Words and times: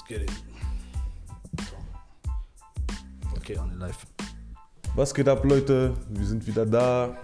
Let's 0.00 0.08
get 0.08 0.22
it. 0.22 0.32
Okay, 3.36 3.56
on 3.58 3.70
the 3.70 3.76
live. 3.76 4.06
Was 4.94 5.12
geht 5.12 5.28
ab, 5.28 5.44
Leute? 5.44 5.94
Wir 6.08 6.26
sind 6.26 6.46
wieder 6.46 6.64
da. 6.64 7.16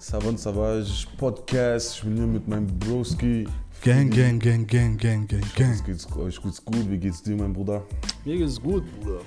Savant 0.00 0.40
Savage 0.40 1.06
Podcast. 1.18 1.96
Ich 1.96 2.02
bin 2.02 2.16
hier 2.16 2.26
mit 2.26 2.48
meinem 2.48 2.66
Broski. 2.66 3.46
Gang, 3.82 4.10
gang, 4.10 4.40
gang, 4.40 4.66
gang, 4.66 4.96
gang, 4.98 5.28
gang, 5.28 5.42
Es 5.42 5.54
gang. 5.54 5.84
geht's 5.84 6.06
euch 6.16 6.42
geht's 6.42 6.64
gut. 6.64 6.90
Wie 6.90 6.98
geht's 6.98 7.22
dir, 7.22 7.36
mein 7.36 7.52
Bruder? 7.52 7.82
Mir 8.24 8.38
geht's 8.38 8.60
gut, 8.60 8.82
Bruder. 9.00 9.20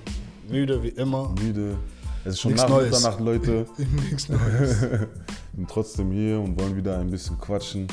Müde 0.49 0.83
wie 0.83 0.89
immer. 0.89 1.29
Müde. 1.41 1.77
Es 2.25 2.33
ist 2.33 2.41
schon 2.41 2.53
nach 2.55 2.67
Neues. 2.67 2.91
Mitternacht, 2.91 3.19
Leute. 3.21 3.65
Nichts 3.77 4.27
Neues. 4.27 4.81
Wir 4.81 5.07
sind 5.55 5.69
trotzdem 5.69 6.11
hier 6.11 6.39
und 6.41 6.59
wollen 6.59 6.75
wieder 6.75 6.97
ein 6.97 7.09
bisschen 7.09 7.39
quatschen. 7.39 7.87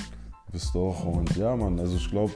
Wisst 0.52 0.74
ihr 0.74 0.80
auch. 0.80 1.04
Und 1.04 1.36
ja, 1.36 1.54
Mann, 1.54 1.78
also 1.78 1.96
ich 1.96 2.10
glaube, 2.10 2.32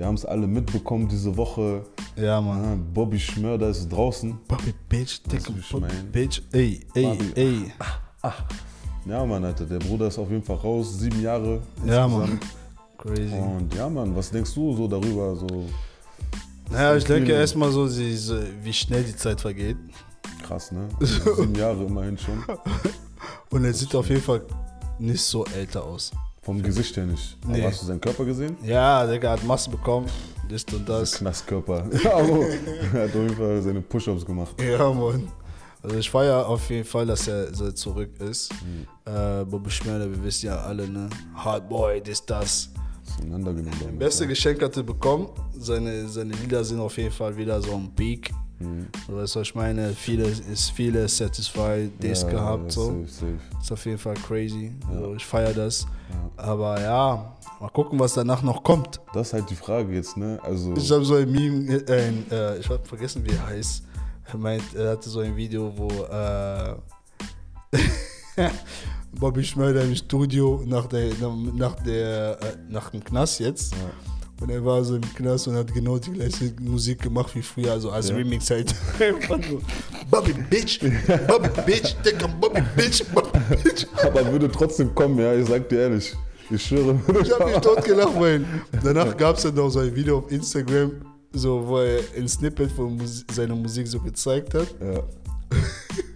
wir 0.00 0.06
haben 0.06 0.14
es 0.14 0.24
alle 0.24 0.46
mitbekommen 0.46 1.08
diese 1.08 1.36
Woche. 1.36 1.84
Ja, 2.16 2.40
Mann. 2.40 2.64
Ah, 2.64 2.78
Bobby 2.94 3.20
Schmörder 3.20 3.68
ist 3.68 3.86
draußen. 3.90 4.38
Bobby 4.48 4.72
Bitch, 4.88 5.20
dicke 5.30 5.54
wie 5.54 5.58
ich 5.58 5.68
Bobby 5.68 5.88
mein? 5.88 6.10
Bitch. 6.10 6.40
Ey, 6.52 6.80
ey, 6.94 7.02
Bobby. 7.04 7.32
ey. 7.34 7.72
Ja, 9.04 9.26
Mann, 9.26 9.44
Alter, 9.44 9.66
der 9.66 9.78
Bruder 9.78 10.06
ist 10.06 10.18
auf 10.18 10.30
jeden 10.30 10.42
Fall 10.42 10.56
raus. 10.56 10.98
Sieben 10.98 11.20
Jahre. 11.20 11.60
Ja, 11.84 12.06
insgesamt. 12.06 12.18
Mann. 12.30 12.40
Crazy. 12.96 13.34
Und 13.34 13.74
ja, 13.74 13.90
Mann, 13.90 14.16
was 14.16 14.30
denkst 14.30 14.54
du 14.54 14.74
so 14.74 14.88
darüber? 14.88 15.36
So 15.36 15.46
Naja, 16.70 16.96
ich 16.96 17.04
denke 17.04 17.32
erstmal 17.32 17.70
so, 17.70 17.86
wie 17.86 18.72
schnell 18.72 19.04
die 19.04 19.16
Zeit 19.16 19.38
vergeht. 19.38 19.76
krass, 20.42 20.72
ne? 20.72 20.88
Also 20.98 21.34
sieben 21.42 21.54
Jahre 21.56 21.84
immerhin 21.84 22.16
schon. 22.16 22.42
Und 23.50 23.66
er 23.66 23.74
sieht 23.74 23.94
auf 23.94 24.08
jeden 24.08 24.22
Fall 24.22 24.40
nicht 24.98 25.20
so 25.20 25.44
älter 25.44 25.84
aus. 25.84 26.10
Vom 26.42 26.62
Gesicht 26.62 26.96
her 26.96 27.06
nicht. 27.06 27.36
Aber 27.44 27.52
Nee. 27.52 27.64
hast 27.64 27.82
du 27.82 27.86
seinen 27.86 28.00
Körper 28.00 28.24
gesehen? 28.24 28.56
Ja, 28.64 29.06
der 29.06 29.30
hat 29.30 29.44
Masse 29.44 29.70
bekommen. 29.70 30.06
Das 30.48 30.64
und 30.72 30.88
das. 30.88 31.12
Knastkörper. 31.12 31.84
Aber 32.12 32.46
er 32.94 33.02
hat 33.04 33.08
auf 33.10 33.14
jeden 33.14 33.36
Fall 33.36 33.62
seine 33.62 33.80
Push-Ups 33.82 34.24
gemacht. 34.24 34.54
Ja, 34.60 34.90
Mann. 34.92 35.28
Also 35.82 35.96
ich 35.96 36.10
feiere 36.10 36.46
auf 36.46 36.68
jeden 36.70 36.84
Fall, 36.84 37.06
dass 37.06 37.26
er 37.28 37.54
so 37.54 37.70
zurück 37.72 38.10
ist. 38.20 38.50
Äh, 39.04 39.44
Bobby 39.44 39.70
Schmerder, 39.70 40.10
wir 40.10 40.22
wissen 40.24 40.46
ja 40.46 40.56
alle, 40.58 40.88
ne? 40.88 41.08
Hardboy, 41.34 42.02
das, 42.02 42.24
das. 42.26 42.68
Auseinandergenommen. 43.06 43.98
Beste. 43.98 44.26
Geschenk 44.26 44.62
hat 44.62 44.76
er 44.76 44.82
bekommen. 44.82 45.28
Seine, 45.58 46.08
seine 46.08 46.32
Lieder 46.34 46.64
sind 46.64 46.80
auf 46.80 46.96
jeden 46.96 47.12
Fall 47.12 47.36
wieder 47.36 47.60
so 47.62 47.72
am 47.74 47.90
Peak. 47.94 48.30
Mhm. 48.60 48.86
So, 49.06 49.16
Weißt 49.16 49.34
du, 49.36 49.40
was 49.40 49.48
ich 49.48 49.54
meine? 49.54 49.90
Viele, 49.94 50.24
ist 50.24 50.70
viele 50.72 51.08
Satisfied 51.08 51.90
Days 52.02 52.22
Ja, 52.22 52.28
gehabt. 52.30 52.64
ja, 52.64 52.70
so. 52.70 52.86
Safe, 52.90 53.06
safe. 53.08 53.38
Ist 53.60 53.72
auf 53.72 53.86
jeden 53.86 53.98
Fall 53.98 54.14
crazy. 54.14 54.72
Also 54.88 55.14
ich 55.14 55.24
feiere 55.24 55.54
das. 55.54 55.86
Aber 56.36 56.80
ja, 56.80 57.36
mal 57.60 57.68
gucken, 57.70 57.98
was 57.98 58.14
danach 58.14 58.42
noch 58.42 58.62
kommt. 58.62 59.00
Das 59.14 59.28
ist 59.28 59.32
halt 59.32 59.48
die 59.50 59.54
Frage 59.54 59.94
jetzt, 59.94 60.16
ne? 60.16 60.38
Also, 60.42 60.74
Ich 60.76 60.90
habe 60.90 61.04
so 61.04 61.14
ein 61.14 61.30
Meme, 61.30 61.74
äh, 61.88 62.08
äh, 62.30 62.58
ich 62.58 62.68
habe 62.68 62.84
vergessen, 62.84 63.24
wie 63.24 63.30
er 63.34 63.46
heißt. 63.46 63.82
Er 64.32 64.38
meint, 64.38 64.62
er 64.74 64.90
hatte 64.90 65.08
so 65.08 65.20
ein 65.20 65.34
Video, 65.36 65.72
wo 65.76 65.88
äh, 66.04 66.74
Bobby 69.12 69.42
Schmeider 69.42 69.82
im 69.82 69.94
Studio 69.96 70.62
nach 70.66 70.86
der, 70.86 71.10
nach 71.54 71.74
der, 71.82 72.38
äh, 72.42 72.56
nach 72.68 72.90
dem 72.90 73.02
Knast 73.02 73.40
jetzt. 73.40 73.74
Und 74.40 74.50
er 74.50 74.64
war 74.64 74.82
so 74.82 74.96
im 74.96 75.02
Knast 75.14 75.48
und 75.48 75.54
hat 75.54 75.72
genau 75.72 75.98
die 75.98 76.12
gleiche 76.12 76.52
Musik 76.60 77.02
gemacht 77.02 77.34
wie 77.34 77.42
früher, 77.42 77.72
also 77.72 77.90
als 77.90 78.08
Ja. 78.08 78.16
Remix 78.16 78.50
halt. 78.50 78.74
Bobby 80.10 80.32
Bitch, 80.48 80.80
Bobby 81.28 81.48
Bitch, 81.66 81.94
an 82.24 82.40
Bobby 82.40 82.62
Bitch, 82.74 83.04
Bobby 83.14 83.38
Bitch. 83.62 83.86
aber 84.02 84.32
würde 84.32 84.50
trotzdem 84.50 84.94
kommen, 84.94 85.18
ja, 85.18 85.34
ich 85.34 85.46
sag 85.46 85.68
dir 85.68 85.80
ehrlich. 85.80 86.14
Ich 86.50 86.62
schwöre, 86.66 86.98
Ich 87.22 87.30
habe 87.32 87.44
mich 87.50 87.58
tot 87.58 87.84
gelacht, 87.84 88.14
weil 88.18 88.44
danach 88.82 89.16
gab 89.16 89.36
es 89.36 89.42
dann 89.42 89.54
noch 89.54 89.68
so 89.70 89.80
ein 89.80 89.94
Video 89.94 90.18
auf 90.18 90.32
Instagram, 90.32 90.92
so, 91.32 91.64
wo 91.66 91.78
er 91.78 92.00
ein 92.16 92.26
Snippet 92.26 92.72
von 92.72 92.96
Musi 92.96 93.24
seiner 93.32 93.54
Musik 93.54 93.86
so 93.86 94.00
gezeigt 94.00 94.54
hat. 94.54 94.66
Ja. 94.80 95.02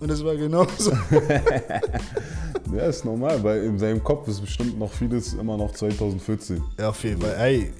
Und 0.00 0.10
es 0.10 0.24
war 0.24 0.36
genauso. 0.36 0.92
ja, 2.72 2.82
ist 2.86 3.04
normal, 3.04 3.42
weil 3.42 3.64
in 3.64 3.78
seinem 3.78 4.02
Kopf 4.02 4.28
ist 4.28 4.40
bestimmt 4.40 4.78
noch 4.78 4.92
vieles 4.92 5.34
immer 5.34 5.56
noch 5.56 5.72
2014. 5.72 6.62
Ja, 6.78 6.90
auf 6.90 7.02
jeden 7.02 7.20
Fall. 7.20 7.34
Ey, 7.36 7.72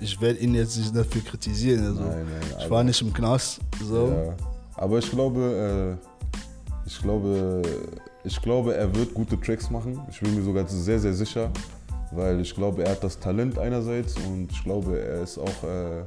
ich, 0.00 0.20
werde 0.20 0.38
ihn 0.40 0.54
jetzt 0.54 0.78
nicht 0.78 0.96
dafür 0.96 1.22
kritisieren. 1.22 1.84
Also. 1.84 2.00
Nein, 2.00 2.26
nein, 2.30 2.40
ich 2.48 2.64
aber- 2.64 2.70
war 2.70 2.84
nicht 2.84 3.00
im 3.02 3.12
Knast. 3.12 3.60
So. 3.84 4.08
Ja. 4.08 4.34
Aber 4.76 4.98
ich 4.98 5.10
glaube, 5.10 5.98
äh, 6.00 6.86
ich 6.86 7.02
glaube, 7.02 7.62
ich 8.24 8.40
glaube, 8.40 8.74
er 8.74 8.94
wird 8.94 9.12
gute 9.12 9.38
Tracks 9.38 9.70
machen. 9.70 10.00
Ich 10.10 10.20
bin 10.20 10.34
mir 10.34 10.42
sogar 10.42 10.66
sehr, 10.66 10.98
sehr 10.98 11.12
sicher, 11.12 11.50
weil 12.12 12.40
ich 12.40 12.54
glaube, 12.54 12.84
er 12.84 12.92
hat 12.92 13.04
das 13.04 13.18
Talent 13.18 13.58
einerseits 13.58 14.16
und 14.16 14.50
ich 14.50 14.64
glaube, 14.64 14.98
er 14.98 15.22
ist 15.22 15.36
auch 15.36 15.64
äh, 15.64 16.04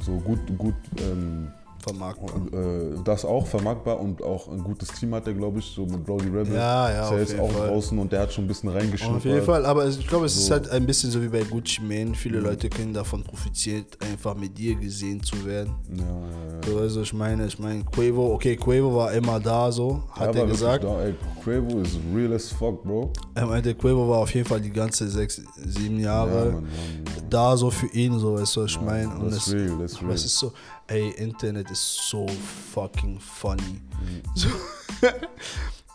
so 0.00 0.16
gut, 0.16 0.40
gut 0.56 0.74
ähm, 0.98 1.52
Vermarktbar. 1.88 2.36
äh, 2.52 2.94
das 3.04 3.24
auch 3.24 3.46
vermarktbar 3.46 3.98
und 4.00 4.22
auch 4.22 4.48
ein 4.48 4.62
gutes 4.62 4.88
Team 4.88 5.14
hat 5.14 5.26
er, 5.26 5.34
glaube 5.34 5.58
ich, 5.58 5.66
so 5.66 5.84
mit 5.86 6.04
Brody 6.04 6.26
Rebel. 6.28 6.54
Ja, 6.54 6.90
ja, 6.90 7.04
Ist 7.06 7.10
er 7.12 7.18
jetzt 7.20 7.40
auch 7.40 7.50
Fall. 7.50 7.68
draußen 7.68 7.98
und 7.98 8.12
der 8.12 8.20
hat 8.20 8.32
schon 8.32 8.44
ein 8.44 8.48
bisschen 8.48 8.68
reingeschnuppert. 8.70 9.16
Auf 9.18 9.24
jeden 9.24 9.42
Fall, 9.44 9.64
aber 9.66 9.86
ich 9.88 10.06
glaube, 10.06 10.26
es 10.26 10.36
ist 10.36 10.46
So. 10.46 10.52
halt 10.52 10.68
ein 10.70 10.86
bisschen 10.86 11.10
so 11.10 11.22
wie 11.22 11.28
bei 11.28 11.42
Gucci 11.42 11.80
Mane. 11.82 12.06
Mhm. 12.06 12.14
Viele 12.14 12.40
Leute 12.40 12.68
können 12.68 12.92
davon 12.94 13.22
profitieren, 13.24 13.84
einfach 14.00 14.34
mit 14.36 14.56
dir 14.56 14.74
gesehen 14.74 15.22
zu 15.22 15.44
werden. 15.44 15.74
Ja, 15.94 16.04
ja, 16.04 16.10
ja. 16.10 16.72
So, 16.72 16.78
also 16.78 17.02
ich 17.02 17.12
meine, 17.12 17.46
ich 17.46 17.58
meine, 17.58 17.84
Quavo, 17.84 18.34
okay, 18.34 18.56
Quavo 18.56 18.94
war 18.96 19.12
immer 19.12 19.40
da, 19.40 19.70
so, 19.72 20.02
hat 20.12 20.18
Ja, 20.20 20.40
er 20.40 20.42
aber 20.42 20.46
gesagt. 20.52 20.84
Da, 20.84 21.02
ey, 21.02 21.14
Quavo 21.42 21.80
ist 21.80 21.98
real 22.14 22.32
as 22.34 22.48
fuck, 22.50 22.82
Bro. 22.82 23.12
Er 23.34 23.46
meinte, 23.46 23.74
Quavo 23.74 24.08
war 24.08 24.18
auf 24.18 24.34
jeden 24.34 24.46
Fall 24.46 24.60
die 24.60 24.70
ganze 24.70 25.08
sechs, 25.08 25.40
sieben 25.66 25.98
Jahre 26.00 26.28
Ja, 26.30 26.44
Mann, 26.46 26.52
Mann, 26.54 26.62
Mann. 26.64 27.24
da 27.30 27.56
so 27.56 27.70
für 27.70 27.86
ihn, 27.88 28.18
so, 28.18 28.34
weißt 28.34 28.56
du, 28.56 28.62
was 28.62 28.70
ich 28.72 28.80
meine. 28.80 29.08
Und 29.14 29.26
das 29.32 29.46
ist 29.46 29.52
real, 29.54 29.78
das 29.80 29.92
ist 29.92 29.98
aber 30.02 30.12
es 30.12 30.20
real. 30.20 30.26
ist 30.26 30.38
so, 30.38 30.52
ey, 30.88 31.10
Internet 31.10 31.70
ist 31.70 32.08
so 32.08 32.26
fucking 32.72 33.18
funny. 33.20 33.62
Mhm. 33.62 34.22
So, 34.34 34.48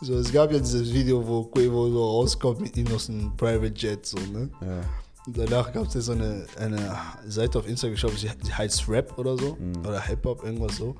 so, 0.00 0.14
es 0.14 0.32
gab 0.32 0.52
ja 0.52 0.58
dieses 0.58 0.92
Video, 0.92 1.26
wo 1.26 1.44
Quavo 1.44 1.90
so 1.90 2.04
rauskommt 2.04 2.60
mit 2.60 2.76
ihm 2.76 2.86
aus 2.94 3.08
einem 3.08 3.36
Private 3.36 3.74
Jet, 3.76 4.06
so, 4.06 4.18
ne? 4.18 4.48
Ja. 4.60 4.80
Und 5.26 5.38
danach 5.38 5.72
gab 5.72 5.86
es 5.86 6.04
so 6.04 6.12
eine, 6.12 6.46
eine 6.58 6.98
Seite 7.26 7.58
auf 7.58 7.66
Instagram, 7.66 7.94
ich 7.94 8.00
glaube, 8.00 8.16
sie 8.16 8.30
die 8.46 8.52
heißt 8.52 8.88
Rap 8.88 9.16
oder 9.18 9.36
so. 9.38 9.56
Mhm. 9.58 9.86
Oder 9.86 10.00
Hip-Hop, 10.00 10.44
irgendwas 10.44 10.76
so. 10.76 10.96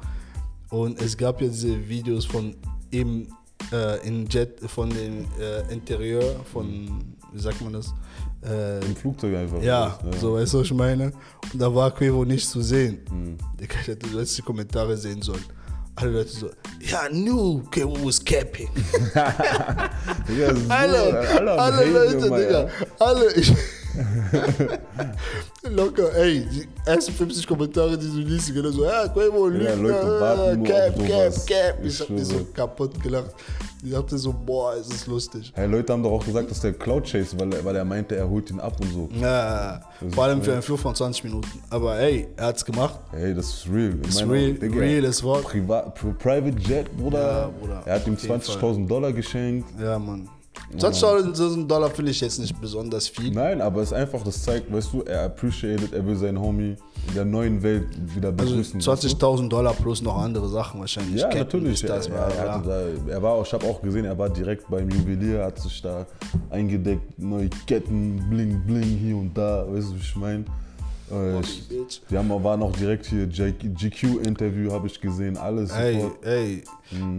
Und 0.71 1.01
es 1.01 1.17
gab 1.17 1.41
ja 1.41 1.49
diese 1.49 1.89
Videos 1.89 2.25
von 2.25 2.57
ihm 2.91 3.29
äh, 3.71 4.07
in 4.07 4.27
Jet, 4.29 4.61
von 4.69 4.89
dem 4.91 5.27
äh, 5.39 5.73
Interieur, 5.73 6.41
von, 6.53 7.15
wie 7.33 7.39
sagt 7.39 7.61
man 7.61 7.75
das? 7.75 7.93
Äh, 8.45 8.85
Im 8.85 8.95
Flugzeug 8.97 9.35
einfach. 9.37 9.63
ja, 9.63 9.99
so 10.21 10.35
weißt 10.35 10.53
du, 10.53 10.61
was 10.61 10.67
ich 10.67 10.75
meine? 10.75 11.13
Und 11.53 11.61
da 11.61 11.75
war 11.75 11.91
Quavo 11.91 12.25
nicht 12.25 12.49
zu 12.49 12.61
sehen. 12.61 12.99
Mhm. 13.11 13.39
Ich 13.59 13.87
hätte 13.87 14.07
die 14.07 14.43
Kommentare 14.43 14.97
sehen 14.97 15.23
sollen. 15.23 15.45
Alle 15.97 16.11
Leute 16.11 16.31
so, 16.31 16.51
ja, 16.81 17.09
knew 17.09 17.63
Quavo 17.71 18.05
was 18.05 18.23
capping. 18.23 18.69
Digga, 20.29 20.55
so, 20.55 20.69
Alle, 20.69 21.29
alle, 21.29 21.53
alle 21.53 21.85
Leute, 21.91 22.23
Digga. 22.23 22.63
ja. 22.63 22.69
Alle. 22.99 23.33
Ich, 23.35 23.53
locker, 25.71 26.15
ey, 26.17 26.47
die 26.47 26.69
ersten 26.87 27.13
50 27.13 27.47
Kommentare, 27.47 27.97
die 27.99 28.07
du 28.09 28.19
liest, 28.19 28.53
genau 28.55 28.71
so, 28.71 28.85
ja, 28.85 29.09
Quavo, 29.09 29.49
Ja, 29.51 29.75
Lügner, 29.75 29.77
Leute 29.77 30.21
warten 30.21 30.59
nur 30.59 30.67
Cap, 30.69 30.97
auf 30.99 31.07
Cap. 31.07 31.47
Cap. 31.47 31.79
Ich 31.83 31.87
Ich 31.95 32.01
hab 32.01 32.11
mich 32.11 32.25
so 32.27 32.47
kaputt 32.55 33.03
gelacht. 33.03 33.35
Ich 33.83 33.91
dachte 33.93 34.17
so, 34.17 34.33
boah, 34.33 34.75
es 34.77 34.89
ist 34.89 35.07
lustig. 35.07 35.53
Hey, 35.55 35.67
Leute 35.67 35.93
haben 35.93 36.03
doch 36.03 36.13
auch 36.13 36.25
gesagt, 36.25 36.51
dass 36.51 36.61
der 36.61 36.73
Cloud 36.73 37.05
Chase, 37.11 37.39
weil, 37.39 37.53
er- 37.53 37.65
weil 37.65 37.77
er 37.77 37.85
meinte, 37.85 38.17
er 38.17 38.29
holt 38.29 38.51
ihn 38.51 38.59
ab 38.59 38.81
und 38.81 38.91
so. 38.93 39.09
Ja, 39.21 39.83
vor 40.11 40.25
allem 40.25 40.43
für 40.43 40.53
einen 40.55 40.63
Flug 40.63 40.79
von 40.79 40.95
20 40.95 41.25
Minuten. 41.25 41.49
Aber 41.69 41.99
ey, 41.99 42.29
er 42.37 42.47
hat's 42.47 42.65
gemacht. 42.65 42.99
Hey, 43.11 43.35
das 43.35 43.47
ist 43.49 43.67
real. 43.71 43.95
Ich 44.03 44.09
Ist 44.09 44.27
real, 44.27 44.53
Digga, 44.55 44.79
real 44.81 45.05
as 45.07 45.23
Wort. 45.23 45.45
Privat, 45.45 45.99
Pri- 45.99 46.15
Private 46.15 46.59
Jet, 46.61 46.97
Bruder. 46.97 47.21
Ja, 47.21 47.51
Bruder, 47.61 47.83
Er 47.85 47.95
hat 47.97 48.07
ihm 48.07 48.15
auf 48.15 48.23
jeden 48.23 48.41
20.000 48.41 48.87
Dollar 48.89 49.13
geschenkt. 49.13 49.69
Ja, 49.79 49.99
Mann. 49.99 50.29
20.000 50.77 51.67
Dollar 51.69 51.91
finde 51.91 52.11
ich 52.11 52.21
jetzt 52.21 52.39
nicht 52.41 52.61
besonders 52.61 53.07
viel. 53.09 53.31
Nein, 53.33 53.61
aber 53.61 53.83
es 53.83 53.89
ist 53.89 53.93
einfach, 53.95 54.23
das 54.25 54.43
zeigt, 54.43 54.73
weißt 54.73 54.93
du, 54.93 55.03
er 55.03 55.25
appreciated, 55.27 55.93
er 55.93 56.05
will 56.07 56.17
seinen 56.17 56.41
Homie 56.41 56.77
in 57.09 57.15
der 57.15 57.25
neuen 57.25 57.63
Welt 57.63 57.87
wieder 58.15 58.29
Also 58.37 58.57
begrüßen. 58.57 58.81
du? 58.81 58.91
20.000 58.91 59.49
Dollar 59.49 59.73
plus 59.75 60.03
noch 60.03 60.17
andere 60.19 60.49
Sachen 60.49 60.81
wahrscheinlich. 60.81 61.21
Ja, 61.21 61.29
Captain 61.29 61.63
natürlich. 61.63 61.83
ist 61.83 61.89
Das, 61.89 62.09
er, 62.09 62.15
er, 62.17 62.59
da, 62.59 63.13
er 63.13 63.23
war, 63.23 63.33
auch- 63.35 63.47
ich 63.47 63.53
habe 63.53 63.67
auch 63.67 63.81
gesehen, 63.83 64.05
er 64.05 64.19
war 64.19 64.29
direkt 64.31 64.69
beim 64.69 64.89
Juwelier, 64.91 65.45
hat 65.45 65.59
sich 65.61 65.81
da 65.83 66.07
eingedeckt, 66.51 67.19
neue 67.19 67.49
Ketten, 67.67 68.25
bling, 68.31 68.63
bling 68.67 68.83
hier 68.83 69.17
und 69.17 69.33
da, 69.37 69.65
weißt 69.69 69.91
du, 69.91 69.95
wie 69.95 69.99
ich 70.01 70.17
meine? 70.17 70.45
Äh, 71.13 71.41
ich- 71.41 71.69
Bitch. 71.69 72.01
die 72.11 72.17
haben, 72.17 72.31
waren 72.43 72.63
auch 72.63 72.73
direkt 72.73 73.07
hier, 73.07 73.27
GQ-Interview 73.27 74.73
habe 74.73 74.87
ich 74.87 75.01
gesehen, 75.01 75.37
alles 75.37 75.71
Ey, 75.73 75.95
sofort. 76.01 76.25
ey, 76.27 76.65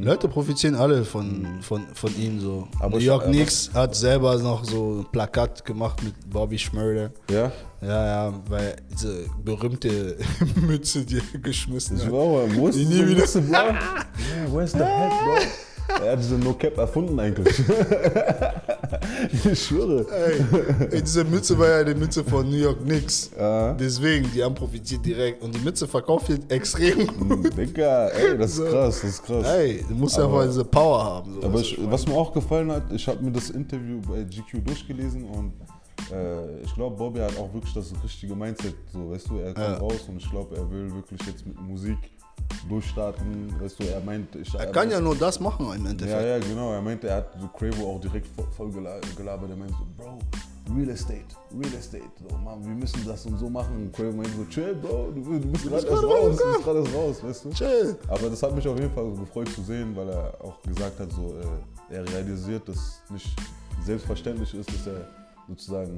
Leute 0.01 0.27
profitieren 0.27 0.75
alle 0.75 1.03
von, 1.05 1.45
von, 1.61 1.83
von 1.93 2.15
ihm 2.19 2.39
so. 2.39 2.67
Aber 2.79 2.91
New 2.91 2.97
ich- 2.97 3.05
York 3.05 3.23
aber- 3.23 3.31
Knicks 3.31 3.69
hat 3.73 3.95
selber 3.95 4.37
noch 4.39 4.65
so 4.65 4.99
ein 5.01 5.05
Plakat 5.11 5.63
gemacht 5.65 6.01
mit 6.03 6.13
Bobby 6.29 6.57
Schmörder. 6.57 7.11
Ja? 7.29 7.51
Ja, 7.81 8.05
ja, 8.29 8.33
weil 8.49 8.75
diese 8.91 9.25
berühmte 9.43 10.17
Mütze, 10.55 11.05
die 11.05 11.17
er 11.17 11.39
geschmissen 11.39 11.97
Ich 11.97 12.05
hat. 12.05 12.11
war, 12.11 12.55
wo 12.55 12.67
ist 12.67 12.79
Die 12.79 12.85
nie 12.85 13.05
wieder- 13.07 13.19
Mütze, 13.21 13.41
Bro? 13.41 13.53
Yeah, 13.57 14.51
where's 14.51 14.71
the 14.71 14.79
hat, 14.79 15.11
Bro? 15.11 15.35
Er 15.87 16.11
hat 16.13 16.19
diese 16.19 16.35
No 16.37 16.53
Cap 16.53 16.77
erfunden 16.77 17.19
eigentlich. 17.19 17.59
ich 19.45 19.63
schwöre. 19.65 20.05
Ey, 20.91 21.01
diese 21.01 21.23
Mütze 21.23 21.57
war 21.57 21.67
ja 21.69 21.83
die 21.83 21.95
Mütze 21.95 22.23
von 22.23 22.49
New 22.49 22.55
York 22.57 22.81
Knicks. 22.83 23.31
Ja. 23.37 23.73
Deswegen, 23.73 24.29
die 24.33 24.43
haben 24.43 24.55
profitiert 24.55 25.05
direkt. 25.05 25.41
Und 25.43 25.53
die 25.55 25.59
Mütze 25.59 25.87
verkauft 25.87 26.29
jetzt 26.29 26.51
extrem 26.51 27.05
gut. 27.07 27.55
Digga, 27.57 28.07
ey, 28.09 28.37
das 28.37 28.57
ist 28.57 28.65
krass, 28.69 29.01
das 29.01 29.09
ist 29.09 29.23
krass. 29.23 29.45
Ey, 29.47 29.83
du 29.87 29.95
musst 29.95 30.17
ja 30.17 30.23
Aber- 30.25 30.35
einfach 30.41 30.47
diese 30.51 30.65
Power 30.65 31.03
haben. 31.03 31.33
So, 31.41 31.47
Aber 31.47 31.59
ich, 31.59 31.77
was 31.89 32.07
mir 32.07 32.13
auch 32.15 32.33
gefallen 32.33 32.71
hat, 32.71 32.83
ich 32.91 33.07
habe 33.07 33.23
mir 33.23 33.31
das 33.31 33.49
Interview 33.49 33.99
bei 34.01 34.23
GQ 34.23 34.63
durchgelesen 34.65 35.23
und 35.25 35.53
äh, 36.11 36.61
ich 36.61 36.73
glaube, 36.75 36.95
Bobby 36.97 37.19
hat 37.19 37.37
auch 37.37 37.53
wirklich 37.53 37.73
das 37.73 37.91
richtige 38.03 38.35
Mindset. 38.35 38.75
So, 38.91 39.11
weißt 39.11 39.29
du, 39.29 39.37
er 39.37 39.53
kommt 39.53 39.67
Ja. 39.67 39.77
raus 39.77 40.05
und 40.07 40.17
ich 40.17 40.29
glaube, 40.29 40.55
er 40.55 40.69
will 40.69 40.91
wirklich 40.93 41.21
jetzt 41.27 41.45
mit 41.45 41.59
Musik 41.61 41.97
durchstarten. 42.69 43.53
Weißt 43.61 43.79
du, 43.79 43.83
er 43.83 43.99
meint, 44.01 44.35
ich, 44.35 44.53
er 44.53 44.67
kann 44.67 44.89
ja 44.91 44.99
nur 44.99 45.15
das 45.15 45.39
machen 45.39 45.67
im 45.73 45.85
Endeffekt. 45.85 46.21
Ja, 46.21 46.27
ja, 46.27 46.39
genau. 46.39 46.71
Er 46.73 46.81
meinte, 46.81 47.07
er 47.07 47.17
hat 47.17 47.27
so 47.39 47.47
Quavo 47.47 47.95
auch 47.95 48.01
direkt 48.01 48.27
voll, 48.35 48.47
voll 48.55 48.69
gela- 48.69 48.99
gelabert. 49.15 49.49
Er 49.49 49.55
meinte 49.55 49.73
so, 49.73 49.85
Bro, 50.03 50.19
Real 50.75 50.89
Estate, 50.89 51.25
Real 51.51 51.73
Estate. 51.77 52.03
So, 52.27 52.35
Mann, 52.37 52.63
wir 52.65 52.73
müssen 52.73 53.05
das 53.05 53.25
und 53.25 53.37
so 53.37 53.49
machen. 53.49 53.75
Und 53.75 53.93
Quavo 53.93 54.11
meinte 54.11 54.31
so, 54.35 54.45
chill, 54.45 54.75
Bro, 54.75 55.11
du, 55.13 55.21
du 55.39 55.47
bist 55.47 55.65
gerade 55.67 55.87
erst 55.87 56.03
raus, 56.03 56.37
du 56.37 56.51
bist 56.51 56.63
gerade 56.63 56.79
erst 56.79 56.95
raus, 56.95 57.23
weißt 57.23 57.45
du? 57.45 57.49
Chill. 57.51 57.97
Aber 58.07 58.29
das 58.29 58.41
hat 58.43 58.55
mich 58.55 58.67
auf 58.67 58.79
jeden 58.79 58.91
Fall 58.93 59.05
so 59.15 59.21
gefreut 59.21 59.49
zu 59.49 59.61
sehen, 59.61 59.95
weil 59.95 60.09
er 60.09 60.33
auch 60.43 60.61
gesagt 60.63 60.99
hat, 60.99 61.11
so, 61.11 61.35
äh, 61.91 61.93
er 61.95 62.03
realisiert, 62.11 62.67
dass 62.67 63.01
nicht 63.11 63.29
selbstverständlich 63.83 64.53
ist, 64.55 64.69
dass 64.69 64.87
er 64.87 65.07
sozusagen 65.47 65.95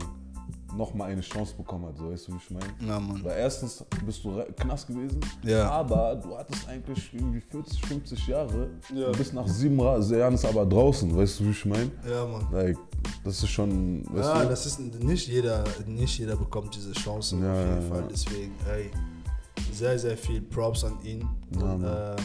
nochmal 0.76 1.12
eine 1.12 1.22
Chance 1.22 1.54
bekommen 1.56 1.86
hat. 1.88 1.98
So, 1.98 2.12
weißt 2.12 2.28
du, 2.28 2.34
wie 2.34 2.38
ich 2.38 2.52
meine? 2.52 2.66
Ja, 2.86 3.00
Mann. 3.00 3.24
Weil 3.24 3.38
erstens 3.40 3.84
bist 4.06 4.24
du 4.24 4.44
Knast 4.60 4.88
gewesen, 4.88 5.20
Ja. 5.44 5.70
aber 5.72 6.16
du 6.16 6.38
hattest 6.38 6.68
eigentlich 6.68 7.10
irgendwie 7.14 7.42
40, 7.42 7.82
50 7.86 8.28
Jahre 8.28 8.70
Ja. 8.94 9.08
und 9.08 9.18
bist 9.18 9.34
nach 9.34 9.48
sieben 9.48 9.80
Jahren 9.80 10.34
ist 10.34 10.46
aber 10.46 10.66
draußen, 10.66 11.16
weißt 11.16 11.40
du, 11.40 11.46
wie 11.46 11.52
ich 11.52 11.66
meine? 11.66 11.92
Ja, 12.10 12.26
Mann. 12.26 12.48
Like, 12.52 12.78
das 13.24 13.44
ist 13.44 13.50
schon, 13.50 14.04
weißt 14.14 14.30
Ja, 14.30 14.44
du? 14.44 14.50
das 14.50 14.66
ist 14.66 14.80
nicht 14.80 15.28
jeder, 15.28 15.64
nicht 15.86 16.18
jeder 16.20 16.36
bekommt 16.36 16.76
diese 16.76 16.92
Chance 16.94 17.38
Ja, 17.38 17.52
auf 17.52 17.60
jeden 17.60 17.82
ja, 17.82 17.90
Fall. 17.96 18.04
Deswegen, 18.12 18.52
ey, 18.70 18.92
sehr, 19.72 19.98
sehr 20.00 20.18
viel 20.18 20.42
Props 20.42 20.84
an 20.84 20.98
ihn 21.04 21.22
und 21.56 21.84
ähm, 21.86 22.16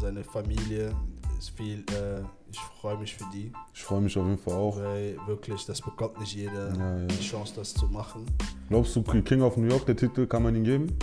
seine 0.00 0.24
Familie. 0.24 0.94
Ist 1.38 1.50
viel, 1.50 1.80
äh, 1.92 2.22
ich 2.50 2.58
freue 2.80 2.96
mich 2.98 3.14
für 3.16 3.24
die, 3.32 3.52
ich 3.74 3.82
freue 3.82 4.00
mich 4.00 4.16
auf 4.16 4.24
jeden 4.26 4.38
Fall 4.38 4.54
auch. 4.54 4.76
weil 4.78 5.16
wirklich, 5.26 5.64
das 5.66 5.80
bekommt 5.80 6.18
nicht 6.20 6.34
jeder 6.34 6.74
Ja, 6.76 6.98
ja. 7.00 7.06
die 7.06 7.20
Chance, 7.20 7.54
das 7.56 7.74
zu 7.74 7.86
machen. 7.86 8.24
Glaubst 8.68 8.94
du, 8.96 9.02
King 9.02 9.42
of 9.42 9.56
New 9.56 9.68
York, 9.68 9.86
der 9.86 9.96
Titel, 9.96 10.26
kann 10.26 10.42
man 10.42 10.54
ihn 10.54 10.64
geben? 10.64 10.96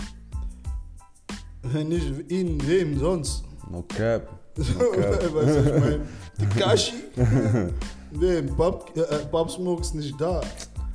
nicht 1.72 2.30
ihn, 2.30 2.60
wem 2.66 2.98
sonst? 2.98 3.44
No 3.70 3.82
cap. 3.82 4.28
No 4.56 4.90
cap. 4.92 5.34
weißt 5.34 5.56
du, 5.56 5.74
ich 5.74 5.80
meine, 5.80 6.00
Tekashi, 6.38 6.92
wem? 8.12 8.54
Bob, 8.56 8.90
äh, 8.96 9.24
Bob 9.30 9.50
Smoke 9.50 9.80
ist 9.82 9.94
nicht 9.94 10.20
da. 10.20 10.40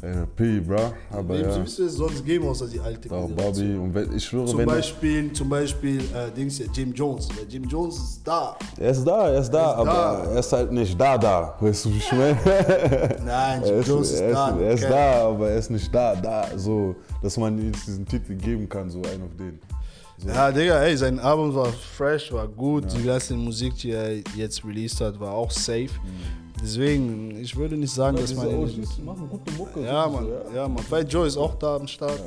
Ey, 0.01 0.25
P, 0.33 0.61
bra. 0.61 0.93
Aber 1.11 1.33
Wem 1.35 1.43
ja. 1.43 1.51
soll 1.51 1.63
es 1.63 1.93
sonst 1.95 2.23
geben, 2.25 2.47
außer 2.47 2.67
die 2.67 2.79
alte 2.79 3.13
Auch? 3.13 3.29
Bobby. 3.29 3.75
Und 3.75 3.93
wenn, 3.93 4.15
ich 4.15 4.23
schwöre, 4.23 4.45
Zum 4.45 4.59
wenn 4.59 4.65
Beispiel, 4.65 5.33
zum 5.33 5.49
Beispiel 5.49 5.99
äh, 5.99 6.31
Dings 6.33 6.61
Jim 6.73 6.93
Jones. 6.93 7.27
Weil 7.29 7.45
Jim 7.49 7.65
Jones 7.65 7.97
ist 7.97 8.21
da. 8.23 8.55
er 8.79 8.91
ist 8.91 9.03
da, 9.03 9.29
er 9.29 9.41
ist 9.41 9.49
da, 9.49 9.59
Er 9.59 9.71
ist 9.71 9.77
aber 9.77 9.91
da. 9.91 10.31
er 10.31 10.39
ist 10.39 10.53
halt 10.53 10.71
nicht 10.71 10.99
da, 11.01 11.17
da. 11.17 11.55
Weißt 11.59 11.83
du, 11.85 11.89
wie 11.93 11.97
ich 11.97 12.11
meine? 12.13 12.37
Nein, 13.25 13.61
Jim 13.65 13.79
ist, 13.79 13.87
Jones 13.89 14.11
ist, 14.11 14.19
er 14.21 14.29
ist, 14.29 14.35
da. 14.35 14.57
er 14.59 14.71
ist 14.71 14.83
da, 14.89 15.27
aber 15.27 15.49
er 15.49 15.57
ist 15.57 15.69
nicht 15.69 15.93
da, 15.93 16.15
da. 16.15 16.47
So, 16.57 16.95
dass 17.21 17.35
man 17.35 17.57
ihm 17.59 17.73
diesen 17.73 18.05
Titel 18.05 18.35
geben 18.35 18.69
kann, 18.69 18.89
so 18.89 19.01
einen 19.01 19.23
auf 19.23 19.35
den. 19.37 19.59
So. 20.17 20.29
Ja, 20.29 20.51
Digga, 20.51 20.81
ey, 20.81 20.95
sein 20.97 21.19
Album 21.19 21.53
war 21.55 21.67
fresh, 21.67 22.31
war 22.31 22.47
gut. 22.47 22.85
Die 22.93 23.03
ganze 23.03 23.33
Musik, 23.35 23.75
die 23.75 23.91
er 23.91 24.17
jetzt 24.35 24.63
released 24.65 24.99
hat, 25.01 25.19
war 25.19 25.33
auch 25.33 25.51
safe. 25.51 25.89
Deswegen, 26.61 27.39
ich 27.39 27.55
würde 27.55 27.77
nicht 27.77 27.93
sagen, 27.93 28.17
dass 28.17 28.35
man. 28.35 28.47
OGs 28.47 28.99
machen 29.03 29.29
gute 29.29 29.51
Mucke. 29.53 29.81
Ja, 29.81 30.05
so, 30.05 30.09
Mann, 30.09 30.27
ja. 30.27 30.55
ja, 30.55 30.67
Mann. 30.67 30.83
Fat 30.83 31.11
Joe 31.11 31.27
ist 31.27 31.37
auch 31.37 31.55
da 31.55 31.75
am 31.75 31.87
Start. 31.87 32.19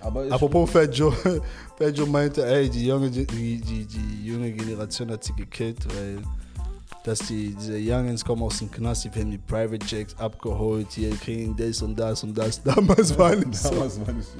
Aber 0.00 0.26
ich, 0.26 0.32
Apropos 0.32 0.70
Fat 0.70 0.94
Joe, 0.94 1.12
Fat 1.76 1.96
Joe 1.96 2.06
meinte, 2.06 2.46
ey, 2.46 2.68
die 2.68 2.86
junge, 2.86 3.10
die, 3.10 3.26
die, 3.26 3.86
die 3.86 4.26
junge 4.26 4.52
Generation 4.52 5.10
hat 5.10 5.24
sie 5.24 5.32
gekillt, 5.34 5.86
weil 5.96 6.18
dass 7.08 7.20
die, 7.20 7.54
diese 7.54 7.78
Youngins 7.78 8.22
kommen 8.22 8.42
aus 8.42 8.58
dem 8.58 8.70
Knast, 8.70 9.04
die 9.04 9.14
werden 9.14 9.30
die 9.30 9.38
Private 9.38 9.84
Jets 9.86 10.14
abgeholt, 10.18 10.88
hier 10.90 11.10
kriegen 11.16 11.56
das 11.56 11.80
und 11.80 11.98
das 11.98 12.22
und 12.22 12.36
das. 12.36 12.62
Damals 12.64 13.18
war 13.18 13.34
nicht 13.34 13.54
so. 13.56 13.70
damals 13.70 13.98
war 14.06 14.12
nicht 14.12 14.28
so. 14.28 14.38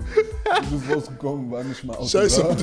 Du 0.71 0.79
bist 0.79 0.95
rausgekommen, 0.97 1.51
war 1.51 1.65
nicht 1.65 1.83
mal 1.85 1.97
aus. 1.97 2.11
Scheiße. 2.11 2.45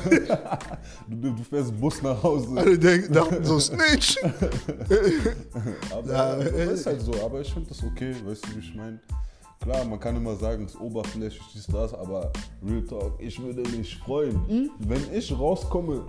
Du, 1.07 1.31
du 1.31 1.43
fährst 1.43 1.79
Bus 1.79 2.01
nach 2.01 2.21
Hause. 2.21 2.49
Alle 2.57 2.77
denken, 2.77 3.13
dachten 3.13 3.43
so, 3.43 3.59
Snitch. 3.59 4.17
Aber 5.91 6.11
Ja, 6.11 6.35
das 6.35 6.51
äh, 6.51 6.73
ist 6.73 6.85
halt 6.85 7.01
so, 7.01 7.13
aber 7.23 7.41
ich 7.41 7.51
finde 7.53 7.69
das 7.69 7.83
okay, 7.83 8.13
weißt 8.25 8.45
du, 8.45 8.55
wie 8.55 8.59
ich 8.59 8.75
meine? 8.75 8.99
Klar, 9.61 9.85
man 9.85 9.99
kann 9.99 10.15
immer 10.15 10.35
sagen, 10.35 10.65
es 10.65 10.73
ist 10.73 10.81
oberflächlich, 10.81 11.41
dies, 11.53 11.65
das, 11.67 11.93
aber 11.93 12.31
Real 12.63 12.83
Talk, 12.83 13.13
ich 13.19 13.41
würde 13.41 13.61
mich 13.69 13.97
freuen, 13.97 14.47
Hm? 14.47 14.69
wenn 14.79 15.01
ich 15.13 15.31
rauskomme, 15.37 16.05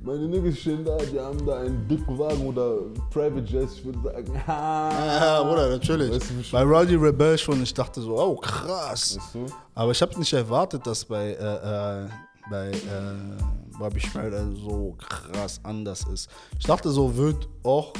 meine 0.00 0.28
Niggas 0.28 0.58
stehen 0.58 0.84
da, 0.84 0.96
die 0.96 1.18
haben 1.18 1.44
da 1.44 1.60
einen 1.60 1.86
dicken 1.88 2.18
Wagen 2.18 2.46
oder 2.46 2.78
Private 3.10 3.44
Jets, 3.44 3.74
ich 3.74 3.84
würde 3.84 4.00
sagen, 4.02 4.46
ha. 4.46 4.90
Ja, 5.20 5.42
Bruder, 5.42 5.70
natürlich. 5.70 6.10
Weißt 6.10 6.30
du, 6.30 6.52
bei 6.52 6.62
Roddy 6.62 6.94
Rebel 6.94 7.36
schon, 7.36 7.62
ich 7.62 7.74
dachte 7.74 8.00
so, 8.00 8.18
oh 8.18 8.36
krass. 8.36 9.16
Weißt 9.16 9.34
du? 9.34 9.46
Aber 9.74 9.92
ich 9.92 10.00
habe 10.00 10.18
nicht 10.18 10.32
erwartet, 10.32 10.86
dass 10.86 11.04
bei, 11.04 11.32
äh, 11.32 12.04
äh, 12.04 12.08
bei 12.50 12.70
äh, 12.70 13.78
Bobby 13.78 14.00
Schneider 14.00 14.46
so 14.52 14.96
krass 14.98 15.60
anders 15.62 16.04
ist. 16.12 16.30
Ich 16.58 16.66
dachte 16.66 16.90
so, 16.90 17.16
wird 17.16 17.48
auch, 17.62 17.92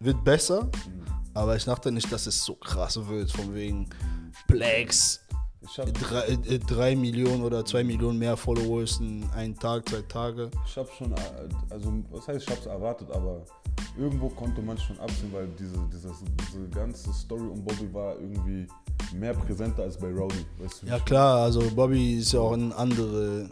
wird 0.00 0.22
besser, 0.24 0.68
aber 1.34 1.56
ich 1.56 1.64
dachte 1.64 1.92
nicht, 1.92 2.10
dass 2.10 2.26
es 2.26 2.44
so 2.44 2.54
krass 2.54 2.98
wird, 3.08 3.30
von 3.30 3.54
wegen 3.54 3.88
habe 4.48 4.58
drei, 5.74 6.26
äh, 6.26 6.58
drei 6.58 6.96
Millionen 6.96 7.42
oder 7.42 7.64
zwei 7.64 7.84
Millionen 7.84 8.18
mehr 8.18 8.36
Followers 8.36 9.00
in 9.00 9.24
einen 9.34 9.56
Tag, 9.56 9.88
zwei 9.88 10.02
Tage. 10.02 10.50
ich 10.66 10.76
hab 10.76 10.90
schon, 10.92 11.12
äh, 11.12 11.16
also 11.70 11.92
was 12.10 12.28
heißt, 12.28 12.44
ich 12.44 12.50
habe 12.50 12.60
es 12.60 12.66
erwartet, 12.66 13.08
aber 13.10 13.44
irgendwo 13.98 14.28
konnte 14.28 14.62
man 14.62 14.78
schon 14.78 14.98
absehen, 14.98 15.32
weil 15.32 15.48
diese, 15.58 15.78
dieses, 15.92 16.24
diese 16.40 16.68
ganze 16.68 17.12
Story 17.12 17.46
um 17.46 17.64
Bobby 17.64 17.92
war 17.92 18.14
irgendwie 18.18 18.66
mehr 19.14 19.34
präsenter 19.34 19.82
als 19.82 19.96
bei 19.96 20.08
Rowdy, 20.08 20.44
weißt 20.58 20.82
du? 20.82 20.86
Ja 20.86 20.98
klar, 20.98 21.42
also 21.44 21.60
Bobby 21.74 22.18
ist 22.18 22.32
ja 22.32 22.40
auch 22.40 22.52
eine 22.52 22.74
andere, 22.74 23.48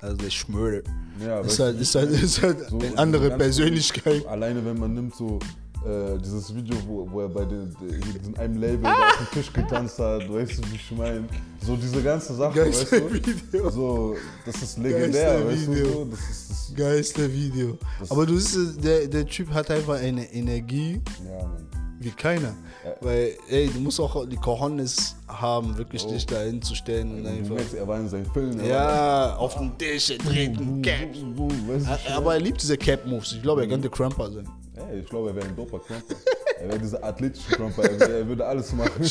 also 0.00 0.16
der 0.16 0.30
Schmöder. 0.30 0.88
meine? 1.18 1.30
Ja, 1.30 1.40
Ist 1.40 1.58
du, 1.58 1.64
halt, 1.64 1.80
ist 1.80 1.94
halt, 1.94 2.10
ist 2.10 2.42
halt 2.42 2.58
So, 2.68 2.78
eine 2.78 2.88
diese 2.88 2.98
andere 2.98 3.30
Persönlichkeit. 3.36 4.26
Alleine 4.26 4.64
wenn 4.64 4.78
man 4.78 4.94
nimmt 4.94 5.14
so 5.14 5.38
äh, 5.84 6.18
dieses 6.18 6.54
Video, 6.54 6.76
wo, 6.86 7.08
wo 7.10 7.20
er 7.20 7.28
bei 7.28 7.44
den, 7.44 7.74
de, 7.80 8.00
in 8.26 8.36
einem 8.38 8.56
Label 8.56 8.82
da 8.82 8.92
auf 9.08 9.18
dem 9.18 9.30
Tisch 9.42 9.52
getanzt 9.52 9.98
hat, 9.98 10.32
weißt 10.32 10.58
du, 10.58 10.62
wie 10.70 10.76
ich 10.76 10.90
meine? 10.96 11.24
So 11.64 11.76
diese 11.76 12.02
ganze 12.02 12.34
Sache, 12.34 12.66
weißt 12.66 12.90
Geilste 12.90 13.00
du? 13.00 13.12
Video. 13.14 13.70
So, 13.70 14.16
das 14.46 14.62
ist 14.62 14.78
legendär, 14.78 15.40
Geilste 15.40 15.46
weißt 15.48 15.66
du? 15.66 15.72
Video. 15.74 15.92
So, 15.92 16.04
das 16.10 16.20
ist, 16.30 16.50
das, 16.50 16.74
Geilste 16.76 17.32
Video. 17.32 17.78
Das- 18.00 18.10
Aber 18.10 18.26
du 18.26 18.38
siehst, 18.38 18.84
der, 18.84 19.06
der 19.06 19.26
Typ 19.26 19.50
hat 19.52 19.70
einfach 19.70 19.94
eine 20.00 20.32
Energie 20.32 21.00
ja, 21.26 21.46
Mann. 21.46 21.66
wie 22.00 22.10
keiner. 22.10 22.54
Weil, 23.00 23.32
ey, 23.48 23.70
du 23.72 23.80
musst 23.80 23.98
auch 23.98 24.26
die 24.28 24.36
Cojones 24.36 25.16
haben, 25.26 25.76
wirklich 25.78 26.04
Oh. 26.04 26.10
dich 26.12 26.26
da 26.26 26.40
hinzustellen 26.42 27.12
und 27.14 27.22
Du 27.24 27.28
einfach. 27.30 27.54
merkst, 27.54 27.74
er 27.74 27.88
war 27.88 27.98
in 27.98 28.08
seinem 28.10 28.26
Film. 28.26 28.60
er 28.60 28.66
Ja, 28.66 29.36
auf 29.36 29.56
den 29.56 29.76
Tisch, 29.78 30.10
er 30.10 30.18
dreht 30.18 30.56
einen 30.58 30.82
Cap. 30.82 31.08
weißt 31.14 31.86
du? 32.08 32.12
Aber 32.14 32.34
er 32.34 32.40
liebt 32.40 32.60
diese 32.62 32.76
Cap-Moves. 32.76 33.32
Ich 33.32 33.42
glaube, 33.42 33.62
er 33.62 33.68
könnte 33.68 33.88
Crumper 33.88 34.30
sein. 34.30 34.46
Ey, 34.76 35.00
ich 35.00 35.08
glaube, 35.08 35.30
er 35.30 35.36
wäre 35.36 35.46
ein 35.46 35.56
doper 35.56 35.78
Crumper. 35.78 36.14
er 36.60 36.68
wäre 36.68 36.78
dieser 36.78 37.02
athletische 37.04 37.56
Crumper, 37.56 37.82
er, 37.84 38.10
er 38.10 38.26
würde 38.26 38.46
alles 38.46 38.72
machen. 38.72 39.04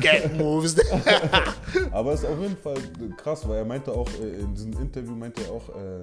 Cap-Moves. 0.00 0.76
Aber 1.92 2.12
es 2.12 2.20
ist 2.20 2.26
auf 2.26 2.40
jeden 2.40 2.56
Fall 2.56 2.76
krass, 3.16 3.48
weil 3.48 3.58
er 3.58 3.64
meinte 3.64 3.92
auch, 3.92 4.08
äh, 4.20 4.40
in 4.40 4.54
diesem 4.54 4.72
Interview 4.80 5.14
meinte 5.14 5.42
er 5.42 5.50
auch, 5.52 5.68
äh, 5.68 6.00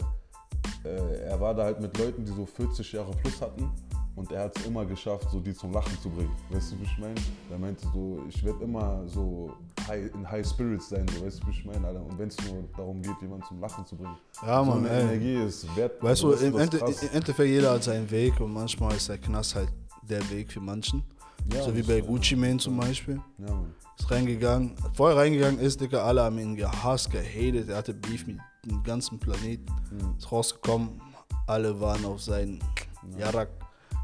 äh, 0.88 1.20
er 1.26 1.40
war 1.40 1.54
da 1.54 1.66
halt 1.66 1.82
mit 1.82 1.98
Leuten, 1.98 2.24
die 2.24 2.32
so 2.32 2.46
40 2.46 2.94
Jahre 2.94 3.12
plus 3.22 3.42
hatten 3.42 3.70
und 4.16 4.32
er 4.32 4.44
hat 4.44 4.58
es 4.58 4.66
immer 4.66 4.86
geschafft, 4.86 5.30
so 5.32 5.40
die 5.40 5.54
zum 5.54 5.72
Lachen 5.72 5.98
zu 6.02 6.10
bringen. 6.10 6.32
Weißt 6.50 6.72
du, 6.72 6.80
wie 6.80 6.84
ich 6.84 6.98
meine? 6.98 7.16
Er 7.50 7.58
meinte 7.58 7.86
so, 7.94 8.20
ich 8.30 8.44
werde 8.44 8.64
immer 8.64 9.02
so 9.08 9.54
high, 9.88 10.14
in 10.14 10.30
High 10.30 10.46
Spirits 10.46 10.90
sein, 10.90 11.06
so, 11.08 11.26
weißt 11.26 11.42
du, 11.42 11.48
wie 11.48 11.52
ich 11.52 11.66
meine? 11.66 11.88
Alter? 11.88 12.04
Und 12.04 12.18
wenn 12.20 12.28
es 12.28 12.38
nur 12.46 12.64
darum 12.76 13.02
geht, 13.02 13.20
jemanden 13.22 13.46
zum 13.46 13.60
Lachen 13.60 13.86
zu 13.86 13.96
bringen. 13.96 14.16
Ja, 14.42 14.64
so 14.64 14.72
Mann, 14.72 14.86
ey. 14.86 15.02
Energie 15.02 15.36
ist 15.44 15.76
wert. 15.76 16.02
Weißt 16.02 16.24
du, 16.24 16.32
im, 16.32 16.58
Ende, 16.58 16.78
im 16.78 17.10
Endeffekt 17.14 17.50
jeder 17.50 17.72
hat 17.72 17.84
seinen 17.84 18.10
Weg 18.12 18.40
und 18.40 18.54
manchmal 18.54 18.96
ist 18.96 19.10
der 19.10 19.18
Knast 19.18 19.56
halt 19.56 19.70
der 20.04 20.30
Weg 20.30 20.52
für 20.52 20.60
manchen. 20.60 21.04
Ja, 21.52 21.64
so 21.64 21.76
wie 21.76 21.84
bei 21.84 22.00
Gucci 22.00 22.36
Mane 22.36 22.58
zum 22.58 22.78
Beispiel. 22.78 23.20
Ja, 23.40 23.54
Mann. 23.54 23.74
Ist 24.00 24.10
reingegangen, 24.10 24.76
vorher 24.94 25.18
reingegangen 25.18 25.60
ist, 25.60 25.80
Digga, 25.80 26.04
alle 26.04 26.24
haben 26.24 26.40
ihn 26.40 26.56
gehasst, 26.56 27.12
gehatet, 27.12 27.70
er 27.70 27.78
hatte 27.78 27.94
Beef 27.94 28.26
mit 28.26 28.38
dem 28.66 28.82
ganzen 28.84 29.20
Planeten. 29.20 29.66
Mhm. 29.92 30.16
Ist 30.18 30.32
rausgekommen, 30.32 31.00
alle 31.46 31.80
waren 31.80 32.04
auf 32.06 32.22
seinen 32.22 32.60
Jarak. 33.18 33.50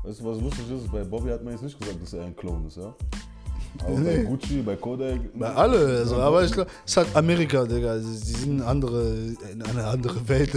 Weißt 0.03 0.22
du, 0.22 0.25
was 0.25 0.41
lustig 0.41 0.65
ist? 0.72 0.91
Bei 0.91 1.03
Bobby 1.03 1.29
hat 1.29 1.44
man 1.44 1.53
jetzt 1.53 1.63
nicht 1.63 1.79
gesagt, 1.79 2.01
dass 2.01 2.13
er 2.13 2.25
ein 2.25 2.36
Clone 2.36 2.68
ist, 2.68 2.77
ja? 2.77 2.94
Aber 3.86 3.96
bei 3.98 4.18
Gucci, 4.24 4.62
bei 4.62 4.75
Kodak. 4.75 5.20
Bei 5.36 5.53
alle, 5.53 6.00
also, 6.00 6.15
aber 6.15 6.44
ich 6.44 6.51
glaube, 6.51 6.70
es 6.86 6.91
ist 6.91 6.98
halt 6.98 7.15
Amerika, 7.15 7.65
Digga. 7.65 7.98
Die 7.98 8.03
sind 8.03 8.62
andere, 8.62 9.13
in 9.51 9.62
eine 9.62 9.86
andere 9.86 10.27
Welt. 10.27 10.51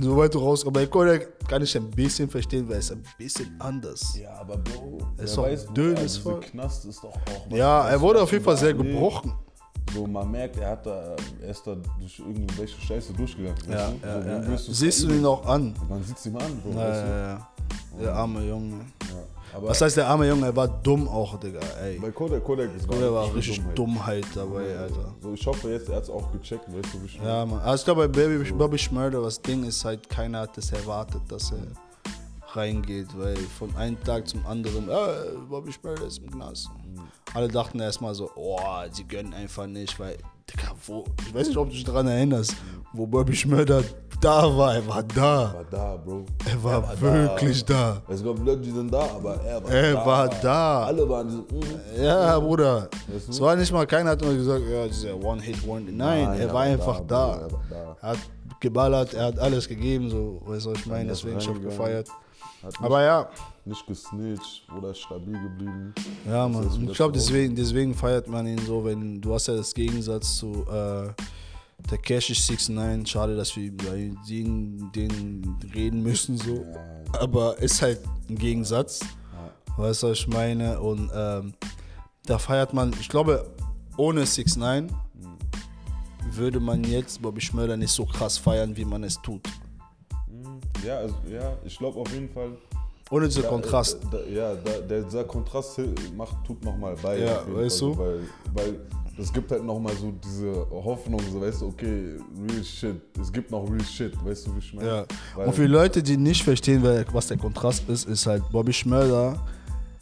Soweit 0.00 0.34
du 0.34 0.38
rauskommst. 0.38 0.74
Bei 0.74 0.86
Kodak 0.86 1.38
kann 1.48 1.62
ich 1.62 1.76
ein 1.76 1.88
bisschen 1.90 2.28
verstehen, 2.28 2.68
weil 2.68 2.78
es 2.78 2.90
ein 2.90 3.04
bisschen 3.16 3.54
anders. 3.60 4.18
Ja, 4.20 4.34
aber 4.40 4.56
Bro, 4.58 4.98
Es 5.16 5.30
ist 5.30 5.38
weiß, 5.38 5.66
dünn 5.74 5.96
as 5.96 6.14
dieser 6.14 6.20
fuck. 6.22 6.40
Knast 6.42 6.86
ist 6.86 7.04
doch 7.04 7.14
auch. 7.14 7.56
Ja, 7.56 7.88
er 7.88 8.00
wurde 8.00 8.20
auf 8.20 8.32
jeden 8.32 8.44
Fall 8.44 8.56
sehr 8.56 8.74
gebrochen. 8.74 9.32
So, 9.94 10.06
man 10.06 10.30
merkt, 10.30 10.58
er 10.58 10.70
hat 10.70 10.84
da, 10.84 11.16
er 11.40 11.50
ist 11.50 11.66
da 11.66 11.76
durch 11.98 12.18
irgendwelche 12.18 12.78
Scheiße 12.78 13.12
durchgegangen. 13.14 13.56
Ja, 13.70 13.90
du? 13.90 14.06
ja, 14.06 14.22
so, 14.22 14.28
ja, 14.28 14.34
ja. 14.34 14.48
du's 14.50 14.66
Siehst 14.66 15.04
du 15.04 15.10
ihn 15.10 15.24
auch 15.24 15.46
an. 15.46 15.74
Man 15.88 16.02
sieht 16.02 16.26
ihm 16.26 16.36
an, 16.36 16.60
Bro. 16.62 16.72
Ja, 16.72 16.76
weißt 16.88 17.02
du? 17.02 17.08
ja, 17.08 17.28
ja. 17.28 17.48
Der 18.00 18.14
arme 18.14 18.46
Junge. 18.46 18.84
Ja. 19.00 19.62
Was 19.62 19.80
heißt 19.80 19.96
der 19.96 20.06
arme 20.06 20.28
Junge? 20.28 20.46
Er 20.46 20.56
war 20.56 20.68
dumm 20.68 21.08
auch, 21.08 21.38
Digga. 21.40 21.60
Ey. 21.82 21.98
bei 21.98 22.10
Kodak, 22.10 22.44
Kodak 22.44 22.68
ist 22.76 22.88
Oder 22.88 23.12
war 23.12 23.34
richtig 23.34 23.60
Dummheit 23.74 24.26
dabei, 24.34 24.76
Alter. 24.76 25.14
So, 25.20 25.32
ich 25.32 25.46
hoffe 25.46 25.70
jetzt, 25.70 25.88
er 25.88 25.96
hat 25.96 26.04
es 26.04 26.10
auch 26.10 26.30
gecheckt, 26.32 26.66
weißt 26.68 26.94
du, 26.94 27.02
wie 27.02 27.06
ich 27.06 27.16
Ja, 27.16 27.44
man. 27.46 27.58
Also 27.60 27.80
ich 27.80 27.84
glaube, 27.84 28.08
bei 28.08 28.26
Baby, 28.26 28.52
Bobby 28.52 28.78
Schmörder, 28.78 29.22
das 29.22 29.40
Ding 29.40 29.64
ist 29.64 29.84
halt, 29.84 30.08
keiner 30.08 30.40
hat 30.40 30.56
das 30.56 30.70
erwartet, 30.72 31.22
dass 31.28 31.52
er 31.52 31.58
reingeht, 32.54 33.08
weil 33.16 33.36
von 33.36 33.74
einem 33.76 34.02
Tag 34.04 34.28
zum 34.28 34.44
anderen, 34.46 34.88
äh, 34.88 35.36
Bobby 35.48 35.72
Schmörder 35.72 36.06
ist 36.06 36.18
im 36.18 36.30
Knast. 36.30 36.68
Alle 37.34 37.48
dachten 37.48 37.80
erstmal 37.80 38.14
so, 38.14 38.30
oh, 38.36 38.60
sie 38.90 39.04
gönnen 39.04 39.34
einfach 39.34 39.66
nicht, 39.66 39.98
weil, 39.98 40.16
Digga, 40.50 40.72
wo, 40.86 41.04
ich 41.26 41.34
weiß 41.34 41.48
nicht, 41.48 41.56
ob 41.56 41.68
du 41.68 41.74
dich 41.74 41.84
daran 41.84 42.06
erinnerst, 42.08 42.54
wo 42.92 43.06
Bobby 43.06 43.34
Schmörder 43.36 43.82
da 44.20 44.56
war, 44.56 44.74
er 44.74 44.88
war 44.88 45.02
da. 45.02 45.42
Er 45.44 45.54
war 45.54 45.64
da, 45.70 45.96
Bro. 45.96 46.24
Er 46.50 46.64
war 46.64 47.00
wirklich 47.00 47.64
da. 47.64 48.02
Es 48.08 48.24
gab 48.24 48.38
Leute, 48.44 48.60
die 48.62 48.70
sind 48.72 48.92
da, 48.92 49.02
aber 49.02 49.36
er 49.44 49.62
war 49.62 49.70
Er 49.70 49.92
da. 49.94 50.06
war 50.06 50.28
da. 50.42 50.82
Alle 50.84 51.08
waren 51.08 51.30
so, 51.30 51.38
mm. 51.38 52.02
Ja, 52.02 52.38
Bruder. 52.40 52.88
Weißt 53.12 53.28
du? 53.28 53.30
Es 53.32 53.40
war 53.40 53.54
nicht 53.56 53.70
mal, 53.72 53.86
keiner 53.86 54.10
hat 54.10 54.20
nur 54.22 54.34
gesagt, 54.34 54.62
ja, 54.68 54.86
dieser 54.88 55.14
One-Hit-Wonder. 55.22 55.92
Nein, 55.92 56.24
Nein, 56.24 56.38
er 56.38 56.40
er 56.40 56.46
war 56.48 56.54
war 56.54 56.62
einfach 56.62 57.00
da, 57.00 57.04
da. 57.06 57.36
Bruder, 57.36 57.46
er 57.46 57.52
war 57.52 57.62
da. 57.70 57.96
Er 58.00 58.08
hat 58.10 58.18
geballert, 58.60 59.14
er 59.14 59.26
hat 59.26 59.38
alles 59.38 59.68
gegeben, 59.68 60.10
so, 60.10 60.40
weißt 60.46 60.66
du, 60.66 60.70
was 60.72 60.78
ich 60.80 60.86
meine, 60.86 61.04
er 61.04 61.14
deswegen 61.14 61.40
schon 61.40 61.52
reingegangen. 61.58 61.78
gefeiert. 61.78 62.08
Hat 62.62 62.72
nicht, 62.72 62.82
Aber 62.82 63.02
ja, 63.02 63.28
nicht 63.64 63.86
gesnitcht 63.86 64.66
oder 64.76 64.92
stabil 64.94 65.40
geblieben. 65.40 65.94
ja, 66.26 66.48
man. 66.48 66.66
ist 66.66 66.76
ich 66.76 66.96
glaube, 66.96 67.12
deswegen, 67.12 67.54
deswegen 67.54 67.94
feiert 67.94 68.26
man 68.28 68.46
ihn 68.46 68.58
so, 68.66 68.84
wenn 68.84 69.20
du 69.20 69.34
hast 69.34 69.46
ja 69.46 69.54
das 69.54 69.72
Gegensatz 69.74 70.36
zu 70.36 70.66
äh, 70.68 71.08
der 71.90 71.98
Cash 71.98 72.30
69. 72.30 73.08
Schade, 73.08 73.36
dass 73.36 73.54
wir 73.56 73.64
über 73.64 73.92
den, 73.92 74.90
den 74.92 75.56
reden 75.74 76.02
müssen, 76.02 76.36
so. 76.36 76.66
Aber 77.12 77.56
ist 77.58 77.80
halt 77.80 78.00
ein 78.28 78.36
Gegensatz. 78.36 79.00
Weißt 79.76 80.02
du, 80.02 80.08
was 80.08 80.18
ich 80.18 80.26
meine? 80.26 80.80
Und 80.80 81.08
ähm, 81.14 81.54
da 82.26 82.38
feiert 82.38 82.74
man, 82.74 82.92
ich 83.00 83.08
glaube, 83.08 83.48
ohne 83.96 84.26
6 84.26 84.56
9 84.56 84.92
würde 86.32 86.58
man 86.58 86.82
jetzt 86.84 87.22
Bobby 87.22 87.40
Schmörder 87.40 87.76
nicht 87.76 87.92
so 87.92 88.04
krass 88.04 88.36
feiern, 88.38 88.76
wie 88.76 88.84
man 88.84 89.04
es 89.04 89.22
tut. 89.22 89.48
Ja, 90.84 90.98
also, 90.98 91.14
ja 91.30 91.56
ich 91.64 91.78
glaube 91.78 92.00
auf 92.00 92.12
jeden 92.12 92.28
Fall. 92.28 92.52
Ohne 93.10 93.26
diesen 93.26 93.42
da- 93.42 93.48
Kontrast. 93.48 93.98
Da, 94.10 94.18
ja, 94.30 94.54
da, 94.54 94.70
der, 94.86 95.02
dieser 95.02 95.24
Kontrast 95.24 95.80
macht, 96.16 96.36
tut 96.46 96.62
nochmal 96.62 96.94
bei. 97.02 97.18
Ja, 97.18 97.42
weißt 97.48 97.80
Fall, 97.80 97.88
du? 97.88 97.98
Weil, 97.98 98.20
weil 98.54 98.80
es 99.18 99.32
gibt 99.32 99.50
halt 99.50 99.64
nochmal 99.64 99.94
so 99.96 100.12
diese 100.24 100.66
Hoffnung, 100.70 101.20
so 101.32 101.40
weißt 101.40 101.62
du, 101.62 101.66
okay, 101.68 102.16
real 102.48 102.64
shit. 102.64 103.00
Es 103.20 103.32
gibt 103.32 103.50
noch 103.50 103.68
real 103.68 103.84
shit, 103.84 104.12
weißt 104.24 104.46
du, 104.46 104.54
wie 104.54 104.58
ich 104.58 104.74
meine? 104.74 104.88
Ja. 104.88 105.04
Weil, 105.34 105.48
Und 105.48 105.54
für 105.54 105.66
Leute, 105.66 106.02
die 106.02 106.16
nicht 106.16 106.44
verstehen, 106.44 106.82
was 107.12 107.26
der 107.26 107.38
Kontrast 107.38 107.88
ist, 107.88 108.06
ist 108.06 108.26
halt, 108.26 108.42
Bobby 108.52 108.72
Schmörder 108.72 109.36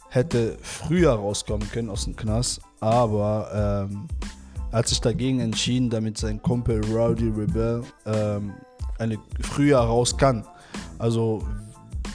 hätte 0.09 0.57
früher 0.61 1.11
rauskommen 1.13 1.67
können 1.71 1.89
aus 1.89 2.05
dem 2.05 2.15
Knast, 2.15 2.61
aber 2.79 3.87
ähm, 3.89 4.07
er 4.71 4.79
hat 4.79 4.87
sich 4.87 5.01
dagegen 5.01 5.39
entschieden, 5.39 5.89
damit 5.89 6.17
sein 6.17 6.41
Kumpel 6.41 6.83
Rowdy 6.85 7.29
Rebel 7.29 7.83
ähm, 8.05 8.53
eine 8.99 9.17
früher 9.41 9.79
raus 9.79 10.15
kann. 10.15 10.45
Also, 10.99 11.43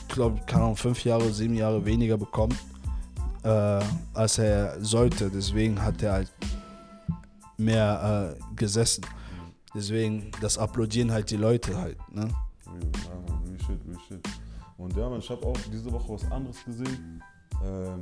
ich 0.09 0.15
glaube, 0.15 0.41
kann 0.47 0.63
auch 0.63 0.77
fünf 0.79 1.05
Jahre, 1.05 1.31
sieben 1.33 1.55
Jahre 1.55 1.85
weniger 1.85 2.17
bekommen, 2.19 2.57
äh, 3.45 3.81
als 4.15 4.39
er 4.39 4.83
sollte. 4.85 5.31
Deswegen 5.31 5.81
hat 5.81 6.03
er 6.03 6.13
halt 6.13 6.33
mehr 7.57 8.37
äh, 8.39 8.55
gesessen. 8.57 9.05
Deswegen, 9.75 10.31
das 10.41 10.59
applaudieren 10.59 11.11
halt 11.13 11.31
die 11.31 11.37
Leute 11.37 11.77
halt. 11.79 11.97
Ne? 12.13 12.29
Ja, 12.29 12.73
real 12.73 13.59
shit, 13.67 13.81
real 13.89 13.99
shit. 14.09 14.21
Und 14.77 14.97
ja, 14.97 15.09
man, 15.09 15.21
ich 15.21 15.31
habe 15.31 15.47
auch 15.47 15.57
diese 15.73 15.91
Woche 15.93 16.13
was 16.15 16.31
anderes 16.31 16.63
gesehen. 16.65 17.23
Ähm, 17.65 18.01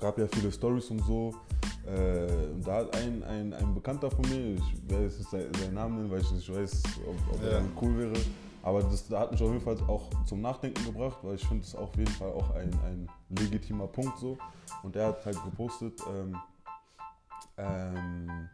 gab 0.00 0.18
ja 0.18 0.26
viele 0.32 0.50
Stories 0.50 0.86
und 0.90 1.04
so. 1.04 1.34
Äh, 1.86 2.26
und 2.54 2.66
da 2.66 2.76
hat 2.78 2.96
ein, 2.96 3.22
ein, 3.22 3.52
ein 3.52 3.74
Bekannter 3.74 4.10
von 4.10 4.22
mir, 4.28 4.54
ich 4.56 4.90
werde 4.90 5.04
jetzt 5.04 5.30
seinen 5.30 5.74
Namen 5.74 5.96
nennen, 5.96 6.10
weil 6.10 6.20
ich 6.20 6.30
nicht 6.32 6.52
weiß, 6.52 6.82
ob, 7.06 7.34
ob 7.34 7.42
Ja. 7.42 7.50
er 7.58 7.62
cool 7.80 7.98
wäre. 7.98 8.12
Aber 8.68 8.82
das 8.82 9.08
da 9.08 9.20
hat 9.20 9.32
mich 9.32 9.42
auf 9.42 9.50
jeden 9.50 9.62
Fall 9.62 9.78
auch 9.88 10.10
zum 10.26 10.42
Nachdenken 10.42 10.84
gebracht, 10.84 11.16
weil 11.22 11.36
ich 11.36 11.46
finde 11.46 11.64
es 11.64 11.74
auf 11.74 11.96
jeden 11.96 12.12
Fall 12.12 12.30
auch 12.32 12.50
ein, 12.50 12.70
ein 12.84 13.08
legitimer 13.30 13.86
Punkt 13.86 14.18
so. 14.18 14.36
Und 14.82 14.94
er 14.94 15.06
hat 15.06 15.24
halt 15.24 15.42
gepostet, 15.42 15.98
ähm, 16.06 16.36
ähm, 17.56 18.48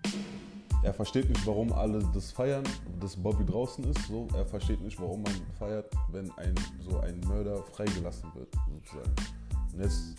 er 0.85 0.95
versteht 0.95 1.29
nicht, 1.29 1.45
warum 1.45 1.73
alle 1.73 1.99
das 2.15 2.31
feiern, 2.31 2.63
dass 3.01 3.17
Bobby 3.17 3.45
draußen 3.45 3.83
ist. 3.91 4.07
So. 4.07 4.29
Er 4.37 4.47
versteht 4.47 4.81
nicht, 4.83 5.01
warum 5.01 5.23
man 5.23 5.35
feiert, 5.59 5.93
wenn 6.13 6.31
ein, 6.39 6.55
so 6.89 7.01
ein 7.01 7.19
Mörder 7.27 7.61
freigelassen 7.65 8.31
wird, 8.37 8.55
sozusagen. 8.73 9.15
Und 9.73 9.83
jetzt 9.83 10.15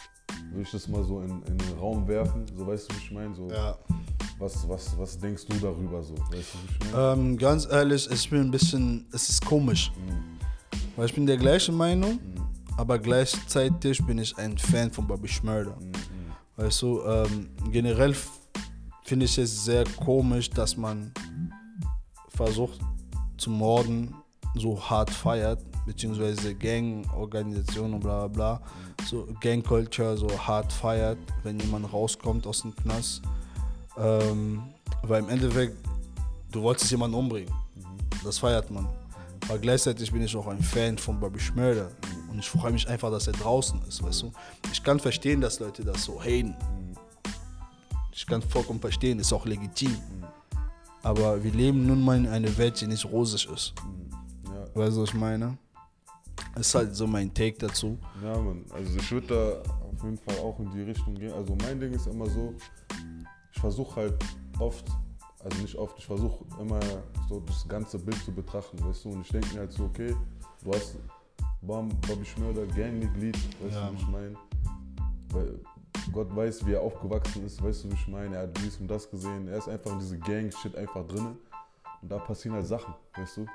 will 0.51 0.63
ich 0.63 0.71
das 0.71 0.89
mal 0.89 1.05
so 1.05 1.21
in, 1.21 1.41
in 1.43 1.57
den 1.57 1.79
Raum 1.79 2.05
werfen, 2.05 2.45
so 2.53 2.67
weißt 2.67 2.91
du, 2.91 2.95
wie 2.95 2.99
ich 2.99 3.11
meine? 3.11 3.33
So, 3.33 3.47
Ja. 3.47 3.77
Was, 4.39 4.67
was, 4.67 4.97
was 4.97 5.19
denkst 5.19 5.45
du 5.47 5.57
darüber 5.57 6.03
so? 6.03 6.15
Weißt 6.31 6.53
du? 6.91 6.97
Ähm, 6.97 7.37
ganz 7.37 7.67
ehrlich, 7.69 8.09
ich 8.09 8.29
bin 8.29 8.41
ein 8.41 8.51
bisschen, 8.51 9.05
es 9.11 9.29
ist 9.29 9.45
komisch. 9.45 9.91
Weil 10.95 11.07
ich 11.07 11.13
bin 11.13 11.25
der 11.25 11.37
gleichen 11.37 11.75
Meinung, 11.75 12.19
aber 12.77 12.99
gleichzeitig 12.99 14.05
bin 14.05 14.17
ich 14.19 14.37
ein 14.37 14.57
Fan 14.57 14.91
von 14.91 15.07
Bobby 15.07 15.27
Schmörder. 15.27 15.77
Weißt 16.57 16.81
du, 16.81 17.01
ähm, 17.03 17.49
generell 17.71 18.15
finde 19.03 19.25
ich 19.25 19.37
es 19.37 19.65
sehr 19.65 19.83
komisch, 19.97 20.49
dass 20.49 20.77
man 20.77 21.11
versucht 22.29 22.79
zu 23.37 23.49
morden, 23.49 24.13
so 24.55 24.81
hart 24.81 25.09
feiert, 25.09 25.59
beziehungsweise 25.85 26.55
Gangorganisationen 26.55 27.95
und 27.95 27.99
bla 27.99 28.27
bla 28.27 28.57
bla, 28.57 28.61
so 29.05 29.27
Gang-Culture 29.41 30.17
so 30.17 30.29
hart 30.29 30.71
feiert, 30.71 31.17
wenn 31.43 31.59
jemand 31.59 31.91
rauskommt 31.91 32.47
aus 32.47 32.61
dem 32.61 32.75
Knast. 32.75 33.21
Ähm, 33.97 34.63
weil 35.03 35.23
im 35.23 35.29
Endeffekt, 35.29 35.77
du 36.51 36.61
wolltest 36.61 36.91
jemanden 36.91 37.15
umbringen. 37.15 37.53
Das 38.23 38.39
feiert 38.39 38.69
man. 38.71 38.87
Aber 39.47 39.59
gleichzeitig 39.59 40.11
bin 40.11 40.23
ich 40.23 40.35
auch 40.35 40.47
ein 40.47 40.61
Fan 40.61 40.97
von 40.97 41.19
Bobby 41.19 41.39
Schmörder. 41.39 41.91
Und 42.31 42.39
ich 42.39 42.49
freue 42.49 42.71
mich 42.71 42.87
einfach, 42.87 43.11
dass 43.11 43.27
er 43.27 43.33
draußen 43.33 43.81
ist, 43.87 44.01
weißt 44.01 44.23
du. 44.23 44.31
Ich 44.71 44.83
kann 44.83 44.99
verstehen, 44.99 45.39
dass 45.39 45.59
Leute 45.59 45.83
das 45.83 46.03
so 46.03 46.21
haten. 46.21 46.55
Ich 48.11 48.25
kann 48.25 48.41
vollkommen 48.41 48.79
verstehen, 48.79 49.19
ist 49.19 49.31
auch 49.31 49.45
legitim. 49.45 49.95
Aber 51.03 51.43
wir 51.43 51.51
leben 51.51 51.85
nun 51.85 52.01
mal 52.01 52.17
in 52.17 52.27
einer 52.27 52.57
Welt, 52.57 52.81
die 52.81 52.87
nicht 52.87 53.05
rosig 53.05 53.47
ist. 53.53 53.73
Ja. 54.45 54.81
Weißt 54.81 54.97
du, 54.97 55.03
was 55.03 55.09
ich 55.09 55.15
meine? 55.15 55.57
Ist 56.57 56.73
halt 56.73 56.95
so 56.95 57.05
mein 57.05 57.33
Take 57.33 57.57
dazu. 57.59 57.99
Ja, 58.23 58.37
Mann, 58.39 58.65
also 58.73 58.97
ich 58.97 59.11
würde 59.11 59.27
da 59.27 59.71
auf 59.85 60.03
jeden 60.03 60.17
Fall 60.17 60.37
auch 60.39 60.57
in 60.59 60.71
die 60.71 60.81
Richtung 60.81 61.13
gehen. 61.13 61.33
Also 61.33 61.55
mein 61.61 61.79
Ding 61.79 61.93
ist 61.93 62.07
immer 62.07 62.29
so, 62.29 62.53
ich 63.55 63.61
versuche 63.61 63.95
halt 63.95 64.25
oft, 64.59 64.85
also 65.43 65.61
nicht 65.61 65.75
oft, 65.75 65.97
ich 65.97 66.05
versuche 66.05 66.43
immer 66.59 66.79
so 67.29 67.39
das 67.39 67.67
ganze 67.67 67.97
Bild 67.97 68.17
zu 68.23 68.31
betrachten, 68.31 68.77
weißt 68.83 69.05
du? 69.05 69.09
Und 69.09 69.21
ich 69.21 69.29
denke 69.29 69.53
mir 69.53 69.59
halt 69.61 69.71
so, 69.71 69.85
okay, 69.85 70.15
du 70.63 70.73
hast 70.73 70.97
Bam, 71.61 71.89
Bobby 72.07 72.25
Schmörder, 72.25 72.65
Gangmitglied, 72.67 73.37
weißt 73.63 73.75
Ja, 73.75 73.87
du, 73.87 73.93
wie 73.93 74.01
ich 74.01 74.07
meine? 74.07 74.35
Weil 75.29 75.59
Gott 76.11 76.35
weiß, 76.35 76.65
wie 76.65 76.73
er 76.73 76.81
aufgewachsen 76.81 77.45
ist, 77.45 77.63
weißt 77.63 77.85
du, 77.85 77.89
wie 77.91 77.95
ich 77.95 78.07
meine? 78.07 78.35
Er 78.35 78.43
hat 78.43 78.57
dies 78.57 78.77
und 78.77 78.87
das 78.87 79.09
gesehen, 79.09 79.47
er 79.47 79.57
ist 79.57 79.69
einfach 79.69 79.91
in 79.93 79.99
diese 79.99 80.19
Gang-Shit 80.19 80.75
einfach 80.75 81.07
drin. 81.07 81.37
Und 82.05 82.09
da 82.11 82.19
passieren 82.19 82.55
halt 82.55 82.67
Sachen, 82.67 82.93
weißt 83.17 83.37
du? 83.37 83.45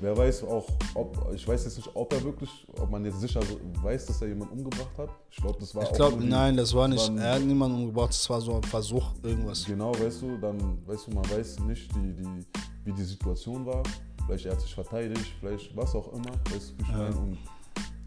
Wer 0.00 0.16
weiß 0.16 0.42
auch, 0.42 0.66
ob, 0.96 1.30
ich 1.32 1.46
weiß 1.46 1.62
jetzt 1.64 1.76
nicht, 1.76 1.88
ob 1.94 2.12
er 2.12 2.24
wirklich, 2.24 2.66
ob 2.76 2.90
man 2.90 3.04
jetzt 3.04 3.20
sicher 3.20 3.40
weiß, 3.80 4.06
dass 4.06 4.20
er 4.20 4.26
jemanden 4.26 4.54
umgebracht 4.58 4.98
hat. 4.98 5.10
Ich 5.30 5.36
glaube, 5.36 5.60
das 5.60 5.72
war 5.76 5.84
Ich 5.84 5.92
glaube, 5.92 6.24
nein, 6.24 6.56
das 6.56 6.74
war 6.74 6.88
nicht. 6.88 6.98
war 7.00 7.08
ein- 7.10 7.18
Er 7.18 7.34
hat 7.36 7.42
niemanden 7.42 7.76
umgebracht, 7.76 8.08
das 8.10 8.28
war 8.28 8.40
so 8.40 8.56
ein 8.56 8.64
Versuch, 8.64 9.12
irgendwas. 9.22 9.64
Genau, 9.64 9.92
weißt 9.96 10.22
du, 10.22 10.38
dann, 10.38 10.84
weißt 10.88 11.06
du, 11.06 11.10
man 11.12 11.30
weiß 11.30 11.60
nicht, 11.60 11.94
die, 11.94 12.14
die, 12.16 12.46
wie 12.84 12.92
die 12.92 13.04
Situation 13.04 13.64
war. 13.64 13.84
Vielleicht 14.26 14.46
er 14.46 14.52
hat 14.54 14.60
sich 14.60 14.74
verteidigt, 14.74 15.24
vielleicht 15.38 15.76
was 15.76 15.94
auch 15.94 16.12
immer, 16.12 16.32
weißt 16.50 16.70
du, 16.72 16.78
wie 16.78 16.82
ich 16.82 16.88
Ja. 16.88 16.96
meine? 16.98 17.16
Und 17.16 17.38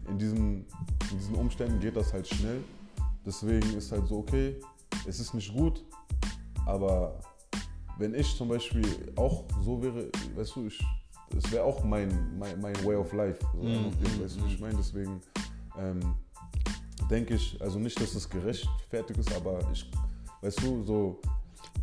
in 0.06 0.18
diesen, 0.18 0.66
in 1.12 1.18
diesen 1.18 1.34
Umständen 1.34 1.80
geht 1.80 1.96
das 1.96 2.12
halt 2.12 2.28
schnell. 2.28 2.62
Deswegen 3.24 3.72
ist 3.74 3.90
halt 3.90 4.06
so, 4.06 4.18
okay, 4.18 4.60
es 5.06 5.18
ist 5.18 5.32
nicht 5.32 5.54
gut, 5.54 5.82
aber 6.66 7.18
wenn 8.02 8.14
ich 8.14 8.36
zum 8.36 8.48
Beispiel 8.48 8.84
auch 9.16 9.44
so 9.64 9.80
wäre, 9.82 10.08
weißt 10.34 10.56
du, 10.56 10.66
ich, 10.66 10.84
es 11.38 11.50
wäre 11.52 11.62
auch 11.64 11.82
mein, 11.84 12.36
mein, 12.38 12.60
mein 12.60 12.74
Way 12.84 12.96
of 12.96 13.12
Life. 13.12 13.38
So, 13.54 13.62
Mhm, 13.62 13.92
weißt 14.22 14.36
du, 14.40 14.46
ich 14.46 14.60
meine? 14.60 14.76
Deswegen 14.76 15.20
ähm, 15.78 16.00
denke 17.08 17.34
ich, 17.34 17.56
also 17.60 17.78
nicht, 17.78 17.98
dass 18.00 18.14
es 18.14 18.28
gerechtfertigt 18.28 19.18
ist, 19.20 19.32
aber 19.34 19.60
ich, 19.72 19.88
weißt 20.42 20.62
du, 20.62 20.82
so. 20.82 21.20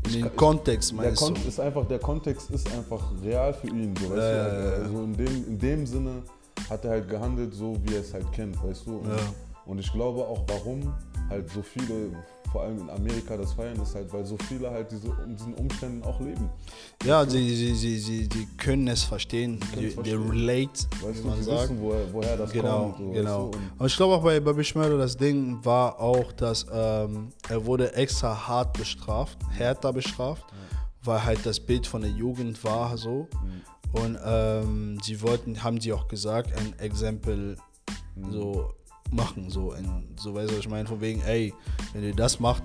In 0.07 0.11
den 0.13 0.35
Kontext 0.35 0.91
Der, 0.91 0.97
meinst 0.97 1.21
Kon 1.23 1.33
du? 1.35 1.41
ist 1.47 1.59
einfach, 1.59 1.85
der 1.87 1.99
Kontext 1.99 2.49
ist 2.51 2.69
einfach 2.73 3.01
real 3.23 3.53
für 3.53 3.67
ihn. 3.67 3.95
So, 3.95 4.09
weißt 4.09 4.17
Ja, 4.21 4.49
du? 4.49 4.83
Also 4.83 5.03
in 5.03 5.13
dem, 5.17 5.47
in 5.47 5.57
dem 5.59 5.85
Sinne 5.87 6.23
hat 6.69 6.83
er 6.85 6.91
halt 6.91 7.07
gehandelt, 7.09 7.53
so 7.53 7.75
wie 7.83 7.93
er 7.95 8.01
es 8.01 8.13
halt 8.13 8.29
kennt, 8.33 8.61
weißt 8.63 8.85
du? 8.87 8.97
Und, 8.97 9.09
Ja. 9.09 9.17
Und 9.69 9.79
ich 9.79 9.91
glaube 9.93 10.21
auch, 10.21 10.43
warum 10.47 10.93
halt 11.29 11.47
so 11.51 11.61
viele, 11.61 12.11
vor 12.51 12.63
allem 12.63 12.79
in 12.79 12.89
Amerika, 12.89 13.37
das 13.37 13.53
feiern, 13.53 13.79
ist 13.79 13.93
halt, 13.93 14.11
weil 14.11 14.25
so 14.25 14.35
viele 14.47 14.71
halt 14.71 14.91
diese, 14.91 15.15
diesen 15.27 15.53
Umständen 15.53 16.01
auch 16.03 16.19
leben. 16.19 16.49
Ja, 17.05 17.23
sie, 17.29 17.55
sie, 17.55 17.75
sie, 17.75 17.99
sie, 17.99 18.27
die 18.27 18.47
können 18.57 18.87
es 18.87 19.03
verstehen. 19.03 19.59
Die, 19.75 19.85
es 19.85 19.89
die 19.89 19.91
verstehen. 19.91 20.29
relate, 20.29 20.71
Weißt 21.03 21.23
wie 21.23 21.27
man 21.27 21.43
sagt. 21.43 21.61
wissen, 21.63 21.81
woher, 21.81 22.11
woher 22.13 22.35
das 22.37 22.51
Genau, 22.51 22.83
kommt. 22.85 22.97
So, 22.97 23.11
genau. 23.11 23.51
Du? 23.51 23.57
Und 23.77 23.85
ich 23.85 23.95
glaube 23.95 24.15
auch 24.15 24.23
bei 24.23 24.39
Bobby 24.39 24.63
Schmeider, 24.63 24.97
das 24.97 25.15
Ding 25.15 25.63
war 25.63 25.99
auch, 25.99 26.31
dass 26.31 26.65
ähm, 26.73 27.29
er 27.47 27.63
wurde 27.63 27.93
extra 27.93 28.47
hart 28.47 28.75
bestraft, 28.75 29.37
härter 29.51 29.93
bestraft, 29.93 30.45
weil 31.03 31.23
halt 31.23 31.45
das 31.45 31.59
Bild 31.59 31.85
von 31.85 32.01
der 32.01 32.11
Jugend 32.11 32.63
war 32.63 32.97
so. 32.97 33.27
Mhm. 33.43 33.61
Und 34.01 34.17
ähm, 34.25 34.97
sie 35.03 35.21
wollten, 35.21 35.63
haben 35.63 35.79
sie 35.79 35.93
auch 35.93 36.07
gesagt, 36.07 36.51
ein 36.57 36.77
Exempel 36.79 37.55
Mhm. 38.15 38.31
so 38.31 38.73
machen, 39.11 39.49
so, 39.49 39.71
ein, 39.71 40.07
so 40.17 40.33
weißt 40.33 40.49
du, 40.51 40.53
was 40.53 40.59
ich 40.59 40.69
meine, 40.69 40.87
von 40.87 40.99
wegen, 41.01 41.21
ey, 41.21 41.53
wenn 41.93 42.03
ihr 42.03 42.15
das 42.15 42.39
macht, 42.39 42.63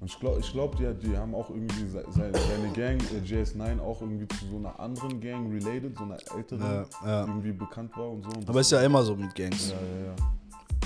Und 0.00 0.06
ich 0.10 0.18
glaube, 0.20 0.38
ich 0.40 0.52
glaub, 0.52 0.76
die, 0.76 0.86
die 1.08 1.16
haben 1.16 1.34
auch 1.34 1.50
irgendwie 1.50 1.86
se- 1.88 2.04
seine, 2.10 2.32
seine 2.32 2.68
Gang, 2.72 3.00
äh, 3.12 3.18
JS9, 3.26 3.80
auch 3.80 4.00
irgendwie 4.00 4.28
zu 4.28 4.46
so 4.46 4.56
einer 4.56 4.78
anderen 4.78 5.20
Gang 5.20 5.52
related, 5.52 5.96
so 5.98 6.04
einer 6.04 6.18
älteren, 6.36 6.60
Ja, 6.62 6.86
ja. 7.04 7.24
die 7.24 7.30
irgendwie 7.30 7.52
bekannt 7.52 7.90
war 7.96 8.08
und 8.10 8.22
so. 8.22 8.30
Und 8.30 8.48
aber 8.48 8.60
ist 8.60 8.70
ja 8.70 8.80
immer 8.82 9.02
so 9.02 9.16
mit 9.16 9.34
Gangs. 9.34 9.70
ja, 9.70 9.76
ja, 9.76 10.04
ja. 10.06 10.14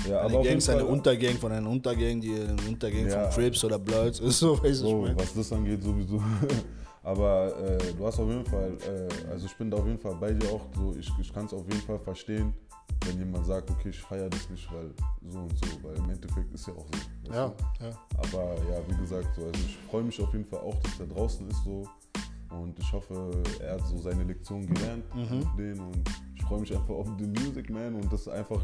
ja 0.09 0.19
aber 0.21 0.29
Eine 0.29 0.37
auf 0.39 0.45
Gang 0.45 0.57
ist 0.57 0.69
eine 0.69 0.85
Untergang 0.85 1.35
von 1.37 1.51
einer 1.51 1.69
Untergang, 1.69 2.19
die 2.21 2.33
eine 2.33 2.55
Untergang 2.67 3.07
Ja. 3.07 3.29
von 3.29 3.43
Crips 3.43 3.63
oder 3.63 3.77
Bloods 3.77 4.19
ist, 4.19 4.39
so 4.39 4.59
was 4.63 4.77
so, 4.79 4.87
ich 4.87 5.01
meine. 5.03 5.19
was 5.19 5.33
das 5.35 5.53
angeht, 5.53 5.83
sowieso. 5.83 6.19
aber 7.03 7.53
äh, 7.59 7.93
du 7.95 8.05
hast 8.07 8.19
auf 8.19 8.27
jeden 8.29 8.45
Fall, 8.45 8.71
äh, 8.87 9.29
also 9.31 9.45
ich 9.45 9.55
bin 9.57 9.69
da 9.69 9.77
auf 9.77 9.85
jeden 9.85 9.99
Fall 9.99 10.15
bei 10.15 10.33
dir 10.33 10.49
auch 10.49 10.65
so, 10.75 10.95
ich, 10.97 11.11
ich 11.19 11.31
kann 11.31 11.45
es 11.45 11.53
auf 11.53 11.65
jeden 11.69 11.81
Fall 11.81 11.99
verstehen, 11.99 12.53
wenn 13.05 13.17
jemand 13.19 13.45
sagt, 13.45 13.69
okay, 13.71 13.89
ich 13.89 13.99
feiere 13.99 14.29
das 14.29 14.49
nicht, 14.49 14.67
weil 14.71 14.91
so 15.29 15.39
und 15.39 15.57
so, 15.57 15.83
weil 15.83 15.95
im 15.97 16.09
Endeffekt 16.09 16.53
ist 16.53 16.67
ja 16.67 16.73
auch 16.73 16.85
so. 16.87 17.31
Ja, 17.33 17.53
ja. 17.81 17.89
Aber 18.17 18.55
ja, 18.69 18.79
wie 18.87 18.95
gesagt, 19.01 19.27
so, 19.35 19.41
also 19.45 19.59
ich 19.65 19.77
freue 19.89 20.03
mich 20.03 20.21
auf 20.21 20.31
jeden 20.33 20.45
Fall 20.45 20.59
auch, 20.59 20.79
dass 20.81 20.99
er 20.99 21.07
draußen 21.07 21.47
ist 21.49 21.63
so. 21.63 21.87
Und 22.49 22.77
ich 22.77 22.91
hoffe, 22.93 23.31
er 23.61 23.73
hat 23.73 23.87
so 23.87 23.97
seine 23.97 24.23
Lektion 24.23 24.65
gelernt 24.67 25.03
Mhm. 25.15 25.39
mit 25.39 25.47
denen. 25.57 25.79
Und 25.79 26.01
ich 26.35 26.43
freue 26.43 26.59
mich 26.61 26.71
einfach 26.75 26.93
auf 26.93 27.07
den 27.17 27.31
Music 27.31 27.69
Man 27.69 27.95
und 27.95 28.11
das 28.13 28.21
ist 28.21 28.27
einfach 28.29 28.61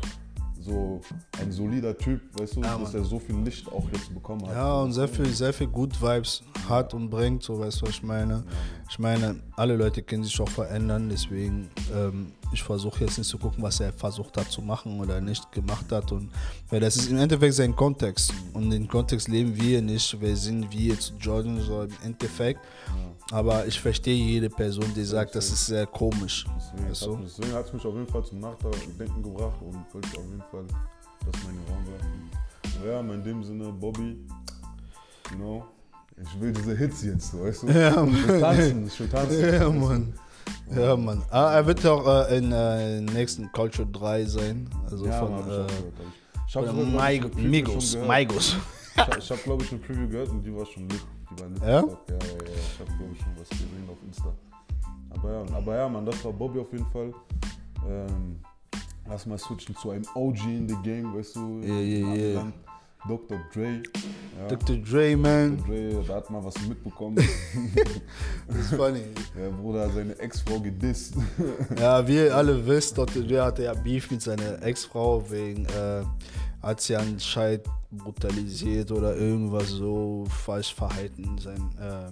so 0.61 0.99
ein 1.41 1.51
solider 1.51 1.97
Typ, 1.97 2.21
weißt 2.37 2.57
du, 2.57 2.61
Ja, 2.61 2.77
dass 2.77 2.93
er 2.93 3.03
so 3.03 3.17
viel 3.17 3.37
Licht 3.37 3.67
auch 3.71 3.89
jetzt 3.93 4.13
bekommen 4.13 4.45
hat. 4.45 4.53
Ja, 4.55 4.81
und 4.81 4.91
sehr 4.91 5.07
viel, 5.07 5.25
sehr 5.27 5.53
viel 5.53 5.67
Good 5.67 5.99
Vibes 6.01 6.43
hat 6.67 6.93
und 6.93 7.09
bringt, 7.09 7.43
so 7.43 7.57
weißt 7.59 7.81
du, 7.81 7.85
was 7.87 7.91
ich 7.95 8.03
meine. 8.03 8.43
Ich 8.89 8.99
meine, 8.99 9.37
alle 9.55 9.75
Leute 9.77 10.03
können 10.03 10.23
sich 10.23 10.39
auch 10.41 10.49
verändern, 10.49 11.07
deswegen, 11.09 11.69
ähm, 11.95 12.33
ich 12.51 12.63
versuche 12.63 13.03
jetzt 13.03 13.17
nicht 13.17 13.27
zu 13.29 13.37
gucken, 13.37 13.61
was 13.63 13.79
er 13.79 13.93
versucht 13.93 14.35
hat 14.37 14.49
zu 14.51 14.61
machen 14.61 14.99
oder 14.99 15.21
nicht 15.21 15.51
gemacht 15.51 15.91
hat. 15.91 16.11
Und, 16.11 16.29
weil 16.69 16.79
das 16.79 16.95
ist 16.95 17.09
im 17.09 17.17
Endeffekt 17.17 17.53
sein 17.53 17.75
Kontext. 17.75 18.33
Und 18.53 18.69
den 18.71 18.87
Kontext 18.87 19.27
leben 19.27 19.55
wir 19.55 19.81
nicht. 19.81 20.19
Wir 20.19 20.35
sind 20.35 20.71
wie 20.71 20.87
jetzt 20.89 21.13
Jordan, 21.19 21.59
so 21.61 21.83
im 21.83 21.91
Endeffekt. 22.03 22.59
Aber 23.31 23.67
ich 23.67 23.79
verstehe 23.79 24.15
jede 24.15 24.49
Person, 24.49 24.85
die 24.95 25.03
sagt, 25.05 25.35
das 25.35 25.51
ist 25.51 25.67
sehr 25.67 25.85
komisch. 25.85 26.45
Deswegen 26.57 26.89
Weißt 26.89 27.01
hat 27.03 27.07
du? 27.09 27.17
mich- 27.17 27.35
deswegen 27.37 27.53
hat 27.55 27.65
es 27.67 27.73
mich 27.73 27.85
auf 27.85 27.93
jeden 27.93 28.07
Fall 28.07 28.25
zum 28.25 28.39
Nachdenken 28.39 29.21
gebracht 29.23 29.61
und 29.61 29.75
wollte 29.93 30.17
auf 30.17 30.25
jeden 30.25 30.43
Fall 30.49 30.65
das 31.31 31.43
mal 31.43 31.49
in 31.51 31.57
den 31.57 31.67
Raum. 31.67 31.83
Aber 32.81 32.91
ja, 32.91 32.99
in 33.01 33.23
dem 33.23 33.43
Sinne, 33.43 33.71
Bobby, 33.73 34.17
you 35.31 35.35
know, 35.37 35.65
ich 36.21 36.41
will 36.41 36.51
diese 36.51 36.75
Hits 36.75 37.03
jetzt, 37.03 37.37
weißt 37.39 37.63
du? 37.63 37.67
Ja, 37.67 38.03
Ich 38.03 38.27
will 38.27 38.39
tanzen, 38.39 38.87
ich 38.87 38.99
will 38.99 39.07
tanzen. 39.09 39.53
Ja? 39.53 39.69
Mann. 39.69 40.13
Ja, 40.75 40.95
Mann. 40.95 41.21
Ah, 41.31 41.53
er 41.53 41.65
wird 41.65 41.85
auch 41.85 42.05
äh, 42.29 42.37
in 42.37 42.51
äh, 42.51 43.01
nächsten 43.01 43.51
Culture 43.51 43.87
3 43.87 44.25
sein. 44.25 44.69
Also 44.89 45.05
Ja, 45.05 45.19
von 45.19 45.31
Mann, 45.31 45.43
hab 45.43 45.49
ich 45.49 46.55
äh, 46.55 46.59
hab 46.59 46.67
hab 46.67 47.01
eine 47.01 47.29
Preview 47.29 47.47
Migos. 48.07 48.57
Ich, 49.17 49.31
habe, 49.31 49.41
glaube 49.43 49.63
ich, 49.63 49.71
eine 49.71 49.79
Preview 49.79 50.07
gehört 50.09 50.29
und 50.29 50.43
die 50.43 50.55
war 50.55 50.65
schon 50.65 50.89
lit. 50.89 51.01
Die 51.31 51.41
war 51.41 51.49
lit. 51.49 51.61
Ja? 51.61 51.67
Ja, 51.67 51.79
ja, 51.79 51.81
ja. 51.81 51.87
Ich 52.55 52.79
habe, 52.79 52.97
glaube 52.97 53.13
ich, 53.13 53.19
schon 53.19 53.33
was 53.39 53.49
gesehen 53.49 53.89
auf 53.89 53.97
Insta. 54.05 54.33
Aber 55.11 55.31
ja, 55.31 55.57
aber 55.57 55.75
ja, 55.75 55.89
Mann, 55.89 56.05
das 56.05 56.23
war 56.23 56.33
Bobby 56.33 56.59
auf 56.59 56.71
jeden 56.71 56.85
Fall. 56.87 57.13
Ähm, 57.87 58.39
lass 59.07 59.25
mal 59.25 59.37
switchen 59.37 59.75
zu 59.75 59.91
einem 59.91 60.05
OG 60.13 60.43
in 60.45 60.67
the 60.67 60.75
Game, 60.83 61.15
weißt 61.15 61.35
du? 61.35 61.61
Ja, 61.61 61.73
ja, 61.73 61.97
ja. 61.97 62.07
Amiland. 62.11 62.53
Dr. 63.07 63.39
Dre. 63.53 63.81
Ja. 64.37 64.47
Dr. 64.49 64.77
Dre, 64.77 65.15
man. 65.15 65.57
Dre, 65.65 66.03
da 66.05 66.15
hat 66.15 66.29
man 66.29 66.43
was 66.43 66.55
mitbekommen. 66.67 67.17
Das 68.47 68.57
ist 68.57 68.73
funny. 68.73 69.03
Der 69.37 69.49
Bruder 69.49 69.85
hat 69.85 69.93
seine 69.93 70.17
Ex-Frau 70.19 70.59
gedisst. 70.59 71.15
Ja, 71.79 72.05
wie 72.07 72.15
ihr 72.15 72.35
alle 72.35 72.65
wisst, 72.65 72.97
Dr. 72.97 73.23
Dre 73.23 73.43
hatte 73.43 73.63
ja 73.63 73.73
Beef 73.73 74.11
mit 74.11 74.21
seiner 74.21 74.61
Ex-Frau 74.61 75.23
wegen, 75.29 75.65
äh, 75.65 76.03
hat 76.61 76.81
sie 76.81 76.95
anscheinend 76.95 77.65
brutalisiert 77.91 78.91
oder 78.91 79.15
irgendwas 79.15 79.69
so 79.69 80.25
falsch 80.29 80.73
verhalten 80.73 81.23
in 81.23 81.37
seinen 81.37 81.71
äh, 81.79 82.11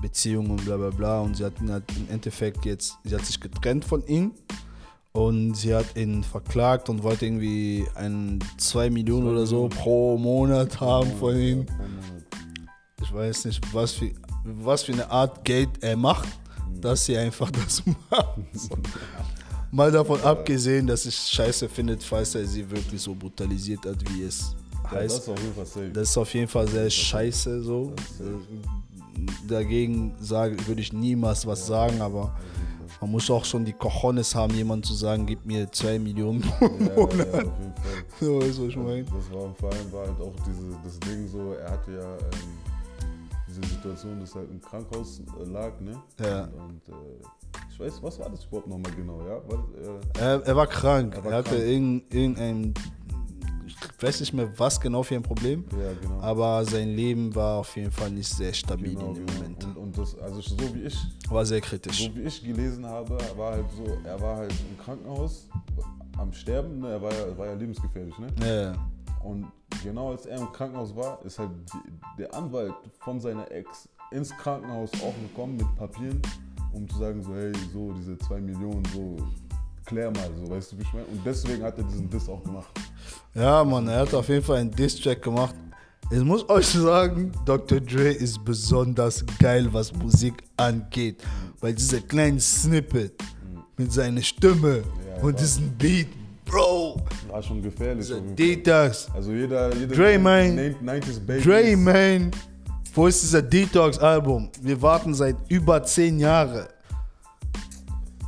Beziehungen 0.00 0.52
und 0.52 0.64
bla 0.64 0.76
bla 0.76 0.90
bla. 0.90 1.20
Und 1.20 1.36
sie 1.36 1.44
hat 1.44 1.60
ihn 1.60 1.72
halt 1.72 1.84
im 1.96 2.08
Endeffekt 2.10 2.64
jetzt, 2.64 2.96
sie 3.04 3.14
hat 3.14 3.24
sich 3.24 3.40
getrennt 3.40 3.84
von 3.84 4.06
ihm 4.06 4.32
und 5.16 5.54
sie 5.54 5.74
hat 5.74 5.96
ihn 5.96 6.22
verklagt 6.22 6.90
und 6.90 7.02
wollte 7.02 7.24
irgendwie 7.24 7.86
ein 7.94 8.38
2 8.58 8.90
Millionen 8.90 9.26
oder 9.28 9.46
so 9.46 9.68
pro 9.68 10.18
Monat 10.18 10.78
haben 10.78 11.10
von 11.16 11.34
ihm. 11.38 11.66
Ich 13.02 13.12
weiß 13.14 13.46
nicht, 13.46 13.62
was 13.72 13.92
für, 13.92 14.10
was 14.44 14.82
für 14.82 14.92
eine 14.92 15.10
Art 15.10 15.42
Geld 15.42 15.70
er 15.80 15.96
macht, 15.96 16.28
dass 16.82 17.06
sie 17.06 17.16
einfach 17.16 17.50
das 17.50 17.82
macht. 18.10 18.40
Mal 19.70 19.90
davon 19.90 20.20
abgesehen, 20.20 20.86
dass 20.86 21.06
ich 21.06 21.16
scheiße 21.16 21.68
findet, 21.70 22.02
falls 22.02 22.34
er 22.34 22.44
sie 22.44 22.70
wirklich 22.70 23.00
so 23.00 23.14
brutalisiert 23.14 23.86
hat, 23.86 23.96
wie 24.10 24.22
es 24.22 24.54
Ja, 24.84 24.90
das 24.90 24.92
heißt. 24.92 25.18
ist 25.18 25.28
auf 25.28 25.38
jeden 25.38 25.54
Fall 25.54 25.66
safe. 25.66 25.90
Das 25.92 26.10
ist 26.10 26.16
auf 26.18 26.34
jeden 26.34 26.48
Fall 26.48 26.68
sehr 26.68 26.90
scheiße 26.90 27.62
so. 27.62 27.94
Dagegen 29.48 30.14
sage, 30.20 30.56
würde 30.66 30.82
ich 30.82 30.92
niemals 30.92 31.46
was 31.46 31.66
sagen, 31.66 32.02
aber 32.02 32.36
man 33.00 33.10
muss 33.10 33.30
auch 33.30 33.44
schon 33.44 33.64
die 33.64 33.72
Cojones 33.72 34.34
haben, 34.34 34.54
jemand 34.54 34.86
zu 34.86 34.94
sagen, 34.94 35.26
gib 35.26 35.44
mir 35.46 35.70
2 35.70 35.98
Millionen. 35.98 36.42
Ja, 36.60 36.68
ja, 36.68 36.86
ja, 36.88 37.06
Fall. 37.06 37.52
so 38.20 38.40
weißt 38.40 38.58
du, 38.58 38.62
was 38.62 38.68
ich 38.68 38.76
meine. 38.76 39.04
Das 39.04 39.32
war 39.32 39.54
vor 39.54 39.70
allem 39.72 39.92
war 39.92 40.06
halt 40.06 40.20
auch 40.20 40.34
diese, 40.46 40.76
das 40.84 40.98
Ding 41.00 41.26
so, 41.28 41.52
er 41.54 41.70
hatte 41.70 41.92
ja 41.92 42.12
ähm, 42.16 42.58
diese 43.48 43.62
Situation, 43.74 44.20
dass 44.20 44.30
er 44.34 44.40
halt 44.40 44.50
im 44.50 44.60
Krankenhaus 44.60 45.20
äh, 45.40 45.44
lag, 45.50 45.80
ne? 45.80 46.00
Ja. 46.20 46.44
Und, 46.44 46.52
und 46.60 46.88
äh, 46.88 47.26
ich 47.70 47.80
weiß, 47.80 48.02
was 48.02 48.18
war 48.18 48.30
das 48.30 48.44
überhaupt 48.46 48.68
nochmal 48.68 48.92
genau, 48.96 49.20
ja? 49.20 49.40
War, 49.48 49.64
äh, 50.18 50.18
Er, 50.20 50.42
er 50.46 50.56
war 50.56 50.66
krank. 50.66 51.14
Er 51.14 51.24
war 51.24 51.32
er 51.32 51.38
hatte 51.38 51.50
krank. 51.50 51.62
irgendein, 51.62 52.18
irgendein, 52.18 52.74
ich 53.66 53.76
weiß 54.00 54.20
nicht 54.20 54.32
mehr, 54.32 54.48
was 54.58 54.80
genau 54.80 55.02
für 55.02 55.14
ein 55.16 55.22
Problem. 55.22 55.64
ja, 55.72 55.92
genau. 56.00 56.20
Aber 56.20 56.64
sein 56.64 56.90
Leben 56.94 57.34
war 57.34 57.58
auf 57.58 57.76
jeden 57.76 57.90
Fall 57.90 58.10
nicht 58.10 58.28
sehr 58.28 58.52
stabil 58.52 58.94
genau, 58.94 59.08
in 59.08 59.14
dem 59.14 59.26
genau. 59.26 59.38
Moment. 59.40 59.64
Und, 59.64 59.76
und 59.76 59.98
das, 59.98 60.16
also 60.18 60.40
so 60.40 60.74
wie 60.74 60.82
ich, 60.82 60.96
War 61.28 61.44
sehr 61.44 61.60
kritisch. 61.60 62.04
so 62.04 62.14
wie 62.14 62.22
ich 62.22 62.42
gelesen 62.42 62.86
habe, 62.86 63.18
war 63.36 63.52
halt 63.52 63.66
so, 63.76 63.98
er 64.04 64.20
war 64.20 64.36
halt 64.36 64.52
im 64.70 64.78
Krankenhaus 64.84 65.48
am 66.18 66.32
Sterben, 66.32 66.80
ne? 66.80 66.90
Er 66.92 67.02
war 67.02 67.12
ja, 67.12 67.36
war 67.38 67.46
ja 67.46 67.54
lebensgefährlich, 67.54 68.14
ne? 68.18 68.28
Ja, 68.42 68.74
Und 69.22 69.46
genau 69.82 70.10
als 70.12 70.26
er 70.26 70.38
im 70.38 70.52
Krankenhaus 70.52 70.94
war, 70.96 71.18
ist 71.24 71.38
halt 71.38 71.50
die, 71.74 72.18
der 72.18 72.34
Anwalt 72.34 72.74
von 73.00 73.20
seiner 73.20 73.50
Ex 73.50 73.88
ins 74.12 74.30
Krankenhaus 74.36 74.90
auch 75.02 75.14
gekommen 75.28 75.56
mit 75.56 75.76
Papieren, 75.76 76.22
um 76.72 76.88
zu 76.88 76.98
sagen, 76.98 77.22
so, 77.22 77.34
hey, 77.34 77.52
so, 77.72 77.92
diese 77.92 78.16
zwei 78.18 78.40
Millionen, 78.40 78.84
so, 78.94 79.16
klär 79.86 80.10
mal, 80.10 80.28
so, 80.36 80.50
weißt 80.50 80.72
du, 80.72 80.78
wie 80.78 80.82
ich 80.82 80.92
meine? 80.92 81.06
Und 81.06 81.20
deswegen 81.24 81.62
hat 81.62 81.78
er 81.78 81.84
diesen 81.84 82.10
Diss 82.10 82.28
auch 82.28 82.42
gemacht. 82.42 82.68
ja, 83.34 83.64
Mann, 83.64 83.88
er 83.88 84.00
hat 84.00 84.12
auf 84.14 84.28
jeden 84.28 84.44
Fall 84.44 84.58
einen 84.58 84.70
Diss-Track 84.70 85.22
gemacht. 85.22 85.54
Ich 86.10 86.22
muss 86.22 86.48
euch 86.48 86.66
sagen, 86.66 87.32
Dr. 87.44 87.80
Dre 87.80 88.10
ist 88.10 88.44
besonders 88.44 89.24
geil, 89.40 89.68
was 89.72 89.92
Musik 89.92 90.34
angeht. 90.56 91.22
Weil 91.60 91.74
dieser 91.74 92.00
kleine 92.00 92.38
Snippet 92.38 93.14
mit 93.76 93.92
seiner 93.92 94.22
Stimme 94.22 94.82
Ja, 95.16 95.22
und 95.22 95.40
diesem 95.40 95.70
Beat, 95.76 96.08
Bro, 96.44 97.00
War 97.28 97.42
schon 97.42 97.60
gefährlich. 97.60 98.08
Detox. 98.36 99.08
Also 99.12 99.32
jeder, 99.32 99.74
jeder 99.74 99.96
Dre, 99.96 100.16
man. 100.16 100.56
90s 100.56 101.18
Baby. 101.26 101.42
Dre, 101.42 101.76
man, 101.76 102.30
wo 102.94 103.08
ist 103.08 103.22
dieser 103.24 103.42
Detox-Album? 103.42 104.48
Wir 104.62 104.80
warten 104.80 105.12
seit 105.12 105.34
über 105.48 105.82
zehn 105.82 106.20
Jahren. 106.20 106.66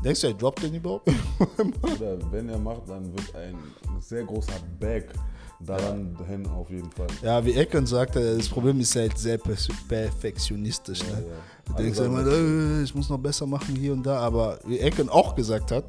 Denkst 0.04 0.20
du, 0.20 0.26
er 0.28 0.34
droppt 0.34 0.62
den 0.62 0.74
überhaupt? 0.74 1.08
Oder 1.82 2.18
wenn 2.30 2.48
er 2.48 2.58
macht, 2.58 2.88
dann 2.88 3.12
wird 3.12 3.34
ein 3.34 3.56
sehr 4.00 4.24
großer 4.24 4.52
Bag 4.78 5.12
daran 5.60 6.16
hin 6.28 6.46
auf 6.46 6.70
jeden 6.70 6.90
Fall. 6.92 7.08
Ja, 7.22 7.44
wie 7.44 7.52
Ecken 7.52 7.86
sagte, 7.86 8.36
das 8.36 8.48
Problem 8.48 8.78
ist 8.80 8.94
halt 8.94 9.18
sehr 9.18 9.38
perfektionistisch. 9.38 11.02
Ne? 11.02 11.10
ja. 11.10 11.18
Du 11.64 11.72
Alle 11.72 11.82
denkst 11.82 11.98
sagen 11.98 12.16
immer, 12.16 12.26
äh, 12.26 12.82
ich 12.82 12.94
muss 12.94 13.08
noch 13.08 13.18
besser 13.18 13.46
machen 13.46 13.74
hier 13.74 13.92
und 13.92 14.04
da, 14.04 14.20
aber 14.20 14.60
wie 14.66 14.78
Ecken 14.78 15.08
auch 15.08 15.34
gesagt 15.34 15.72
hat, 15.72 15.84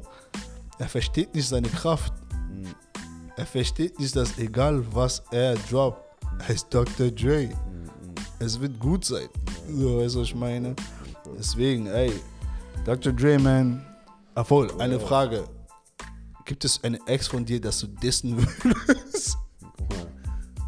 er 0.78 0.88
versteht 0.88 1.34
nicht 1.34 1.48
seine 1.48 1.68
Kraft. 1.68 2.12
Mhm. 2.50 2.66
Er 3.36 3.46
versteht 3.46 3.98
nicht, 4.00 4.16
dass 4.16 4.38
egal 4.38 4.82
was 4.92 5.22
er 5.30 5.54
droppt, 5.70 6.02
er 6.46 6.54
ist 6.54 6.66
Dr. 6.70 7.10
Dre. 7.10 7.50
Es 8.38 8.60
wird 8.60 8.78
gut 8.80 9.04
sein. 9.04 9.28
So, 9.68 9.98
weißt 9.98 10.14
du, 10.16 10.20
was 10.20 10.28
ich 10.28 10.34
meine? 10.34 10.74
Deswegen, 11.38 11.86
ey, 11.86 12.12
Dr. 12.84 13.12
Dre, 13.12 13.38
man. 13.38 13.86
Obwohl, 14.34 14.70
eine 14.78 15.00
Frage. 15.00 15.44
Gibt 16.44 16.64
es 16.64 16.82
eine 16.82 16.98
Ex 17.06 17.28
von 17.28 17.44
dir, 17.44 17.60
dass 17.60 17.80
du 17.80 17.86
dissen 17.86 18.36
würdest? 18.64 19.36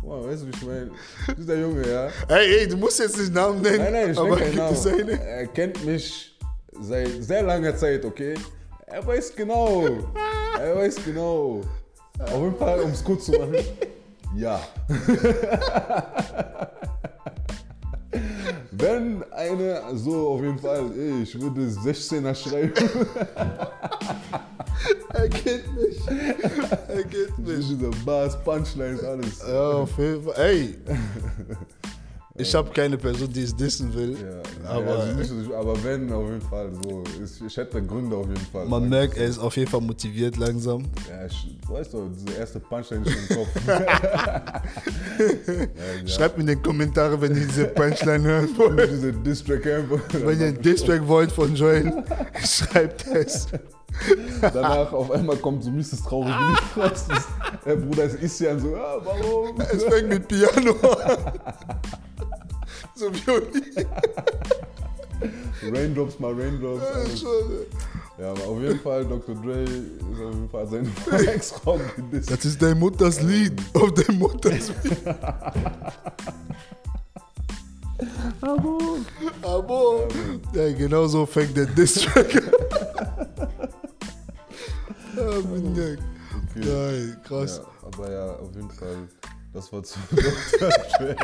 Wow, 0.03 0.27
weißt 0.27 0.43
du, 0.43 0.47
wie 0.47 0.51
ich 0.51 0.63
meine? 0.63 0.91
Dieser 1.37 1.59
Junge, 1.59 1.89
ja. 1.89 2.09
Ey, 2.29 2.59
ey, 2.59 2.69
du 2.69 2.77
musst 2.77 2.99
jetzt 2.99 3.17
nicht 3.17 3.33
Namen 3.33 3.63
nennen. 3.63 3.79
Nein, 3.79 3.93
nein, 3.93 4.11
ich 4.13 4.19
aber 4.19 4.37
keinen 4.37 4.57
Namen. 4.57 5.09
Er 5.09 5.47
kennt 5.47 5.85
mich 5.85 6.39
seit 6.81 7.23
sehr 7.23 7.43
langer 7.43 7.77
Zeit, 7.77 8.05
okay? 8.05 8.35
Er 8.87 9.07
weiß 9.07 9.35
genau. 9.35 9.89
Er 10.59 10.77
weiß 10.77 10.97
genau. 11.05 11.63
Auf 12.19 12.43
jeden 12.43 12.57
Fall, 12.57 12.81
um 12.81 12.91
es 12.91 13.03
kurz 13.03 13.25
zu 13.25 13.33
machen. 13.33 13.57
Ja. 14.37 14.61
Wenn 18.83 19.23
eine, 19.33 19.81
so 19.95 20.31
auf 20.31 20.41
jeden 20.41 20.59
Fall, 20.59 20.91
ey, 20.99 21.23
ich 21.23 21.41
würde 21.41 21.61
16er 21.69 22.35
schreiben. 22.35 22.73
Er 25.15 25.29
kennt 25.29 25.77
mich. 25.77 25.99
Er 26.09 27.05
kennt 27.05 27.39
mich. 27.39 27.69
Diese 27.69 27.91
Bars, 28.05 28.43
Punchlines, 28.43 29.05
alles. 29.05 29.41
Ja, 29.47 29.71
auf 29.71 29.97
jeden 29.99 30.25
Fall. 30.25 30.35
Ey. 30.37 30.79
Ich 32.35 32.55
habe 32.55 32.71
keine 32.71 32.97
Person, 32.97 33.31
die 33.31 33.43
es 33.43 33.55
dissen 33.55 33.93
will. 33.95 34.17
Ja, 34.17 34.71
aber 34.71 34.99
also 34.99 35.35
nicht, 35.35 35.53
aber 35.53 35.85
wenn, 35.85 36.11
auf 36.13 36.25
jeden 36.29 36.41
Fall. 36.41 36.71
So. 36.83 37.05
Ich, 37.47 37.57
hätte 37.57 37.83
Gründe 37.83 38.17
auf 38.17 38.27
jeden 38.27 38.47
Fall. 38.47 38.67
man 38.67 38.89
merkt, 38.89 39.19
er 39.19 39.27
ist 39.27 39.39
auf 39.39 39.55
jeden 39.57 39.71
Fall 39.71 39.83
motiviert 39.83 40.39
langsam. 40.39 40.85
Ja, 41.11 41.27
ich, 41.27 41.59
du 41.67 41.75
weißt 41.75 41.93
doch, 41.93 42.09
diese 42.15 42.39
erste 42.39 42.61
Punchline 42.61 43.05
ist 43.05 43.13
schon 43.13 43.23
im 43.29 43.37
Kopf. 43.37 43.49
ja, 43.69 43.81
ja. 45.21 46.09
Schreibt 46.09 46.39
mir 46.39 46.43
in 46.43 46.47
den 46.49 46.63
Kommentaren, 46.63 47.21
wenn 47.21 47.35
ihr 47.35 47.47
diese 47.47 47.67
Punchline 47.67 48.25
hört. 48.25 48.59
Und 48.59 48.81
diese 48.81 49.13
Distrack. 49.13 49.65
Wenn 49.65 50.41
ihr 50.41 50.47
einen 50.47 50.63
Distrack 50.63 51.07
wollt 51.07 51.31
von 51.31 51.55
Joel, 51.55 52.03
schreibt 52.45 53.07
es. 53.09 53.49
Danach 54.41 54.91
auf 54.93 55.11
einmal 55.11 55.37
kommt 55.37 55.63
so 55.65 55.71
mieses 55.71 56.03
traurig 56.03 56.35
Der 57.67 57.77
Bruder 57.77 58.05
ist 58.05 58.23
Isian 58.23 58.59
so, 58.59 58.75
ah, 58.75 58.99
warum? 59.05 59.61
Es 59.61 59.85
fängt 59.85 60.09
mit 60.09 60.27
Piano 60.27 60.73
an. 60.73 61.19
So 63.03 63.11
Violin. 63.11 63.65
Raindrops 65.75 66.21
mal 66.21 66.41
Raindrops. 66.41 66.85
Alles. 66.95 67.25
Ja, 68.17 68.31
aber 68.31 68.45
auf 68.47 68.61
jeden 68.61 68.79
Fall, 68.79 69.05
Dr. 69.05 69.35
Dre 69.35 69.65
ist 69.65 70.03
auf 70.03 70.35
jeden 70.35 70.49
Fall 70.49 70.67
seine 70.69 70.89
Ex-Frau 71.35 71.81
gedisst. 71.97 72.31
Das 72.31 72.45
ist 72.45 72.63
dein 72.63 72.79
Mutters 72.79 73.21
Lied. 73.23 73.61
Auf 73.75 73.93
dein 73.95 74.19
Mutters 74.21 74.71
Lied. 74.85 74.99
Aber. 79.43 80.09
Ja, 80.55 80.73
genau 80.73 81.09
so 81.09 81.27
fängt 81.27 81.57
der 81.57 81.67
Distrack 81.67 82.37
an. 82.37 82.53
Ah, 85.19 85.41
mein 85.51 85.75
Gott. 85.75 85.99
Geil, 86.65 87.21
krass. 87.25 87.61
Ja, 87.65 87.89
aber 87.89 88.13
ja, 88.13 88.33
auf 88.35 88.55
jeden 88.55 88.71
Fall, 88.71 89.09
das 89.53 89.73
war 89.73 89.83
zu 89.83 89.99
Dr. 90.13 90.71
Dre. 90.99 91.17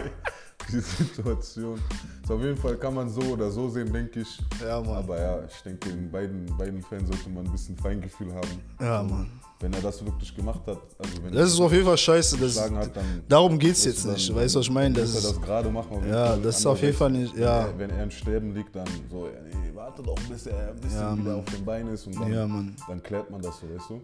Die 0.70 0.80
Situation. 0.80 1.78
So, 2.26 2.34
auf 2.34 2.42
jeden 2.42 2.56
Fall 2.56 2.76
kann 2.76 2.94
man 2.94 3.08
so 3.08 3.20
oder 3.22 3.50
so 3.50 3.68
sehen, 3.70 3.92
denke 3.92 4.20
ich. 4.20 4.38
Ja, 4.62 4.80
Mann. 4.80 4.96
Aber 4.96 5.18
ja, 5.20 5.38
ich 5.44 5.62
denke, 5.62 5.88
in 5.90 6.10
beiden, 6.10 6.44
beiden 6.58 6.82
Fällen 6.82 7.06
sollte 7.06 7.28
man 7.30 7.46
ein 7.46 7.52
bisschen 7.52 7.76
Feingefühl 7.78 8.32
haben. 8.34 8.60
Ja, 8.80 9.02
Mann. 9.02 9.30
Wenn 9.60 9.72
er 9.72 9.80
das 9.80 10.04
wirklich 10.04 10.32
gemacht 10.36 10.60
hat, 10.66 10.78
also 10.98 11.22
wenn 11.24 11.32
Das 11.32 11.48
ist 11.52 11.58
auf 11.60 11.72
jeden 11.72 11.84
Fall 11.84 11.96
scheiße. 11.98 12.36
Das, 12.36 12.60
hat, 12.60 12.94
dann. 12.96 13.22
darum 13.28 13.58
geht 13.58 13.72
es 13.72 13.84
jetzt 13.86 14.04
du 14.04 14.10
nicht. 14.12 14.28
dann- 14.28 14.36
Weißt 14.36 14.54
du, 14.54 14.58
was 14.60 14.66
ich 14.66 14.72
meine? 14.72 14.94
Das 14.94 15.12
muss 15.12 15.24
er 15.24 15.32
das 15.32 15.40
gerade 15.42 15.68
machen. 15.70 16.08
Ja, 16.08 16.36
das 16.36 16.58
ist 16.60 16.66
auf 16.66 16.80
jeden 16.80 16.94
Fall 16.96 17.10
nicht- 17.10 17.36
ja. 17.36 17.64
Wenn 17.64 17.72
er, 17.72 17.78
wenn 17.78 17.90
er 17.90 18.02
im 18.04 18.10
Sterben 18.12 18.54
liegt, 18.54 18.76
dann 18.76 18.86
so, 19.10 19.26
nee, 19.26 19.70
warte 19.74 20.02
doch, 20.02 20.14
bis 20.30 20.46
er 20.46 20.68
ein 20.70 20.76
bisschen 20.76 21.00
Ja, 21.00 21.16
wieder 21.18 21.30
Mann. 21.30 21.38
auf 21.40 21.44
den 21.46 21.64
Beinen 21.64 21.92
ist 21.94 22.06
und 22.06 22.20
dann, 22.20 22.32
Ja, 22.32 22.46
Mann. 22.46 22.76
dann 22.86 23.02
klärt 23.02 23.30
man 23.30 23.42
das 23.42 23.58
so, 23.58 23.66
weißt 23.74 23.90
du? 23.90 24.00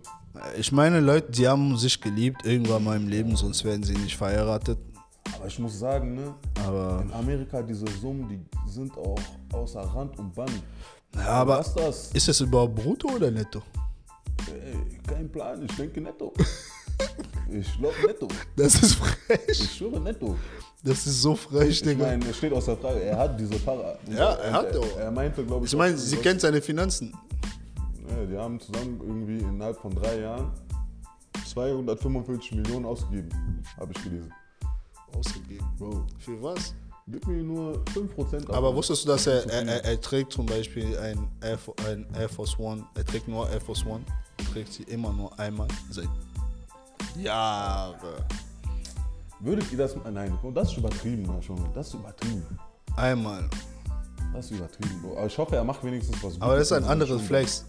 ich 0.58 0.72
meine, 0.72 0.98
Leute, 0.98 1.30
die 1.30 1.46
haben 1.46 1.76
sich 1.76 2.00
geliebt 2.00 2.44
irgendwann 2.44 2.82
mal 2.82 2.96
im 2.96 3.06
Leben, 3.06 3.36
sonst 3.36 3.64
werden 3.64 3.84
sie 3.84 3.94
nicht 3.96 4.16
verheiratet. 4.16 4.78
Ich 5.46 5.58
muss 5.58 5.78
sagen, 5.78 6.14
ne, 6.14 6.34
Aber, 6.66 7.02
in 7.02 7.12
Amerika 7.12 7.62
diese 7.62 7.86
Summen, 8.00 8.28
die 8.28 8.70
sind 8.70 8.96
auch 8.96 9.18
außer 9.52 9.80
Rand 9.80 10.18
und 10.18 10.34
Band. 10.34 10.50
ja, 11.14 11.26
aber 11.26 11.58
Was 11.58 11.68
ist 11.68 11.78
das? 11.78 12.10
ist 12.12 12.28
das 12.28 12.40
überhaupt 12.40 12.74
brutto 12.74 13.08
oder 13.08 13.30
netto? 13.30 13.62
Ey, 14.48 14.98
kein 15.06 15.30
Plan, 15.30 15.62
ich 15.64 15.76
denke 15.76 16.00
netto. 16.00 16.32
ich 17.50 17.78
glaube 17.78 17.94
netto. 18.06 18.28
Das 18.56 18.74
ist 18.82 18.94
frech. 18.94 19.40
Ich 19.48 19.76
schwöre 19.76 20.00
netto. 20.00 20.36
Das 20.82 21.06
ist 21.06 21.22
so 21.22 21.34
frech, 21.34 21.70
Ich 21.70 21.82
Digga. 21.82 22.04
meine, 22.06 22.26
es 22.28 22.36
steht 22.36 22.52
außer 22.52 22.76
Frage, 22.76 23.02
er 23.02 23.16
hat 23.18 23.38
diese 23.40 23.58
Para. 23.58 23.98
Ja, 24.10 24.32
er 24.34 24.52
hat 24.52 24.72
er, 24.72 24.80
auch. 24.80 24.98
er 24.98 25.10
meinte, 25.10 25.44
glaube 25.44 25.64
ich. 25.66 25.72
Ich 25.72 25.78
meine, 25.78 25.96
sie 25.96 26.16
kennt 26.16 26.40
seine 26.40 26.60
Finanzen. 26.60 27.14
Ja, 28.08 28.24
die 28.26 28.36
haben 28.36 28.60
zusammen 28.60 29.00
irgendwie 29.02 29.38
innerhalb 29.38 29.78
von 29.78 29.94
drei 29.94 30.20
Jahren 30.20 30.50
245 31.46 32.52
Millionen 32.52 32.84
ausgegeben, 32.84 33.28
habe 33.78 33.92
ich 33.96 34.02
gelesen. 34.04 34.32
Ausgegeben. 35.16 35.66
Bro, 35.78 36.06
Für 36.18 36.42
was? 36.42 36.74
gib 37.06 37.26
mir 37.26 37.42
nur 37.42 37.82
5% 37.94 38.48
ab. 38.48 38.54
Aber 38.56 38.74
wusstest 38.74 39.04
du, 39.04 39.08
dass 39.08 39.26
er, 39.26 39.44
er, 39.50 39.66
er, 39.66 39.84
er 39.84 40.00
trägt 40.00 40.32
zum 40.32 40.46
Beispiel 40.46 40.96
ein 40.98 41.28
Air, 41.42 41.58
ein 41.86 42.06
Air 42.14 42.28
Force 42.28 42.58
One, 42.58 42.84
er 42.94 43.04
trägt 43.04 43.28
nur 43.28 43.48
Air 43.50 43.60
Force 43.60 43.84
One, 43.84 44.04
er 44.38 44.44
trägt 44.52 44.72
sie 44.72 44.84
immer 44.84 45.12
nur 45.12 45.38
einmal 45.38 45.68
seit 45.90 46.08
Jahren. 47.16 47.94
Würdet 49.40 49.70
ihr 49.72 49.78
das. 49.78 49.94
Nein, 50.10 50.38
das 50.54 50.70
ist 50.72 50.78
übertrieben, 50.78 51.42
schon. 51.42 51.58
Das 51.74 51.88
ist 51.88 51.94
übertrieben. 51.94 52.58
Einmal. 52.96 53.48
Das 54.32 54.46
ist 54.46 54.52
übertrieben, 54.52 55.02
Bro. 55.02 55.16
Aber 55.18 55.26
ich 55.26 55.36
hoffe, 55.38 55.56
er 55.56 55.64
macht 55.64 55.84
wenigstens 55.84 56.22
was 56.22 56.40
Aber 56.40 56.54
das 56.56 56.64
ist 56.68 56.72
ein 56.72 56.78
Gutes. 56.82 56.90
anderes 56.92 57.22
Flex. 57.22 57.64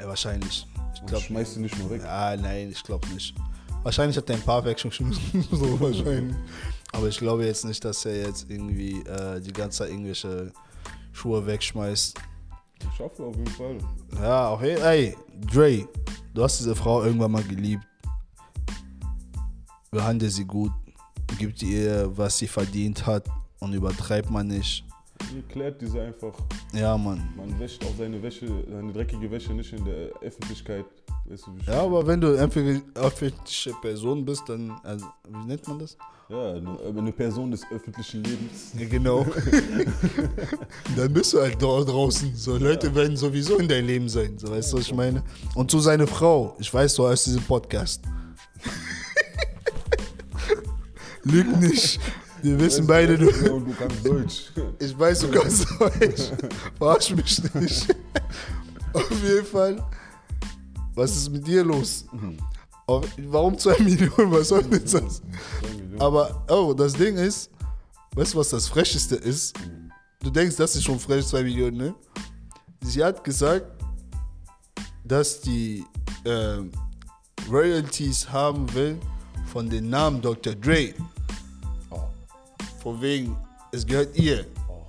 Ja, 0.00 0.08
wahrscheinlich. 0.08 0.66
Ich 0.94 1.00
Und 1.02 1.06
glaube. 1.08 1.24
schmeißt 1.24 1.56
ihn 1.56 1.62
nicht 1.62 1.78
nur 1.78 1.90
weg. 1.90 2.02
Ja, 2.02 2.36
nein, 2.36 2.70
ich 2.70 2.82
glaube 2.82 3.06
nicht. 3.08 3.36
Wahrscheinlich 3.82 4.16
hat 4.16 4.30
er 4.30 4.36
ein 4.36 4.42
paar 4.42 4.64
weggeschmissen. 4.64 5.46
so 5.50 5.80
wahrscheinlich. 5.80 6.36
Aber 6.92 7.08
ich 7.08 7.18
glaube 7.18 7.44
jetzt 7.46 7.64
nicht, 7.64 7.84
dass 7.84 8.04
er 8.04 8.26
jetzt 8.26 8.46
irgendwie 8.48 9.00
äh, 9.02 9.40
die 9.40 9.52
ganze 9.52 9.78
Zeit 9.78 9.90
irgendwelche 9.90 10.52
Schuhe 11.12 11.44
wegschmeißt. 11.46 12.18
Ich 12.92 12.98
hoffe 12.98 13.22
auf 13.24 13.36
jeden 13.36 13.50
Fall. 13.50 13.78
Ja, 14.20 14.48
auch 14.48 14.60
hey, 14.60 14.76
ey, 14.80 15.16
Dre, 15.52 15.86
du 16.34 16.42
hast 16.42 16.58
diese 16.58 16.74
Frau 16.74 17.02
irgendwann 17.04 17.32
mal 17.32 17.44
geliebt. 17.44 17.84
Behandle 19.90 20.30
sie 20.30 20.44
gut, 20.44 20.72
gib 21.38 21.60
ihr, 21.62 22.10
was 22.16 22.38
sie 22.38 22.48
verdient 22.48 23.06
hat 23.06 23.26
und 23.58 23.72
übertreib 23.72 24.30
man 24.30 24.48
nicht. 24.48 24.84
Ihr 25.34 25.42
klärt 25.48 25.80
diese 25.80 26.02
einfach. 26.02 26.34
Ja, 26.72 26.96
Mann. 26.96 27.28
Man 27.36 27.58
wäscht 27.58 27.84
auch 27.84 27.96
seine 27.98 28.22
Wäsche, 28.22 28.46
seine 28.70 28.92
dreckige 28.92 29.30
Wäsche 29.30 29.52
nicht 29.52 29.72
in 29.72 29.84
der 29.84 30.10
Öffentlichkeit. 30.20 30.84
Weißt 31.24 31.46
du, 31.46 31.70
Ja, 31.70 31.82
aber 31.82 32.06
wenn 32.06 32.20
du 32.20 32.28
öffentliche 32.28 33.72
Person 33.80 34.24
bist, 34.24 34.42
dann, 34.48 34.72
also, 34.82 35.06
wie 35.28 35.46
nennt 35.46 35.66
man 35.68 35.78
das? 35.78 35.96
ja 36.28 36.52
eine, 36.54 36.78
eine 36.98 37.12
Person 37.12 37.50
des 37.50 37.62
öffentlichen 37.70 38.24
Lebens. 38.24 38.72
Ja, 38.78 38.88
genau. 38.88 39.24
dann 40.96 41.12
bist 41.12 41.32
du 41.32 41.40
halt 41.40 41.62
da 41.62 41.80
draußen. 41.80 42.34
So, 42.34 42.56
Leute 42.56 42.94
werden 42.94 43.16
sowieso 43.16 43.58
in 43.58 43.68
dein 43.68 43.86
Leben 43.86 44.08
sein. 44.08 44.38
So, 44.38 44.50
weißt 44.50 44.72
du, 44.72 44.78
was 44.78 44.86
ich 44.86 44.94
meine? 44.94 45.22
Und 45.54 45.70
zu 45.70 45.80
seiner 45.80 46.06
Frau, 46.06 46.56
ich 46.58 46.72
weiß, 46.72 46.94
du 46.94 47.04
hörst 47.04 47.26
diesen 47.26 47.42
Podcast. 47.42 48.02
Lüg 51.24 51.60
nicht. 51.60 52.00
Wir 52.42 52.58
wissen 52.58 52.86
beide, 52.86 53.16
du, 53.16 53.26
du 53.26 53.74
kannst 53.78 54.06
Deutsch. 54.06 54.52
Ich 54.80 54.98
weiß, 54.98 55.20
du 55.20 55.28
kannst 55.30 55.66
Deutsch. 55.78 56.32
Verarsch 56.76 57.10
mich 57.14 57.54
nicht. 57.54 57.96
Auf 58.92 59.22
jeden 59.22 59.46
Fall. 59.46 59.84
Was 60.94 61.16
ist 61.16 61.30
mit 61.30 61.46
dir 61.46 61.64
los? 61.64 62.04
Auf, 62.86 63.06
warum 63.16 63.56
2 63.56 63.78
Millionen? 63.78 64.32
Was 64.32 64.48
soll 64.48 64.64
denn 64.64 64.82
das? 64.84 65.22
Aber, 65.98 66.44
oh, 66.50 66.74
das 66.74 66.92
Ding 66.94 67.16
ist, 67.16 67.50
weißt 68.14 68.34
du, 68.34 68.38
was 68.38 68.48
das 68.50 68.68
Frecheste 68.68 69.14
ist? 69.16 69.54
Du 70.20 70.30
denkst, 70.30 70.56
das 70.56 70.76
ist 70.76 70.84
schon 70.84 70.98
frech, 70.98 71.26
2 71.26 71.42
Millionen, 71.44 71.76
ne? 71.76 71.94
Sie 72.82 73.02
hat 73.02 73.22
gesagt, 73.22 73.66
dass 75.04 75.40
die 75.40 75.84
ähm, 76.24 76.72
Royalties 77.50 78.30
haben 78.30 78.72
will 78.74 78.98
von 79.46 79.68
dem 79.68 79.88
Namen 79.88 80.20
Dr. 80.20 80.54
Dre. 80.54 80.94
Von 82.82 83.00
wegen, 83.00 83.36
es 83.72 83.86
gehört 83.86 84.16
ihr. 84.16 84.44
oh. 84.68 84.82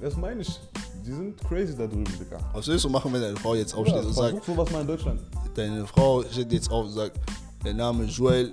Das 0.00 0.16
meine 0.16 0.42
ich. 0.42 0.60
Die 1.04 1.12
sind 1.12 1.38
crazy 1.48 1.76
da 1.76 1.86
drüben, 1.86 2.04
Digga. 2.18 2.38
Was 2.52 2.66
willst 2.66 2.84
du 2.84 2.88
machen, 2.88 3.12
wenn 3.12 3.20
deine 3.20 3.36
Frau 3.36 3.54
jetzt 3.54 3.74
aufsteht 3.74 4.02
Ja, 4.02 4.06
und 4.08 4.12
sagt, 4.12 4.30
versuch 4.38 4.54
sowas 4.54 4.70
mal 4.72 4.80
in 4.80 4.86
Deutschland. 4.88 5.20
deine 5.54 5.86
Frau 5.86 6.22
steht 6.24 6.52
jetzt 6.52 6.70
auf 6.70 6.86
und 6.86 6.92
sagt, 6.92 7.16
der 7.64 7.74
Name 7.74 8.04
Joel 8.04 8.52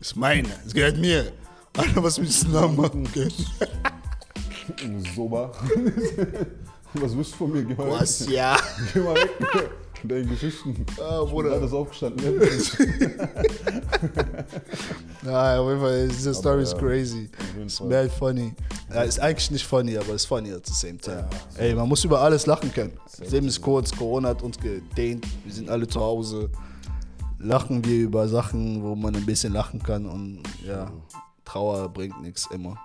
ist 0.00 0.16
meiner, 0.16 0.48
es 0.66 0.74
gehört 0.74 0.96
mir. 0.98 1.32
Alter, 1.76 2.02
was 2.02 2.18
mit 2.18 2.28
diesem 2.28 2.52
Namen 2.52 2.76
machen 2.76 3.10
können? 3.12 3.32
Soba. 5.14 5.52
Was 6.94 7.16
willst 7.16 7.32
du 7.32 7.36
von 7.38 7.52
mir? 7.52 7.64
Geh 7.64 7.74
mal 7.74 7.90
Was 7.92 8.26
weg. 8.26 8.34
ja? 8.34 8.56
Geh 8.92 9.00
mal 9.00 9.14
weg. 9.14 9.30
Mit 10.02 10.10
deinen 10.10 10.28
Geschichten. 10.28 10.84
Ah, 11.00 11.20
Ich 11.20 11.24
bin 11.26 11.30
Bruder. 11.30 11.48
gerade 11.50 11.62
erst 11.62 11.74
aufgestanden. 11.74 12.40
Ja, 15.24 15.60
auf 15.60 15.68
jeden 15.68 15.80
Fall, 15.80 16.08
diese 16.08 16.34
Story 16.34 16.62
ist 16.64 16.72
ja, 16.72 16.78
crazy. 16.78 17.30
Ist 17.64 17.80
mad 17.80 18.08
funny. 18.18 18.52
Ja, 18.92 19.02
ist 19.02 19.20
eigentlich 19.20 19.50
nicht 19.52 19.64
funny, 19.64 19.96
aber 19.96 20.14
ist 20.14 20.24
funny 20.26 20.52
at 20.52 20.66
the 20.66 20.72
same 20.74 20.98
time. 20.98 21.28
Ey, 21.56 21.74
man 21.74 21.88
muss 21.88 22.02
über 22.04 22.20
alles 22.20 22.46
lachen 22.46 22.72
können. 22.72 22.92
Das 23.18 23.30
Leben 23.30 23.46
ist 23.46 23.60
kurz, 23.60 23.92
Corona 23.96 24.30
hat 24.30 24.42
uns 24.42 24.58
gedehnt, 24.58 25.24
wir 25.44 25.52
sind 25.52 25.70
alle 25.70 25.86
zu 25.86 26.00
Hause. 26.00 26.50
Lachen 27.38 27.84
wir 27.84 28.00
über 28.00 28.26
Sachen, 28.28 28.82
wo 28.82 28.96
man 28.96 29.14
ein 29.14 29.24
bisschen 29.24 29.52
lachen 29.52 29.80
kann 29.82 30.06
und 30.06 30.42
ja, 30.66 30.90
Trauer 31.44 31.88
bringt 31.88 32.20
nichts 32.20 32.48
immer. 32.52 32.76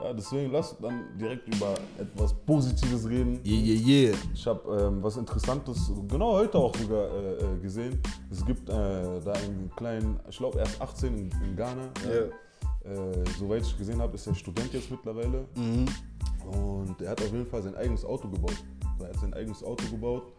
Ja, 0.00 0.12
deswegen 0.12 0.52
lass 0.52 0.76
dann 0.78 1.18
direkt 1.18 1.52
über 1.52 1.74
etwas 1.98 2.32
Positives 2.32 3.08
reden. 3.08 3.40
Yeah, 3.44 3.60
yeah, 3.60 3.86
yeah. 3.86 4.18
Ich 4.32 4.46
habe 4.46 4.80
ähm, 4.80 5.02
was 5.02 5.16
Interessantes, 5.16 5.90
genau 6.06 6.34
heute 6.34 6.56
auch 6.58 6.74
sogar 6.76 7.10
äh, 7.10 7.32
äh, 7.32 7.58
gesehen. 7.60 8.00
Es 8.30 8.46
gibt 8.46 8.68
äh, 8.68 8.72
da 8.72 9.32
einen 9.32 9.70
kleinen, 9.76 10.20
ich 10.28 10.36
glaube 10.36 10.60
er 10.60 10.66
ist 10.66 10.80
18 10.80 11.16
in, 11.16 11.30
in 11.44 11.56
Ghana. 11.56 11.88
Ja. 12.04 12.90
Äh, 12.90 13.24
soweit 13.38 13.62
ich 13.62 13.76
gesehen 13.76 14.00
habe, 14.00 14.14
ist 14.14 14.26
er 14.26 14.34
Student 14.34 14.72
jetzt 14.72 14.90
mittlerweile. 14.90 15.44
Und 15.56 17.02
er 17.02 17.10
hat 17.10 17.20
auf 17.20 17.32
jeden 17.32 17.46
Fall 17.46 17.62
sein 17.62 17.74
eigenes 17.74 18.04
Auto 18.04 18.28
gebaut. 18.28 18.56
Er 19.00 19.08
hat 19.08 19.18
sein 19.18 19.34
eigenes 19.34 19.64
Auto 19.64 19.84
gebaut 19.90 20.32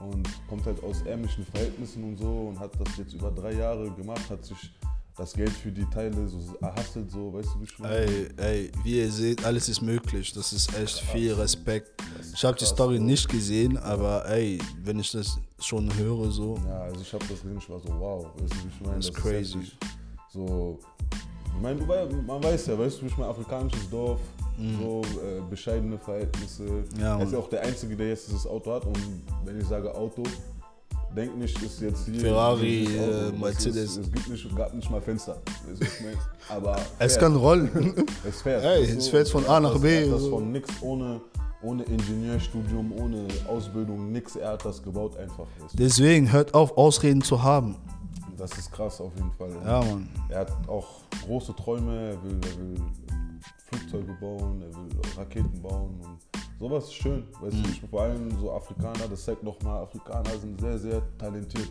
und 0.00 0.28
kommt 0.48 0.66
halt 0.66 0.82
aus 0.82 1.02
ärmlichen 1.02 1.44
Verhältnissen 1.46 2.02
und 2.04 2.18
so 2.18 2.48
und 2.48 2.58
hat 2.58 2.72
das 2.80 2.96
jetzt 2.96 3.14
über 3.14 3.30
drei 3.30 3.52
Jahre 3.52 3.90
gemacht, 3.92 4.28
hat 4.28 4.44
sich 4.44 4.72
das 5.16 5.32
Geld 5.32 5.50
für 5.50 5.70
die 5.70 5.84
Teile 5.90 6.26
so 6.26 6.38
erhasselt, 6.60 7.10
so, 7.10 7.32
weißt 7.32 7.48
du, 7.54 7.60
wie 7.60 7.64
ich 7.64 7.78
meine? 7.78 7.94
Ey, 7.94 8.28
ey, 8.36 8.72
wie 8.82 8.98
ihr 8.98 9.10
seht, 9.10 9.44
alles 9.44 9.68
ist 9.68 9.80
möglich. 9.80 10.32
Das 10.32 10.52
ist 10.52 10.76
echt 10.76 10.98
viel 11.00 11.32
Respekt. 11.34 12.02
ist 12.20 12.34
Ich 12.34 12.44
habe 12.44 12.56
die 12.56 12.64
krass, 12.64 12.70
Story 12.74 12.96
Bro. 12.98 13.04
nicht 13.04 13.28
gesehen, 13.28 13.76
aber 13.78 14.28
ey, 14.28 14.58
wenn 14.82 14.98
ich 14.98 15.12
das 15.12 15.38
schon 15.60 15.88
höre, 15.96 16.30
so, 16.32 16.58
Ja, 16.66 16.80
also 16.82 17.00
ich 17.00 17.12
habe 17.12 17.24
das 17.28 17.40
gesehen, 17.42 17.58
ich 17.58 17.70
war 17.70 17.78
so, 17.80 17.88
wow, 17.98 18.26
weißt 18.40 18.52
du, 18.52 18.56
wie 18.64 18.68
ich 18.68 18.80
meine? 18.80 18.96
Das 18.96 19.06
ist 19.06 19.14
Das 19.16 19.22
crazy. 19.22 19.58
heftig. 19.58 19.78
so, 20.32 20.78
ich 21.56 21.62
meine, 21.62 21.78
du 21.78 21.86
wei- 21.86 22.06
man 22.26 22.42
weiß 22.42 22.66
ja, 22.66 22.76
weißt 22.78 22.98
du, 22.98 23.02
wie 23.02 23.06
ich 23.06 23.16
meine, 23.16 23.30
afrikanisches 23.30 23.88
Dorf, 23.90 24.20
so 24.80 25.02
äh, 25.22 25.40
bescheidene 25.50 25.98
Verhältnisse. 25.98 26.62
Mhm. 26.64 26.84
Ja, 27.00 27.18
er 27.18 27.24
ist 27.24 27.32
ja 27.32 27.38
auch 27.38 27.48
der 27.48 27.62
Einzige, 27.62 27.96
der 27.96 28.08
jetzt 28.08 28.26
dieses 28.28 28.46
Auto 28.46 28.72
hat 28.72 28.84
und 28.86 28.98
wenn 29.44 29.60
ich 29.60 29.66
sage 29.66 29.92
Auto, 29.94 30.22
denk 31.14 31.36
nicht, 31.36 31.62
ist 31.62 31.80
jetzt 31.80 32.06
hier 32.06 32.20
Ferrari, 32.20 32.84
äh, 32.84 33.30
Das 33.30 33.32
Mercedes. 33.38 33.76
Ist, 33.76 33.96
es 34.06 34.12
gibt 34.12 34.28
nicht, 34.30 34.56
gab 34.56 34.74
nicht 34.74 34.90
mal 34.90 35.00
Fenster, 35.00 35.40
aber 36.48 36.76
es 36.98 37.18
kann 37.18 37.36
rollen. 37.36 37.70
Es 38.28 38.42
fährt. 38.42 38.64
Ey, 38.64 38.82
weißt 38.82 38.98
es 38.98 39.04
du? 39.06 39.10
fährt 39.10 39.28
von 39.28 39.46
A 39.46 39.60
nach 39.60 39.72
das, 39.74 39.82
B, 39.82 40.08
das 40.10 40.22
so. 40.22 40.30
von 40.30 40.50
nix 40.52 40.68
ohne, 40.80 41.20
ohne 41.62 41.82
Ingenieurstudium, 41.84 42.92
ohne 42.92 43.26
Ausbildung, 43.46 44.10
nix. 44.12 44.36
Er 44.36 44.50
hat 44.52 44.64
das 44.64 44.82
gebaut 44.82 45.16
einfach. 45.16 45.46
Deswegen 45.74 46.32
hört 46.32 46.54
auf, 46.54 46.76
Ausreden 46.76 47.22
zu 47.22 47.42
haben. 47.42 47.76
Das 48.36 48.50
ist 48.58 48.72
krass 48.72 49.00
auf 49.00 49.12
jeden 49.16 49.30
Fall. 49.32 49.50
Ja, 49.64 49.80
Mann. 49.84 50.08
Er 50.28 50.40
hat 50.40 50.68
auch 50.68 51.02
große 51.26 51.54
Träume. 51.54 52.10
Er 52.10 52.22
will, 52.24 52.40
er 52.42 52.58
will 52.58 52.74
Flugzeuge 53.68 54.12
bauen, 54.20 54.62
er 54.62 54.74
will 54.74 54.88
Raketen 55.16 55.62
bauen 55.62 56.00
und 56.00 56.18
sowas 56.58 56.84
ist 56.84 56.94
schön. 56.94 57.24
Weißt 57.40 57.56
Mhm. 57.56 57.62
du, 57.80 57.86
vor 57.88 58.02
allem 58.02 58.30
so 58.40 58.52
Afrikaner, 58.52 59.08
das 59.10 59.24
zeigt 59.24 59.42
nochmal, 59.42 59.82
Afrikaner 59.82 60.30
sind 60.40 60.60
sehr, 60.60 60.78
sehr 60.78 61.02
talentiert. 61.18 61.68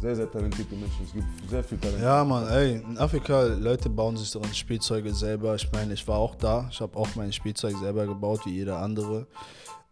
Sehr, 0.00 0.16
sehr 0.16 0.30
talentierte 0.30 0.74
Menschen. 0.74 1.04
Es 1.04 1.12
gibt 1.12 1.26
sehr 1.48 1.64
viel 1.64 1.78
Talent. 1.78 1.98
Mhm. 1.98 2.04
Ja, 2.04 2.24
Mann, 2.24 2.48
ey, 2.48 2.74
in 2.76 2.98
Afrika, 2.98 3.42
Leute 3.42 3.88
bauen 3.88 4.16
sich 4.16 4.30
deren 4.30 4.52
Spielzeuge 4.54 5.12
selber. 5.14 5.54
Ich 5.56 5.70
meine, 5.72 5.94
ich 5.94 6.06
war 6.06 6.18
auch 6.18 6.34
da. 6.36 6.68
Ich 6.70 6.80
habe 6.80 6.96
auch 6.96 7.08
mein 7.16 7.32
Spielzeug 7.32 7.76
selber 7.78 8.06
gebaut, 8.06 8.40
wie 8.44 8.50
jeder 8.54 8.78
andere. 8.78 9.26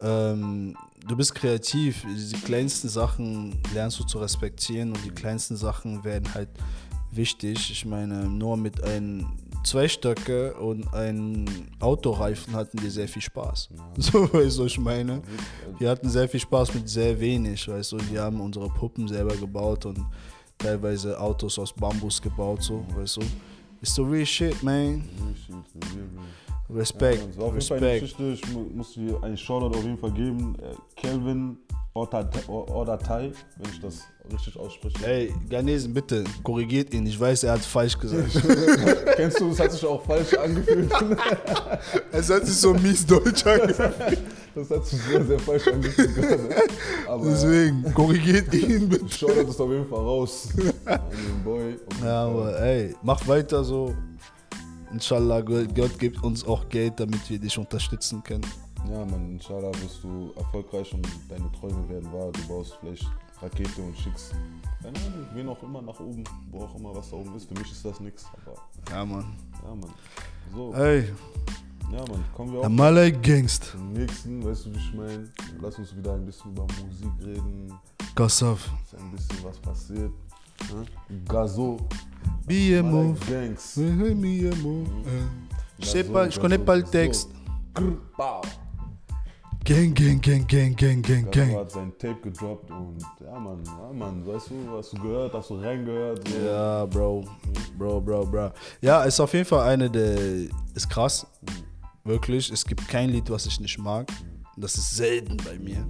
Ähm, 0.00 0.76
du 1.06 1.16
bist 1.16 1.34
kreativ. 1.34 2.04
Die 2.06 2.32
kleinsten 2.40 2.88
Sachen 2.88 3.60
lernst 3.74 3.98
du 3.98 4.04
zu 4.04 4.18
respektieren 4.18 4.92
und 4.92 5.04
die 5.04 5.10
kleinsten 5.10 5.56
Sachen 5.56 6.04
werden 6.04 6.32
halt 6.34 6.48
wichtig. 7.10 7.70
Ich 7.72 7.84
meine, 7.84 8.28
nur 8.28 8.56
mit 8.56 8.82
einem 8.84 9.26
zwei 9.68 9.87
Stöcke 9.88 10.54
und 10.54 10.92
einem 10.94 11.44
Autoreifen 11.81 12.54
hatten 12.54 12.81
wir 12.83 12.90
sehr 12.90 13.09
viel 13.09 13.22
Spaß. 13.22 13.68
So, 13.98 14.33
weißt 14.33 14.59
du, 14.59 14.64
ich 14.64 14.78
meine? 14.78 15.22
Wir 15.78 15.90
hatten 15.90 16.09
sehr 16.09 16.28
viel 16.28 16.40
Spaß 16.40 16.74
mit 16.74 16.88
sehr 16.88 17.18
wenig, 17.20 17.68
weißt 17.68 17.92
du. 17.92 17.98
Wir 18.11 18.22
haben 18.22 18.40
unsere 18.40 18.68
Puppen 18.68 19.07
selber 19.09 19.37
gebaut 19.37 19.87
und 19.87 19.98
teilweise 20.57 21.18
Autos 21.20 21.59
aus 21.59 21.72
Bambus 21.72 22.20
gebaut, 22.22 22.62
so, 22.62 22.85
weißt 22.96 23.16
du. 23.18 23.20
It's 23.81 23.94
the 23.94 24.02
real 24.02 24.26
shit, 24.26 24.61
man. 24.62 25.04
Respekt, 26.70 27.37
Ja, 27.37 27.42
auf 27.44 27.54
jeden 27.54 27.66
Fall 27.66 27.78
eine 27.78 27.87
Respekt. 27.87 28.00
Geschichte. 28.18 28.33
Ich 28.46 28.52
mu 28.52 28.61
muss 28.74 28.92
dir 28.92 29.22
einen 29.22 29.37
Shoutout 29.37 29.76
auf 29.78 29.85
jeden 29.85 29.96
Fall 29.98 30.12
geben. 30.12 30.54
Äh, 30.61 30.74
Kelvin 30.96 31.57
Ordatai, 31.98 33.32
wenn 33.56 33.72
ich 33.72 33.80
das 33.80 34.02
richtig 34.32 34.58
ausspreche. 34.58 35.06
Ey, 35.06 35.34
Ghanesen, 35.48 35.92
bitte, 35.94 36.24
korrigiert 36.42 36.92
ihn. 36.94 37.06
Ich 37.06 37.18
weiß, 37.18 37.44
er 37.44 37.52
hat 37.52 37.61
falsch 37.61 37.98
gesagt. 37.98 38.30
Kennst 39.16 39.40
du, 39.40 39.50
es 39.50 39.61
hat 39.61 39.72
sich 39.72 39.84
auch 39.84 40.02
falsch 40.04 40.34
angefühlt. 40.34 40.90
es 42.12 42.30
hat 42.30 42.46
sich 42.46 42.56
so 42.56 42.74
mies 42.74 43.06
Deutsch 43.06 43.46
angefühlt. 43.46 44.18
Das 44.54 44.70
hat 44.70 44.87
sich 44.87 45.00
sehr, 45.02 45.24
sehr 45.24 45.38
falsch 45.38 45.68
angefühlt 45.68 46.14
gerade. 46.14 46.48
Aber 47.06 47.24
Deswegen, 47.24 47.94
korrigiert 47.94 48.52
ihn 48.54 48.88
bitte. 48.88 49.08
Shoutout 49.08 49.48
ist 49.48 49.61
auf 49.61 49.70
jeden 49.70 49.87
Fall 49.87 50.00
raus 50.00 50.48
Boy. 51.44 51.76
Ja, 52.02 52.24
aber 52.24 52.61
ey, 52.61 52.94
mach 53.02 53.26
weiter 53.26 53.64
so. 53.64 53.94
Inshallah, 54.92 55.42
Gott 55.42 55.98
gibt 55.98 56.22
uns 56.22 56.46
auch 56.46 56.68
Geld, 56.68 56.94
damit 56.98 57.28
wir 57.28 57.38
dich 57.38 57.58
unterstützen 57.58 58.22
können. 58.22 58.46
Ja, 58.90 59.04
man, 59.04 59.32
inshallah 59.32 59.70
wirst 59.82 60.02
du 60.02 60.32
erfolgreich 60.36 60.92
und 60.94 61.06
deine 61.28 61.50
Träume 61.52 61.88
werden 61.88 62.10
wahr. 62.12 62.30
Du 62.32 62.46
baust 62.48 62.74
vielleicht 62.80 63.06
Rakete 63.40 63.82
und 63.82 63.96
schickst, 63.96 64.34
keine 64.82 64.98
Ahnung, 64.98 65.26
wen 65.34 65.48
auch 65.48 65.62
immer 65.62 65.82
nach 65.82 66.00
oben, 66.00 66.24
wo 66.50 66.62
auch 66.64 66.74
immer 66.74 66.94
was 66.94 67.10
da 67.10 67.16
oben 67.16 67.34
ist. 67.36 67.46
Für 67.48 67.54
mich 67.54 67.70
ist 67.70 67.84
das 67.84 68.00
nichts, 68.00 68.24
aber 68.32 68.56
Ja, 68.90 69.04
Mann. 69.04 69.24
ja, 69.62 69.74
Mann. 69.74 69.90
So, 70.54 70.72
Ey, 70.74 71.04
ja, 71.92 71.98
Mann, 72.06 72.24
kommen 72.34 72.52
wir 72.52 72.60
auch 72.60 72.64
Amalai 72.64 73.10
Gangst. 73.10 73.64
zum 73.64 73.92
nächsten, 73.92 74.44
weißt 74.44 74.66
du, 74.66 74.74
wie 74.74 74.78
ich 74.78 74.94
meine? 74.94 75.30
Lass 75.60 75.78
uns 75.78 75.94
wieder 75.96 76.14
ein 76.14 76.24
bisschen 76.24 76.50
über 76.52 76.62
Musik 76.84 77.10
reden. 77.26 77.72
Gossaf. 78.14 78.70
Ist 78.84 78.98
ein 78.98 79.10
bisschen 79.12 79.44
was 79.44 79.58
passiert. 79.58 80.12
Ne? 80.72 80.84
Gazo, 81.28 81.76
Be 82.46 82.78
a 82.78 82.82
Malay 82.82 83.04
move. 83.08 83.18
Gangs. 83.30 83.76
Me 83.76 84.50
a 84.50 84.54
move. 84.56 84.88
Je 85.78 85.86
sais 85.86 86.02
Gazo, 86.02 86.12
pas, 86.12 86.28
je 86.30 86.40
connais 86.40 86.58
pas 86.58 86.76
le 86.76 86.82
texte. 86.84 87.30
Grr, 87.74 87.92
Pow. 88.16 88.40
Gang, 89.68 89.92
gang, 89.92 90.18
gang, 90.18 90.46
gang, 90.46 90.74
gang, 90.74 91.02
gang, 91.02 91.31
gang. 91.31 91.54
hat 91.54 91.70
sein 91.70 91.92
Tape 91.98 92.16
gedroppt 92.22 92.70
und 92.70 93.04
ja, 93.20 93.38
Mann, 93.38 93.62
ja, 93.66 93.92
Mann, 93.92 94.26
weißt 94.26 94.48
du, 94.48 94.78
hast 94.78 94.94
du 94.94 95.02
gehört, 95.02 95.35
hast 95.35 95.50
du 95.50 95.57
reingehört? 95.57 96.26
So. 96.26 96.38
Ja, 96.38 96.87
Bro. 96.87 97.26
Bro, 97.76 98.00
Bro, 98.00 98.24
Bro. 98.24 98.50
Ja, 98.81 99.02
ist 99.02 99.20
auf 99.20 99.35
jeden 99.35 99.44
Fall 99.44 99.68
eine 99.68 99.90
der. 99.90 100.48
Ist 100.74 100.88
krass. 100.88 101.26
Wirklich. 102.02 102.50
Es 102.50 102.64
gibt 102.64 102.88
kein 102.88 103.11
Lied, 103.11 103.28
was 103.28 103.44
ich 103.44 103.61
nicht 103.61 103.76
mag. 103.76 104.11
Das 104.57 104.74
ist 104.74 104.96
selten 104.96 105.37
bei 105.37 105.59
mir. 105.59 105.87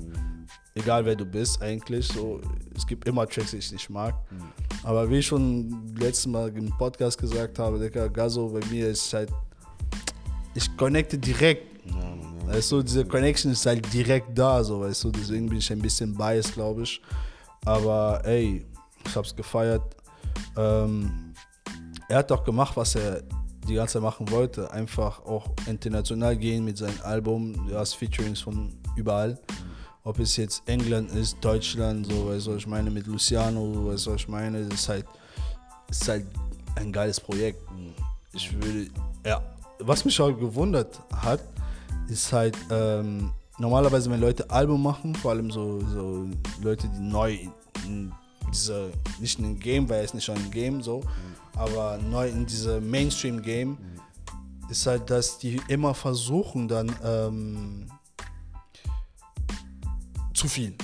Egal 0.74 1.04
wer 1.04 1.14
du 1.14 1.24
bist, 1.24 1.62
eigentlich. 1.62 2.08
So, 2.08 2.40
es 2.74 2.84
gibt 2.84 3.06
immer 3.06 3.28
Tracks, 3.28 3.52
die 3.52 3.58
ich 3.58 3.70
nicht 3.70 3.88
mag. 3.90 4.16
Aber 4.82 5.08
wie 5.08 5.18
ich 5.18 5.26
schon 5.26 5.94
letztes 5.96 6.26
Mal 6.26 6.48
im 6.48 6.76
Podcast 6.78 7.16
gesagt 7.16 7.60
habe, 7.60 7.78
Digga, 7.78 8.08
Gazo 8.08 8.48
bei 8.48 8.60
mir 8.72 8.88
ist 8.88 9.14
halt. 9.14 9.30
Ich 10.56 10.76
connecte 10.76 11.16
direkt. 11.16 11.67
Weißt 12.48 12.72
du, 12.72 12.82
diese 12.82 13.04
Connection 13.04 13.52
ist 13.52 13.66
halt 13.66 13.92
direkt 13.92 14.36
da, 14.36 14.64
so, 14.64 14.80
weißt 14.80 15.04
du, 15.04 15.10
deswegen 15.10 15.48
bin 15.50 15.58
ich 15.58 15.70
ein 15.70 15.82
bisschen 15.82 16.16
biased, 16.16 16.54
glaube 16.54 16.82
ich. 16.82 17.00
Aber 17.66 18.24
ey, 18.24 18.64
ich 19.04 19.16
hab's 19.16 19.36
gefeiert. 19.36 19.82
Ähm, 20.56 21.34
er 22.08 22.18
hat 22.18 22.30
doch 22.30 22.42
gemacht, 22.42 22.74
was 22.74 22.94
er 22.94 23.22
die 23.68 23.74
ganze 23.74 23.94
Zeit 23.94 24.02
machen 24.02 24.30
wollte. 24.30 24.70
Einfach 24.70 25.24
auch 25.26 25.46
international 25.66 26.36
gehen 26.36 26.64
mit 26.64 26.78
seinem 26.78 26.98
Album. 27.02 27.68
Du 27.68 27.76
hast 27.76 27.94
Featurings 27.94 28.40
von 28.40 28.72
überall. 28.96 29.38
Ob 30.04 30.18
es 30.18 30.38
jetzt 30.38 30.62
England 30.66 31.12
ist, 31.12 31.36
Deutschland, 31.42 32.06
so, 32.06 32.28
weißt 32.28 32.46
du, 32.46 32.56
ich 32.56 32.66
meine, 32.66 32.90
mit 32.90 33.06
Luciano, 33.06 33.88
weißt 33.88 34.06
du, 34.06 34.14
ich 34.14 34.26
meine. 34.26 34.64
Das 34.64 34.80
ist 34.80 34.88
halt, 34.88 35.06
ist 35.90 36.08
halt 36.08 36.26
ein 36.76 36.90
geiles 36.90 37.20
Projekt. 37.20 37.60
Ich 38.32 38.50
würde, 38.54 38.88
ja, 39.26 39.42
was 39.80 40.06
mich 40.06 40.18
auch 40.18 40.32
gewundert 40.32 40.98
hat, 41.12 41.40
ist 42.08 42.32
halt, 42.32 42.56
ähm, 42.70 43.30
normalerweise, 43.58 44.10
wenn 44.10 44.20
Leute 44.20 44.48
Album 44.50 44.82
machen, 44.82 45.14
vor 45.14 45.32
allem 45.32 45.50
so, 45.50 45.80
so 45.80 46.26
Leute, 46.62 46.88
die 46.88 47.00
neu 47.00 47.38
in 47.84 48.12
dieser, 48.52 48.88
nicht 49.20 49.38
in 49.38 49.44
dem 49.44 49.60
Game, 49.60 49.88
weil 49.88 49.98
er 49.98 50.04
ist 50.04 50.14
nicht 50.14 50.24
schon 50.24 50.36
im 50.36 50.50
Game 50.50 50.82
so, 50.82 51.02
aber 51.56 51.98
neu 51.98 52.28
in 52.28 52.46
dieser 52.46 52.80
Mainstream-Game, 52.80 53.76
ist 54.70 54.86
halt, 54.86 55.08
dass 55.10 55.38
die 55.38 55.60
immer 55.68 55.94
versuchen, 55.94 56.68
dann 56.68 56.94
ähm, 57.02 57.90
zu 60.34 60.46
viel. 60.46 60.74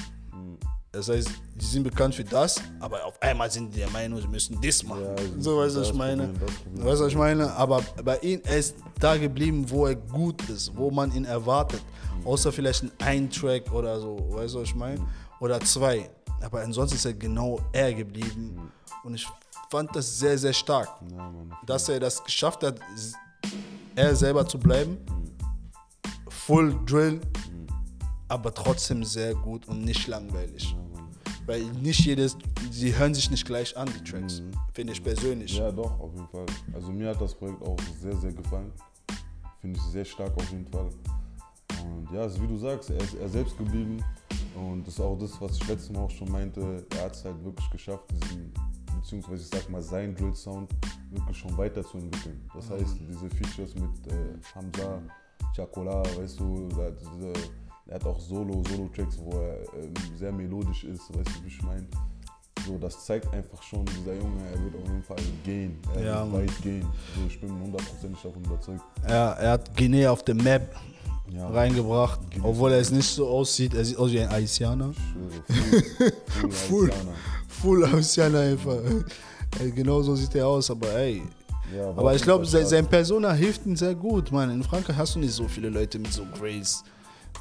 Das 0.94 1.08
heißt, 1.08 1.28
die 1.56 1.64
sind 1.64 1.82
bekannt 1.82 2.14
für 2.14 2.24
das, 2.24 2.60
aber 2.80 3.04
auf 3.04 3.20
einmal 3.20 3.50
sind 3.50 3.74
die 3.74 3.80
der 3.80 3.90
Meinung, 3.90 4.20
sie 4.20 4.28
müssen 4.28 4.58
das 4.62 4.82
machen. 4.82 5.02
Ja, 5.02 5.24
so 5.40 5.58
weißt 5.58 5.76
du, 5.76 5.80
was 5.80 5.88
ich 5.88 5.94
meine? 5.94 6.32
Weißt 6.76 7.00
du, 7.00 7.04
was 7.04 7.12
ich 7.12 7.16
meine? 7.16 7.52
Aber 7.52 7.82
bei 8.04 8.16
ihm, 8.18 8.40
er 8.44 8.58
ist 8.58 8.76
da 9.00 9.16
geblieben, 9.16 9.66
wo 9.68 9.86
er 9.86 9.96
gut 9.96 10.48
ist, 10.48 10.74
wo 10.76 10.90
man 10.90 11.12
ihn 11.12 11.24
erwartet. 11.24 11.82
Außer 12.24 12.52
vielleicht 12.52 12.84
ein 13.00 13.28
Track 13.28 13.70
oder 13.72 14.00
so, 14.00 14.16
weißt 14.30 14.54
du, 14.54 14.60
was 14.60 14.68
ich 14.68 14.74
meine? 14.74 15.00
oder 15.44 15.60
zwei. 15.60 16.10
Aber 16.42 16.62
ansonsten 16.62 16.96
ist 16.96 17.04
er 17.04 17.14
genau 17.14 17.60
er 17.72 17.92
geblieben. 17.92 18.72
Und 19.02 19.14
ich 19.14 19.26
fand 19.70 19.94
das 19.94 20.18
sehr, 20.18 20.38
sehr 20.38 20.52
stark. 20.52 20.88
Ja. 21.10 21.32
Dass 21.66 21.88
er 21.88 22.00
das 22.00 22.22
geschafft 22.22 22.62
hat, 22.62 22.80
er 23.94 24.16
selber 24.16 24.46
zu 24.46 24.58
bleiben. 24.58 24.98
Full 26.28 26.78
Drill, 26.86 27.20
aber 28.28 28.52
trotzdem 28.52 29.04
sehr 29.04 29.34
gut 29.34 29.66
und 29.68 29.84
nicht 29.84 30.06
langweilig. 30.06 30.76
Weil 31.46 31.62
nicht 31.82 32.00
jedes, 32.00 32.36
sie 32.70 32.96
hören 32.96 33.12
sich 33.14 33.30
nicht 33.30 33.44
gleich 33.44 33.76
an, 33.76 33.88
die 33.88 34.10
Tracks. 34.10 34.42
Finde 34.72 34.92
ich 34.92 35.02
persönlich. 35.02 35.56
Ja, 35.56 35.70
doch, 35.70 36.00
auf 36.00 36.12
jeden 36.14 36.28
Fall. 36.28 36.46
Also 36.72 36.90
mir 36.90 37.10
hat 37.10 37.20
das 37.20 37.34
Projekt 37.34 37.62
auch 37.62 37.76
sehr, 38.00 38.16
sehr 38.16 38.32
gefallen. 38.32 38.72
Finde 39.60 39.78
ich 39.78 39.84
sehr 39.92 40.04
stark 40.04 40.34
auf 40.36 40.50
jeden 40.50 40.66
Fall. 40.66 40.88
Und 41.82 42.08
ja, 42.12 42.22
also 42.22 42.42
wie 42.42 42.46
du 42.46 42.56
sagst, 42.56 42.90
er 42.90 42.98
ist 42.98 43.14
er 43.14 43.28
selbst 43.28 43.56
geblieben. 43.58 44.02
Und 44.54 44.86
das 44.86 44.94
ist 44.94 45.00
auch 45.00 45.18
das, 45.18 45.40
was 45.40 45.56
ich 45.56 45.68
letztes 45.68 45.90
Mal 45.90 46.00
auch 46.00 46.10
schon 46.10 46.30
meinte. 46.30 46.86
Er 46.96 47.04
hat 47.04 47.14
es 47.14 47.24
halt 47.24 47.44
wirklich 47.44 47.68
geschafft, 47.70 48.04
diesen, 48.12 48.52
beziehungsweise 49.00 49.42
ich 49.42 49.48
sag 49.48 49.68
mal, 49.68 49.82
seinen 49.82 50.14
Drill-Sound 50.14 50.70
wirklich 51.10 51.36
schon 51.36 51.56
weiterzuentwickeln. 51.56 52.40
Das 52.54 52.70
heißt, 52.70 52.96
diese 53.08 53.28
Features 53.30 53.74
mit 53.74 54.12
äh, 54.12 54.38
Hamza, 54.54 55.02
Chacola, 55.54 56.02
weißt 56.16 56.40
du, 56.40 56.68
diese, 56.68 57.32
er 57.86 57.94
hat 57.96 58.04
auch 58.06 58.18
Solo, 58.20 58.62
Solo-Tracks, 58.68 59.18
wo 59.18 59.30
er 59.38 59.58
ähm, 59.82 59.92
sehr 60.18 60.32
melodisch 60.32 60.84
ist, 60.84 61.02
weißt 61.10 61.28
du, 61.38 61.44
wie 61.44 61.48
ich 61.48 61.62
meine. 61.62 61.86
So, 62.66 62.78
das 62.78 63.04
zeigt 63.04 63.30
einfach 63.34 63.62
schon, 63.62 63.84
dieser 63.86 64.14
Junge, 64.14 64.40
er 64.52 64.62
wird 64.64 64.74
auf 64.76 64.88
jeden 64.88 65.02
Fall 65.02 65.16
gehen. 65.44 65.78
Er 65.96 66.02
Ja, 66.04 66.32
wird 66.32 66.48
weit 66.48 66.62
gehen. 66.62 66.86
So, 67.14 67.26
ich 67.26 67.38
bin 67.40 67.50
hundertprozentig 67.50 68.22
davon 68.22 68.42
überzeugt. 68.44 68.80
Ja, 69.08 69.32
er 69.32 69.50
hat 69.52 69.76
Guinea 69.76 70.10
auf 70.10 70.22
der 70.24 70.34
Map 70.34 70.74
Ja. 71.30 71.46
reingebracht, 71.48 72.20
Guinea. 72.30 72.48
obwohl 72.48 72.72
er 72.72 72.78
es 72.80 72.90
nicht 72.90 73.08
so 73.08 73.28
aussieht. 73.28 73.74
Er 73.74 73.84
sieht 73.84 73.98
aus 73.98 74.10
wie 74.12 74.20
ein 74.20 74.30
Haitianer. 74.30 74.92
Full, 75.50 75.82
full, 76.50 76.92
Full. 77.48 77.92
Haitianer. 77.92 78.40
Einfach. 78.40 78.78
Genau 79.74 80.00
so 80.02 80.16
sieht 80.16 80.34
er 80.34 80.48
aus, 80.48 80.70
aber 80.70 80.90
ey. 80.94 81.22
Ja, 81.74 81.88
Aber 81.90 82.14
ich 82.14 82.22
glaube, 82.22 82.44
sein 82.46 82.86
Persona 82.86 83.32
hilft 83.32 83.66
ihm 83.66 83.76
sehr 83.76 83.94
gut, 83.94 84.30
Mann. 84.32 84.50
In 84.50 84.62
Frankreich 84.62 84.96
hast 84.96 85.14
du 85.16 85.18
nicht 85.18 85.32
so 85.32 85.48
viele 85.48 85.68
Leute 85.70 85.98
mit 85.98 86.12
so 86.12 86.22
Grace. 86.38 86.82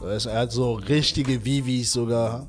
Er 0.01 0.39
hat 0.39 0.51
so 0.51 0.73
richtige 0.73 1.43
Vivis 1.43 1.93
sogar 1.93 2.47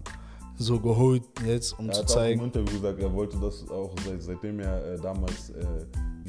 so 0.56 0.78
geholt 0.78 1.22
jetzt, 1.46 1.78
um 1.78 1.88
Er 1.88 1.92
zu 1.92 2.00
hat 2.00 2.06
auch 2.06 2.10
im 2.10 2.14
zeigen. 2.14 2.40
Interview 2.44 2.80
gesagt, 2.80 3.00
er 3.00 3.12
wollte 3.12 3.36
das 3.38 3.68
auch, 3.70 3.94
seit, 4.04 4.22
seitdem 4.22 4.60
er 4.60 4.94
äh, 4.94 5.00
damals 5.00 5.50
äh, 5.50 5.64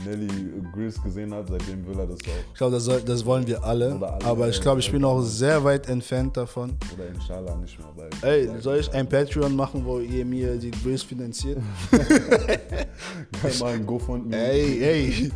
Nelly 0.04 0.28
Grills 0.74 1.02
gesehen 1.02 1.34
hat, 1.34 1.48
seitdem 1.48 1.86
will 1.88 1.98
er 1.98 2.08
das 2.08 2.20
auch. 2.20 2.52
Ich 2.52 2.58
glaube, 2.58 2.74
das, 2.76 2.84
soll- 2.84 3.02
das 3.02 3.26
wollen 3.26 3.48
wir 3.48 3.64
alle. 3.64 3.94
Alle, 3.94 4.26
Aber 4.26 4.50
ich 4.50 4.58
ey, 4.58 4.62
glaube, 4.62 4.80
ich 4.82 4.92
bin 4.92 5.06
auch 5.06 5.22
sehr 5.22 5.64
weit 5.64 5.88
entfernt 5.88 6.36
davon. 6.36 6.78
Oder 6.94 7.08
inshallah 7.08 7.56
nicht 7.56 7.78
mehr. 7.80 7.88
Weil, 7.96 8.10
Ey, 8.50 8.62
soll 8.62 8.78
ich 8.80 8.92
ein 8.94 9.08
Patreon 9.08 9.56
machen, 9.56 9.86
wo 9.86 10.00
ihr 10.00 10.26
mir 10.26 10.58
die 10.58 10.72
Grace 10.72 11.04
finanziert? 11.04 11.60
Kann 13.42 13.60
mal 13.60 13.74
ein 13.74 13.86
GoFundMe. 13.86 14.36
ey, 14.36 14.84
ey, 14.84 15.32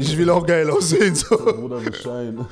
ich 0.00 0.16
will 0.16 0.30
auch 0.30 0.46
geil 0.46 0.68
aussehen. 0.70 1.14
So. 1.14 1.36
Bruder 1.36 1.80
Beschein. 1.80 2.36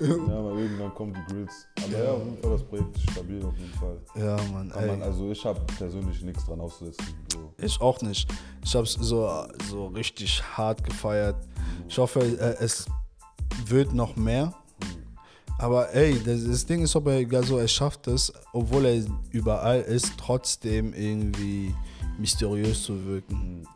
ja, 0.00 0.16
mal 0.42 0.58
irgendwann 0.58 0.94
kommen 0.94 1.14
die 1.14 1.32
Grills. 1.32 1.66
Aber 1.84 2.04
ja. 2.04 2.10
auf 2.12 2.24
jeden 2.24 2.38
Fall, 2.38 2.50
das 2.52 2.62
Projekt 2.64 2.96
ist 2.96 3.10
stabil 3.10 3.44
auf 3.44 3.56
jeden 3.56 3.72
Fall. 3.74 3.96
Ja, 4.16 4.36
Mann, 4.52 4.70
Kann 4.70 4.86
man, 4.86 5.00
ey. 5.00 5.06
also 5.06 5.30
ich 5.30 5.44
habe 5.44 5.60
persönlich 5.78 6.22
nichts 6.22 6.44
dran 6.46 6.60
auszusetzen. 6.60 7.04
So. 7.32 7.52
Ich 7.58 7.80
auch 7.80 8.00
nicht. 8.02 8.28
Ich 8.64 8.74
habe 8.74 8.84
es 8.84 8.92
so, 8.94 9.28
so 9.70 9.86
richtig 9.88 10.42
hart 10.56 10.82
gefeiert. 10.84 11.36
Ich 11.88 11.96
hoffe, 11.98 12.20
äh, 12.20 12.56
es 12.64 12.86
wird 13.66 13.94
noch 13.94 14.16
mehr. 14.16 14.52
Aber 15.58 15.92
ey, 15.94 16.20
das, 16.22 16.44
das 16.44 16.66
Ding 16.66 16.82
ist, 16.82 16.94
ob 16.96 17.06
er 17.06 17.18
egal 17.18 17.42
so, 17.44 17.56
er 17.58 17.68
schafft 17.68 18.06
es, 18.08 18.30
obwohl 18.52 18.84
er 18.84 19.02
überall 19.30 19.80
ist, 19.80 20.12
trotzdem 20.18 20.92
irgendwie 20.92 21.74
mysteriös 22.18 22.82
zu 22.82 23.04
wirken. 23.06 23.66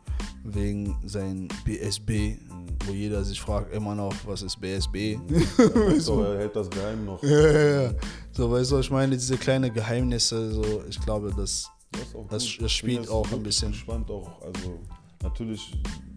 Wegen 0.43 0.97
sein 1.05 1.47
BSB, 1.65 2.37
wo 2.85 2.93
jeder 2.93 3.23
sich 3.23 3.39
fragt 3.39 3.71
immer 3.73 3.93
noch, 3.93 4.13
was 4.25 4.41
ist 4.41 4.59
BSB? 4.59 5.17
so, 5.99 6.23
er 6.23 6.39
hält 6.39 6.55
das 6.55 6.67
geheim 6.69 7.05
noch. 7.05 7.21
ja, 7.21 7.29
ja, 7.29 7.81
ja. 7.83 7.91
So, 8.31 8.49
weißt 8.51 8.71
du, 8.71 8.79
ich 8.79 8.89
meine, 8.89 9.15
diese 9.15 9.37
kleinen 9.37 9.71
Geheimnisse, 9.71 10.51
so, 10.51 10.83
ich 10.89 10.99
glaube, 11.01 11.31
das, 11.35 11.69
Das, 11.91 12.13
Das- 12.29 12.57
das 12.59 12.71
spielt 12.71 13.07
auch 13.09 13.31
ein 13.31 13.43
bisschen. 13.43 13.71
gespannt 13.71 14.09
auch, 14.09 14.41
also 14.41 14.79
natürlich, 15.21 15.73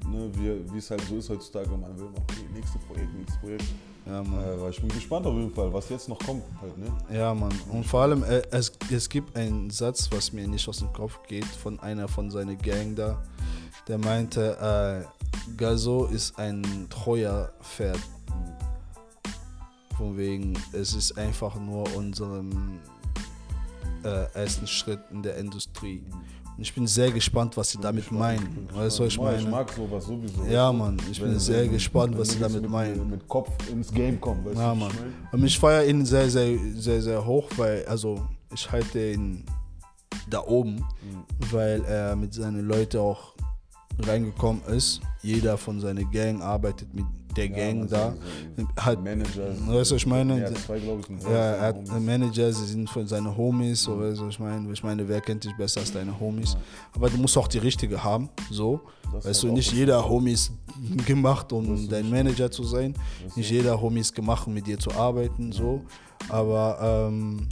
ne, 0.06 0.30
wie, 0.34 0.78
es 0.78 0.90
halt 0.90 1.02
so 1.02 1.16
ist 1.16 1.30
heutzutage, 1.30 1.68
man 1.70 1.98
will 1.98 2.06
noch, 2.06 2.22
okay, 2.22 2.46
nächste 2.52 2.78
Projekt, 2.80 3.14
nächstes 3.14 3.38
Projekt. 3.38 3.64
ja, 4.06 4.22
Mann. 4.22 4.44
Äh, 4.44 4.70
ich 4.70 4.80
bin 4.80 4.88
gespannt 4.88 5.26
auf 5.26 5.34
jeden 5.34 5.52
Fall, 5.52 5.72
was 5.72 5.88
jetzt 5.88 6.08
noch 6.08 6.18
kommt 6.18 6.42
halt, 6.60 6.76
ne? 6.78 6.86
Ja, 7.12 7.34
Mann. 7.34 7.52
Und 7.70 7.86
vor 7.86 8.02
allem, 8.02 8.22
äh, 8.24 8.42
es, 8.50 8.72
es 8.90 9.08
gibt 9.08 9.36
einen 9.36 9.70
Satz, 9.70 10.10
was 10.10 10.32
mir 10.32 10.46
nicht 10.46 10.68
aus 10.68 10.78
dem 10.78 10.92
Kopf 10.92 11.20
geht, 11.26 11.46
von 11.46 11.78
einer 11.80 12.08
von 12.08 12.30
seiner 12.30 12.54
Gang 12.54 12.96
da. 12.96 13.22
Der 13.88 13.98
meinte, 13.98 14.56
äh, 15.06 15.52
Gazo 15.56 16.06
ist 16.06 16.38
ein 16.38 16.86
treuer 16.88 17.52
Pferd. 17.60 18.00
Von 19.96 20.16
wegen, 20.16 20.58
es 20.72 20.94
ist 20.94 21.16
einfach 21.18 21.54
nur 21.56 21.84
unserem 21.94 22.80
äh, 24.04 24.26
ersten 24.34 24.66
Schritt 24.66 25.00
in 25.10 25.22
der 25.22 25.36
Industrie. 25.36 26.02
Ich 26.56 26.72
bin 26.72 26.86
sehr 26.86 27.10
gespannt, 27.10 27.56
was 27.56 27.70
sie 27.70 27.78
damit 27.78 28.10
meinen. 28.12 28.68
Weißt 28.72 28.98
du, 28.98 29.02
was 29.04 29.08
ich 29.08 29.14
Ich 29.14 29.20
meine? 29.20 29.48
mag 29.50 29.72
sowas 29.72 30.04
sowieso. 30.04 30.44
Ja? 30.44 30.72
Mann, 30.72 30.96
ich 31.10 31.20
bin 31.20 31.32
Wenn- 31.32 31.38
sehr 31.40 31.62
wenn- 31.64 31.72
gespannt, 31.72 32.12
wenn 32.12 32.20
was 32.20 32.28
sie 32.30 32.38
damit 32.38 32.62
mit, 32.62 32.70
meinen. 32.70 33.10
Mit 33.10 33.26
Kopf 33.26 33.50
ins 33.70 33.92
Game 33.92 34.20
kommen, 34.20 34.44
weißt 34.44 34.56
Ja, 34.56 34.70
du, 34.72 34.78
Mann. 34.80 34.90
ich 34.92 35.00
meine? 35.00 35.12
Und 35.32 35.44
ich 35.44 35.58
feiere 35.58 35.84
ihn 35.86 36.06
sehr, 36.06 36.30
sehr, 36.30 36.56
sehr, 36.76 37.02
sehr 37.02 37.26
hoch, 37.26 37.48
weil, 37.56 37.84
also, 37.86 38.20
ich 38.54 38.70
halte 38.70 39.12
ihn 39.12 39.44
da 40.30 40.40
oben, 40.46 40.76
Mhm. 40.76 41.24
weil 41.50 41.84
er 41.86 42.14
mit 42.14 42.32
seinen 42.34 42.66
Leuten 42.68 42.98
auch 42.98 43.34
reingekommen 44.06 44.62
ist. 44.66 45.00
Jeder 45.22 45.58
von 45.58 45.80
seiner 45.80 46.04
Gang 46.04 46.40
arbeitet 46.40 46.92
mit 46.94 47.04
der 47.36 47.48
Gang 47.48 47.78
man 47.80 47.88
da. 47.88 48.14
so, 48.56 48.82
Hat, 48.82 49.02
Manager. 49.02 49.54
weißt 49.66 49.90
du, 49.90 49.94
ich 49.96 50.06
meine? 50.06 50.40
Ja, 50.40 50.54
zwei, 50.54 50.78
glaube 50.78 51.02
ich, 51.08 51.22
Ja, 51.24 51.30
er 51.30 51.60
hat 51.62 51.76
Homies. 51.76 51.90
einen 51.90 52.04
Manager, 52.06 52.52
sie 52.52 52.66
sind 52.66 52.88
von 52.90 53.06
seinen 53.06 53.36
Homies, 53.36 53.86
Mhm. 53.88 54.00
weißt 54.00 54.20
du, 54.20 54.28
ich 54.28 54.38
meine, 54.38 54.72
ich 54.72 54.82
meine, 54.82 55.08
wer 55.08 55.20
kennt 55.20 55.44
dich 55.44 55.56
besser 55.56 55.80
als 55.80 55.92
deine 55.92 56.18
Homies? 56.18 56.56
Aber 56.94 57.10
du 57.10 57.16
musst 57.18 57.36
auch 57.38 57.48
die 57.48 57.58
richtige 57.58 58.02
haben, 58.02 58.28
so. 58.50 58.80
Das 59.12 59.24
weißt 59.26 59.42
du, 59.44 59.52
nicht 59.52 59.72
jeder 59.72 60.08
Homie 60.08 60.32
ist 60.32 60.52
gemacht, 61.06 61.52
um 61.52 61.88
dein. 61.88 62.08
Manager 62.10 62.50
zu 62.50 62.64
sein. 62.64 62.94
Nicht 63.36 63.50
jeder 63.50 63.80
Homie 63.80 64.00
ist 64.00 64.14
gemacht, 64.14 64.46
um 64.46 64.54
mit 64.54 64.66
dir 64.66 64.78
zu 64.78 64.90
arbeiten, 64.92 65.52
so. 65.52 65.82
Aber 66.28 67.08
ähm, 67.08 67.46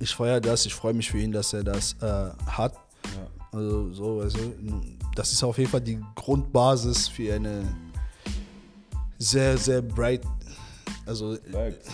ich 0.00 0.14
feiere 0.14 0.40
das, 0.40 0.66
ich 0.66 0.74
freue 0.74 0.92
mich 0.94 1.10
für 1.10 1.18
ihn, 1.18 1.32
dass 1.32 1.52
er 1.52 1.64
das 1.64 1.94
äh, 2.02 2.06
hat. 2.46 2.74
Ja. 3.04 3.58
Also 3.58 3.92
so, 3.92 4.18
weißt 4.18 4.36
du, 4.36 4.40
das 5.14 5.32
ist 5.32 5.42
auf 5.42 5.56
jeden 5.56 5.70
Fall 5.70 5.80
die 5.80 5.98
Grundbasis 6.14 7.08
für 7.08 7.32
eine 7.34 7.62
sehr, 9.18 9.56
sehr 9.58 9.82
bright, 9.82 10.22
also 11.06 11.36
Facts. 11.50 11.88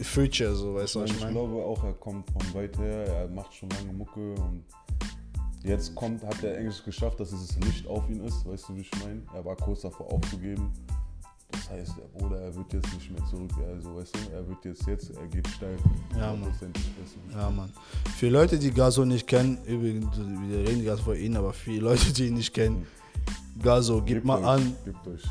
äh, 0.00 0.04
Future, 0.04 0.54
so, 0.54 0.74
weißt 0.74 0.94
du, 0.94 1.00
was 1.00 1.10
Ich, 1.10 1.16
ich 1.16 1.20
meine? 1.22 1.32
glaube 1.32 1.54
auch, 1.64 1.82
er 1.84 1.92
kommt 1.94 2.30
von 2.30 2.54
weit 2.54 2.76
her, 2.78 3.06
er 3.06 3.28
macht 3.28 3.54
schon 3.54 3.68
lange 3.70 3.92
Mucke 3.92 4.34
und 4.34 4.64
jetzt 5.64 5.94
kommt, 5.94 6.22
hat 6.24 6.42
er 6.42 6.58
eigentlich 6.58 6.84
geschafft, 6.84 7.18
dass 7.20 7.30
dieses 7.30 7.58
Licht 7.60 7.86
auf 7.86 8.08
ihn 8.08 8.24
ist, 8.24 8.46
weißt 8.46 8.68
du, 8.68 8.76
wie 8.76 8.80
ich 8.82 8.90
meine? 9.02 9.22
Er 9.34 9.44
war 9.44 9.56
kurz 9.56 9.82
davor 9.82 10.12
aufzugeben. 10.12 10.72
Das 11.50 11.70
heißt, 11.70 11.92
der 11.96 12.18
Bruder, 12.18 12.40
er 12.40 12.54
wird 12.54 12.70
jetzt 12.74 12.92
nicht 12.92 13.10
mehr 13.10 13.24
zurück, 13.24 13.50
also 13.66 13.96
weißt 13.96 14.14
du, 14.14 14.32
er 14.34 14.46
wird 14.46 14.64
jetzt, 14.66 14.86
jetzt, 14.86 15.10
er 15.16 15.26
geht 15.28 15.48
steil. 15.48 15.76
Ja, 16.14 16.34
Mann. 16.34 16.52
Ich 16.52 17.34
Ja, 17.34 17.50
Mann. 17.50 17.72
Für 18.18 18.28
Leute, 18.28 18.58
die 18.58 18.70
Gazo 18.70 19.06
nicht 19.06 19.26
kennen, 19.26 19.56
übrigens, 19.66 20.06
wir 20.18 20.58
reden 20.58 20.84
gerade 20.84 21.02
vor 21.02 21.14
ihnen, 21.14 21.36
aber 21.38 21.54
für 21.54 21.72
Leute, 21.72 22.12
die 22.12 22.26
ihn 22.26 22.34
nicht 22.34 22.52
kennen, 22.52 22.86
Gazo, 23.62 24.02
gib 24.02 24.16
Gebt 24.16 24.26
mal 24.26 24.40
euch, 24.40 24.46
an, 24.46 24.76
Gebt 24.84 25.06
euch. 25.06 25.22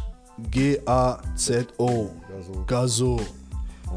G-A-Z-O, 0.52 2.10
Gazo. 2.66 3.20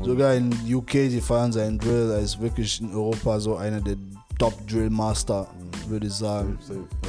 Sogar 0.02 0.34
in 0.34 0.52
UK, 0.72 0.92
die 0.92 1.20
feiern 1.20 1.52
seinen 1.52 1.78
Drill, 1.78 2.10
er 2.10 2.20
ist 2.20 2.40
wirklich 2.40 2.80
in 2.80 2.92
Europa 2.94 3.38
so 3.40 3.56
einer 3.56 3.80
der 3.80 3.96
Top-Drill-Master, 4.38 5.46
würde 5.88 6.06
ich 6.06 6.14
sagen. 6.14 6.58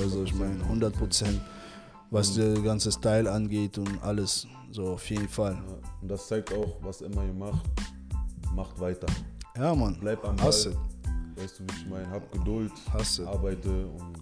Also 0.02 0.24
ich 0.24 0.34
meine 0.36 0.62
100 0.64 0.94
Prozent, 0.94 1.40
was 2.10 2.34
der 2.34 2.54
ganze 2.62 2.92
Style 2.92 3.32
angeht 3.32 3.78
und 3.78 4.04
alles, 4.04 4.48
so 4.72 4.90
auf 4.94 5.10
jeden 5.10 5.30
Fall. 5.30 5.58
Und 6.02 6.12
das 6.12 6.28
zeigt 6.28 6.54
auch, 6.54 6.76
was 6.82 7.02
immer 7.02 7.24
ihr 7.24 7.34
macht, 7.34 7.62
macht 8.54 8.80
weiter. 8.80 9.08
Ja, 9.58 9.74
Mann, 9.74 9.98
Bleib 10.02 10.26
am 10.26 10.36
Ball. 10.36 10.48
Weißt 10.48 10.66
du, 10.66 11.64
wie 11.64 11.78
ich 11.78 11.88
meine? 11.88 12.10
Hab 12.10 12.30
Geduld, 12.32 12.72
Hustle. 12.94 13.28
arbeite 13.28 13.70
und 13.70 14.18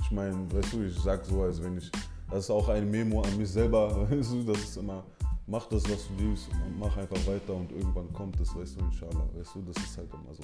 ich 0.00 0.10
meine, 0.10 0.34
weißt 0.52 0.72
du, 0.72 0.82
ich 0.82 0.98
sag 0.98 1.24
so, 1.24 1.42
als 1.42 1.62
wenn 1.62 1.78
ich, 1.78 1.90
das 2.34 2.44
ist 2.44 2.50
auch 2.50 2.68
ein 2.68 2.90
Memo 2.90 3.22
an 3.22 3.36
mich 3.36 3.48
selber, 3.48 4.06
das 4.10 4.32
ist 4.58 4.76
immer, 4.76 5.04
mach 5.46 5.66
das, 5.66 5.84
was 5.84 6.08
du 6.08 6.24
liebst 6.24 6.48
und 6.50 6.78
mach 6.78 6.96
einfach 6.96 7.16
weiter 7.26 7.54
und 7.54 7.70
irgendwann 7.70 8.12
kommt 8.12 8.40
es, 8.40 8.54
weißt 8.54 8.80
du, 8.80 8.84
inshallah, 8.84 9.28
weißt 9.36 9.54
du, 9.54 9.62
das 9.62 9.76
ist 9.84 9.98
halt 9.98 10.08
immer 10.12 10.34
so. 10.34 10.42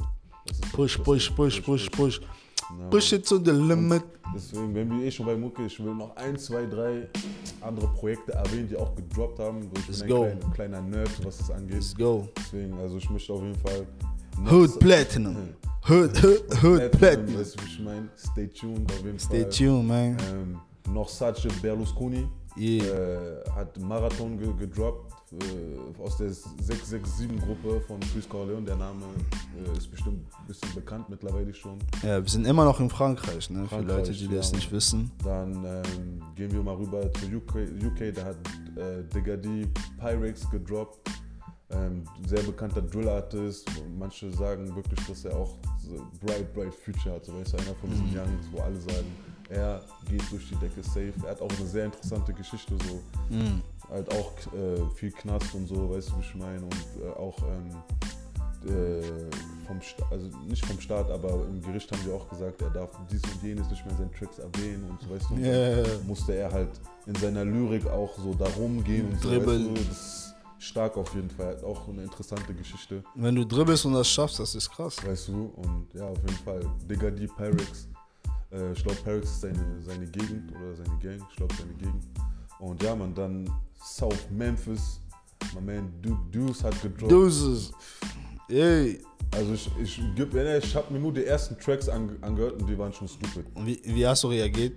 Push, 0.72 0.98
push, 0.98 1.30
push, 1.30 1.60
push, 1.60 1.90
push. 1.90 2.20
Push 2.88 3.12
it 3.12 3.26
to 3.26 3.38
the 3.38 3.50
limit. 3.50 4.04
Deswegen, 4.32 4.72
wenn 4.74 4.90
wir 4.90 5.04
eh 5.04 5.10
schon 5.10 5.26
bei 5.26 5.36
Mucke, 5.36 5.66
ich 5.66 5.82
will 5.84 5.92
noch 5.92 6.14
ein, 6.14 6.38
zwei, 6.38 6.64
drei 6.66 7.08
andere 7.60 7.88
Projekte 7.88 8.32
erwähnen, 8.32 8.68
die 8.68 8.76
auch 8.76 8.94
gedroppt 8.94 9.40
haben. 9.40 9.68
Ich 9.76 9.88
Let's 9.88 10.00
bin 10.00 10.08
go. 10.08 10.22
ein 10.22 10.38
kleiner, 10.38 10.54
kleiner 10.54 10.82
Nerd, 10.82 11.24
was 11.24 11.38
das 11.38 11.50
angeht. 11.50 11.74
Let's 11.74 11.94
go. 11.96 12.28
Deswegen, 12.36 12.78
also 12.78 12.98
ich 12.98 13.10
möchte 13.10 13.32
auf 13.32 13.42
jeden 13.42 13.56
Fall 13.56 13.86
Hood 14.48 14.78
Platinum. 14.78 15.36
Hood, 15.88 16.22
Hood, 16.22 16.62
Hood 16.62 16.92
Platinum. 16.92 17.40
Weißt 17.40 17.56
du, 17.56 17.64
wie 17.64 17.68
ich 17.68 17.80
meine? 17.80 18.08
Stay 18.16 18.46
tuned 18.46 18.92
auf 18.92 19.04
jeden 19.04 19.18
Stay 19.18 19.42
Fall. 19.42 19.50
tuned, 19.50 19.88
man. 19.88 20.60
Noch 20.88 21.08
Sace 21.08 21.48
Berlusconi 21.60 22.26
Yeah. 22.56 22.84
äh, 22.84 23.50
hat 23.54 23.78
Marathon 23.78 24.36
ge 24.36 24.52
gedroppt 24.58 25.12
äh, 25.32 26.02
aus 26.02 26.16
der 26.16 26.30
667-Gruppe 26.30 27.80
von 27.86 28.00
Chris 28.12 28.28
Corleone. 28.28 28.66
Der 28.66 28.76
Name 28.76 29.04
äh, 29.56 29.76
ist 29.78 29.88
bestimmt 29.90 30.26
ein 30.38 30.46
bisschen 30.46 30.74
bekannt 30.74 31.08
mittlerweile 31.08 31.54
schon. 31.54 31.78
Ja, 32.02 32.20
wir 32.20 32.28
sind 32.28 32.46
immer 32.46 32.64
noch 32.64 32.80
in 32.80 32.90
Frankreich, 32.90 33.50
ne? 33.50 33.62
Für 33.62 33.76
Frankreich, 33.76 33.96
Leute, 33.98 34.12
die 34.12 34.28
das 34.28 34.50
ja. 34.50 34.56
nicht 34.56 34.72
wissen. 34.72 35.10
Dann 35.22 35.64
ähm, 35.64 36.22
gehen 36.34 36.50
wir 36.50 36.62
mal 36.62 36.74
rüber 36.74 37.10
zu 37.12 37.26
UK, 37.26 37.68
UK 37.84 38.14
da 38.14 38.24
hat 38.24 38.36
äh, 38.76 39.04
Digga 39.14 39.36
D 39.36 39.68
Pyrex 39.98 40.50
gedroppt. 40.50 41.08
Ähm, 41.72 42.02
sehr 42.26 42.42
bekannter 42.42 42.82
Drill-Artist. 42.82 43.70
Manche 43.96 44.32
sagen 44.32 44.74
wirklich, 44.74 45.06
dass 45.06 45.24
er 45.24 45.36
auch 45.36 45.56
so 45.78 46.04
bright, 46.20 46.52
bright 46.52 46.74
Future 46.74 47.14
hat. 47.14 47.24
So 47.24 47.32
weißt 47.32 47.52
du, 47.52 47.58
einer 47.58 47.74
von 47.76 47.90
diesen 47.90 48.08
Youngs, 48.08 48.46
wo 48.50 48.60
alle 48.60 48.80
sagen, 48.80 49.06
er 49.50 49.82
geht 50.08 50.22
durch 50.30 50.48
die 50.48 50.56
Decke 50.56 50.82
safe. 50.82 51.12
Er 51.24 51.30
hat 51.32 51.42
auch 51.42 51.50
eine 51.50 51.66
sehr 51.66 51.86
interessante 51.86 52.32
Geschichte, 52.32 52.74
so 52.88 53.00
halt 53.90 54.10
auch 54.12 54.32
äh, 54.54 54.94
viel 54.94 55.10
Knast 55.10 55.54
und 55.54 55.66
so, 55.66 55.90
weißt 55.90 56.10
du, 56.10 56.16
wie 56.16 56.20
ich 56.20 56.34
meine. 56.34 56.62
Und 56.62 57.02
äh, 57.02 57.10
auch 57.18 57.36
ähm, 57.42 58.70
äh, 58.70 59.02
vom 59.66 59.80
Sta 59.80 60.04
also 60.10 60.26
nicht 60.48 60.64
vom 60.64 60.80
Staat, 60.80 61.10
aber 61.10 61.44
im 61.48 61.62
Gericht 61.62 61.90
haben 61.92 62.04
wir 62.04 62.14
auch 62.14 62.28
gesagt, 62.28 62.62
er 62.62 62.70
darf 62.70 62.90
dies 63.10 63.22
und 63.22 63.42
jenes 63.42 63.68
nicht 63.70 63.84
mehr 63.84 63.92
in 63.92 63.98
seinen 63.98 64.12
Tracks 64.12 64.38
erwähnen 64.38 64.84
und 64.90 65.00
so, 65.00 65.10
weißt 65.10 65.30
du. 65.30 65.36
Dann 65.36 66.06
musste 66.06 66.34
er 66.34 66.52
halt 66.52 66.70
in 67.06 67.14
seiner 67.16 67.44
Lyrik 67.44 67.86
auch 67.86 68.16
so 68.18 68.34
darum 68.34 68.82
gehen 68.84 69.08
und 69.10 69.20
so, 69.20 69.28
Dribbeln. 69.30 69.70
weißt 69.74 69.84
du, 69.84 69.88
das 69.88 69.98
ist 69.98 70.34
stark 70.58 70.96
auf 70.96 71.14
jeden 71.14 71.30
Fall, 71.30 71.56
hat 71.56 71.64
auch 71.64 71.88
eine 71.88 72.02
interessante 72.02 72.52
Geschichte, 72.52 73.02
Wenn 73.14 73.34
du 73.34 73.44
dribbelst 73.46 73.86
und 73.86 73.94
das 73.94 74.08
schaffst, 74.08 74.38
das 74.38 74.54
ist 74.54 74.70
krass. 74.70 74.96
weißt 75.04 75.28
du, 75.28 75.52
und 75.56 75.86
ja, 75.94 76.06
auf 76.06 76.18
jeden 76.18 76.38
Fall, 76.44 76.60
Digga 76.88 77.10
D. 77.10 77.26
Pyrex, 77.26 77.88
äh, 78.52 78.72
ich 78.72 78.82
glaube 78.82 78.98
Pyrex 79.02 79.28
ist 79.30 79.40
seine, 79.40 79.64
seine 79.80 80.06
Gegend 80.06 80.50
oder 80.52 80.74
seine 80.76 80.98
Gang, 81.00 81.26
ich 81.30 81.36
glaube 81.36 81.54
seine 81.58 81.72
Gegend, 81.74 82.04
und 82.58 82.82
ja, 82.82 82.94
man, 82.94 83.14
dann 83.14 83.50
South 83.82 84.28
Memphis, 84.30 85.00
mein 85.54 85.64
man 85.64 85.92
Duke 86.02 86.20
Deuce 86.30 86.64
hat 86.64 86.80
gedroppt, 86.82 87.10
Doses. 87.12 87.72
Ey. 88.48 89.00
also 89.30 89.52
ich, 89.54 89.70
ich, 89.80 90.00
geb- 90.16 90.34
ich 90.34 90.74
habe 90.74 90.92
mir 90.92 90.98
nur 90.98 91.12
die 91.12 91.24
ersten 91.24 91.56
Tracks 91.58 91.88
ange 91.88 92.16
angehört 92.20 92.60
und 92.60 92.68
die 92.68 92.76
waren 92.76 92.92
schon 92.92 93.08
stupid. 93.08 93.46
Und 93.54 93.66
wie, 93.66 93.80
wie 93.84 94.06
hast 94.06 94.24
du 94.24 94.28
reagiert? 94.28 94.74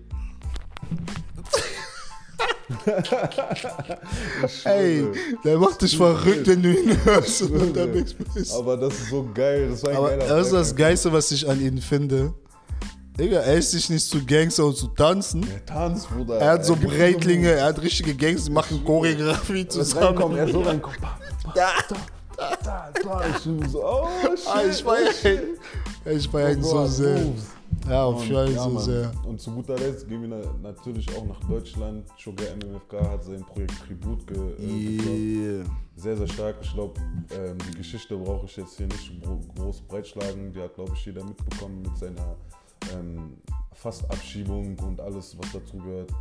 Ey, 4.64 5.06
der 5.44 5.58
macht 5.58 5.82
dich 5.82 5.98
verrückt, 5.98 6.48
wenn 6.48 6.64
du 6.64 6.72
ihn 6.72 7.06
hörst 7.06 7.42
und 7.44 7.62
unterwegs 7.62 8.14
bist. 8.14 8.54
Aber 8.54 8.78
das 8.78 8.94
ist 8.94 9.10
so 9.10 9.28
geil, 9.34 9.70
das 9.70 9.84
war 9.84 9.92
ein 9.92 9.98
Aber 9.98 10.18
das 10.18 10.48
ist 10.48 10.54
das 10.54 10.76
Geilste, 10.76 11.12
was 11.12 11.32
ich 11.32 11.48
an 11.48 11.60
ihm 11.62 11.78
finde. 11.80 12.34
Digga, 13.18 13.40
er 13.42 13.56
ist 13.58 13.72
sich 13.72 13.90
nicht 13.90 14.06
zu 14.06 14.26
Gangster 14.26 14.66
und 14.66 14.76
zu 14.76 14.88
tanzen. 14.88 15.42
Der 15.42 15.64
Tanz, 15.66 16.08
Bruder. 16.08 16.40
Er 16.40 16.52
hat 16.54 16.66
so 16.66 16.76
Breitlinge, 16.76 17.52
er 17.52 17.66
hat 17.66 17.82
richtige 17.82 18.16
Gangster, 18.16 18.48
die 18.48 18.54
machen 18.54 18.84
Choreografie 18.84 19.68
zusammen. 19.68 20.36
er 20.36 20.48
so 20.48 20.62
reinkommt. 20.62 20.98
Ja. 21.56 21.70
da, 22.36 22.56
da, 22.64 22.90
da. 23.04 23.22
Ich 23.30 23.38
so, 23.72 23.84
oh 23.86 24.08
shit. 24.36 24.48
Ah, 24.48 24.62
ich 24.68 24.84
feier 24.84 25.10
ich 26.12 26.28
feier 26.28 26.52
ihn 26.54 26.64
so 26.64 26.72
Gott, 26.74 26.90
sehr. 26.90 27.20
Moves. 27.20 27.44
Ja, 27.90 28.04
auf 28.06 28.24
jeden 28.24 28.36
Fall 28.36 28.48
so 28.72 28.80
sehr. 28.80 29.12
Und 29.28 29.42
zu 29.42 29.52
guter 29.52 29.76
Letzt 29.78 30.08
gehen 30.08 30.22
wir 30.22 30.30
na, 30.30 30.70
natürlich 30.70 31.08
auch 31.16 31.26
nach 31.26 31.40
Deutschland. 31.48 32.06
Sugar 32.18 32.48
MMFK 32.56 33.10
hat 33.10 33.24
sein 33.26 33.44
Projekt 33.46 33.74
Tribut 33.86 34.26
ge, 34.26 34.38
äh. 34.60 35.58
Yeah. 35.58 35.66
Sehr, 35.96 36.18
sehr 36.18 36.28
stark. 36.28 36.56
Ich 36.62 36.74
glaube, 36.74 37.00
ähm, 37.32 37.58
die 37.72 37.78
Geschichte 37.78 38.16
brauche 38.18 38.46
ich 38.46 38.56
jetzt 38.58 38.78
hier 38.78 38.88
nicht 38.88 39.22
gro- 39.22 39.40
groß 39.56 39.82
breitschlagen. 39.82 40.52
Die 40.54 40.60
hat, 40.62 40.74
glaube 40.76 40.94
ich, 40.96 41.06
jeder 41.06 41.24
mitbekommen 41.24 41.82
mit 41.84 41.96
seiner 41.98 42.36
ähm, 42.94 43.38
Fastabschiebung 43.74 44.78
und 44.80 45.00
alles, 45.02 45.38
was 45.38 45.52
dazu 45.52 45.78
gehört. 45.78 46.12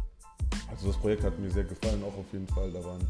Also 0.71 0.89
das 0.89 0.97
Projekt 0.97 1.25
hat 1.25 1.39
mir 1.39 1.51
sehr 1.51 1.65
gefallen, 1.65 2.03
auch 2.03 2.19
auf 2.19 2.27
jeden 2.33 2.49
Fall. 2.49 2.71
Da 2.73 2.83
waren 2.85 3.07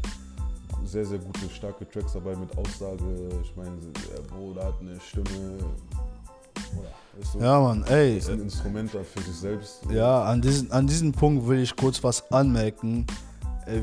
sehr, 0.85 1.05
sehr 1.05 1.19
gute, 1.19 1.49
starke 1.49 1.89
Tracks 1.89 2.13
dabei 2.13 2.35
mit 2.35 2.55
Aussage. 2.57 3.29
Ich 3.41 3.55
meine, 3.55 3.77
der 4.13 4.21
Bruder 4.23 4.65
hat 4.65 4.79
eine 4.81 4.99
Stimme. 4.99 5.57
So, 7.21 7.39
Ja, 7.39 7.59
Mann, 7.59 7.83
ey. 7.83 8.17
ist 8.17 8.29
ein 8.29 8.41
Instrument 8.41 8.93
da 8.93 9.03
für 9.03 9.21
sich 9.21 9.35
selbst. 9.35 9.81
Ja, 9.91 10.23
an 10.23 10.41
diesen, 10.41 10.71
an 10.71 10.87
diesem 10.87 11.11
Punkt 11.11 11.47
will 11.47 11.59
ich 11.59 11.75
kurz 11.75 12.03
was 12.03 12.31
anmerken. 12.31 13.05
Äh, 13.67 13.81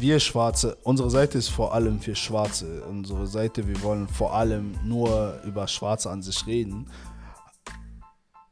wir 0.00 0.20
Schwarze, 0.20 0.76
unsere 0.82 1.08
Seite 1.10 1.38
ist 1.38 1.48
vor 1.48 1.72
allem 1.72 2.00
für 2.00 2.14
Schwarze. 2.14 2.82
Unsere 2.88 3.26
Seite, 3.26 3.66
wir 3.66 3.80
wollen 3.82 4.08
vor 4.08 4.34
allem 4.34 4.74
nur 4.84 5.40
über 5.44 5.66
Schwarze 5.68 6.10
an 6.10 6.22
sich 6.22 6.46
reden. 6.46 6.86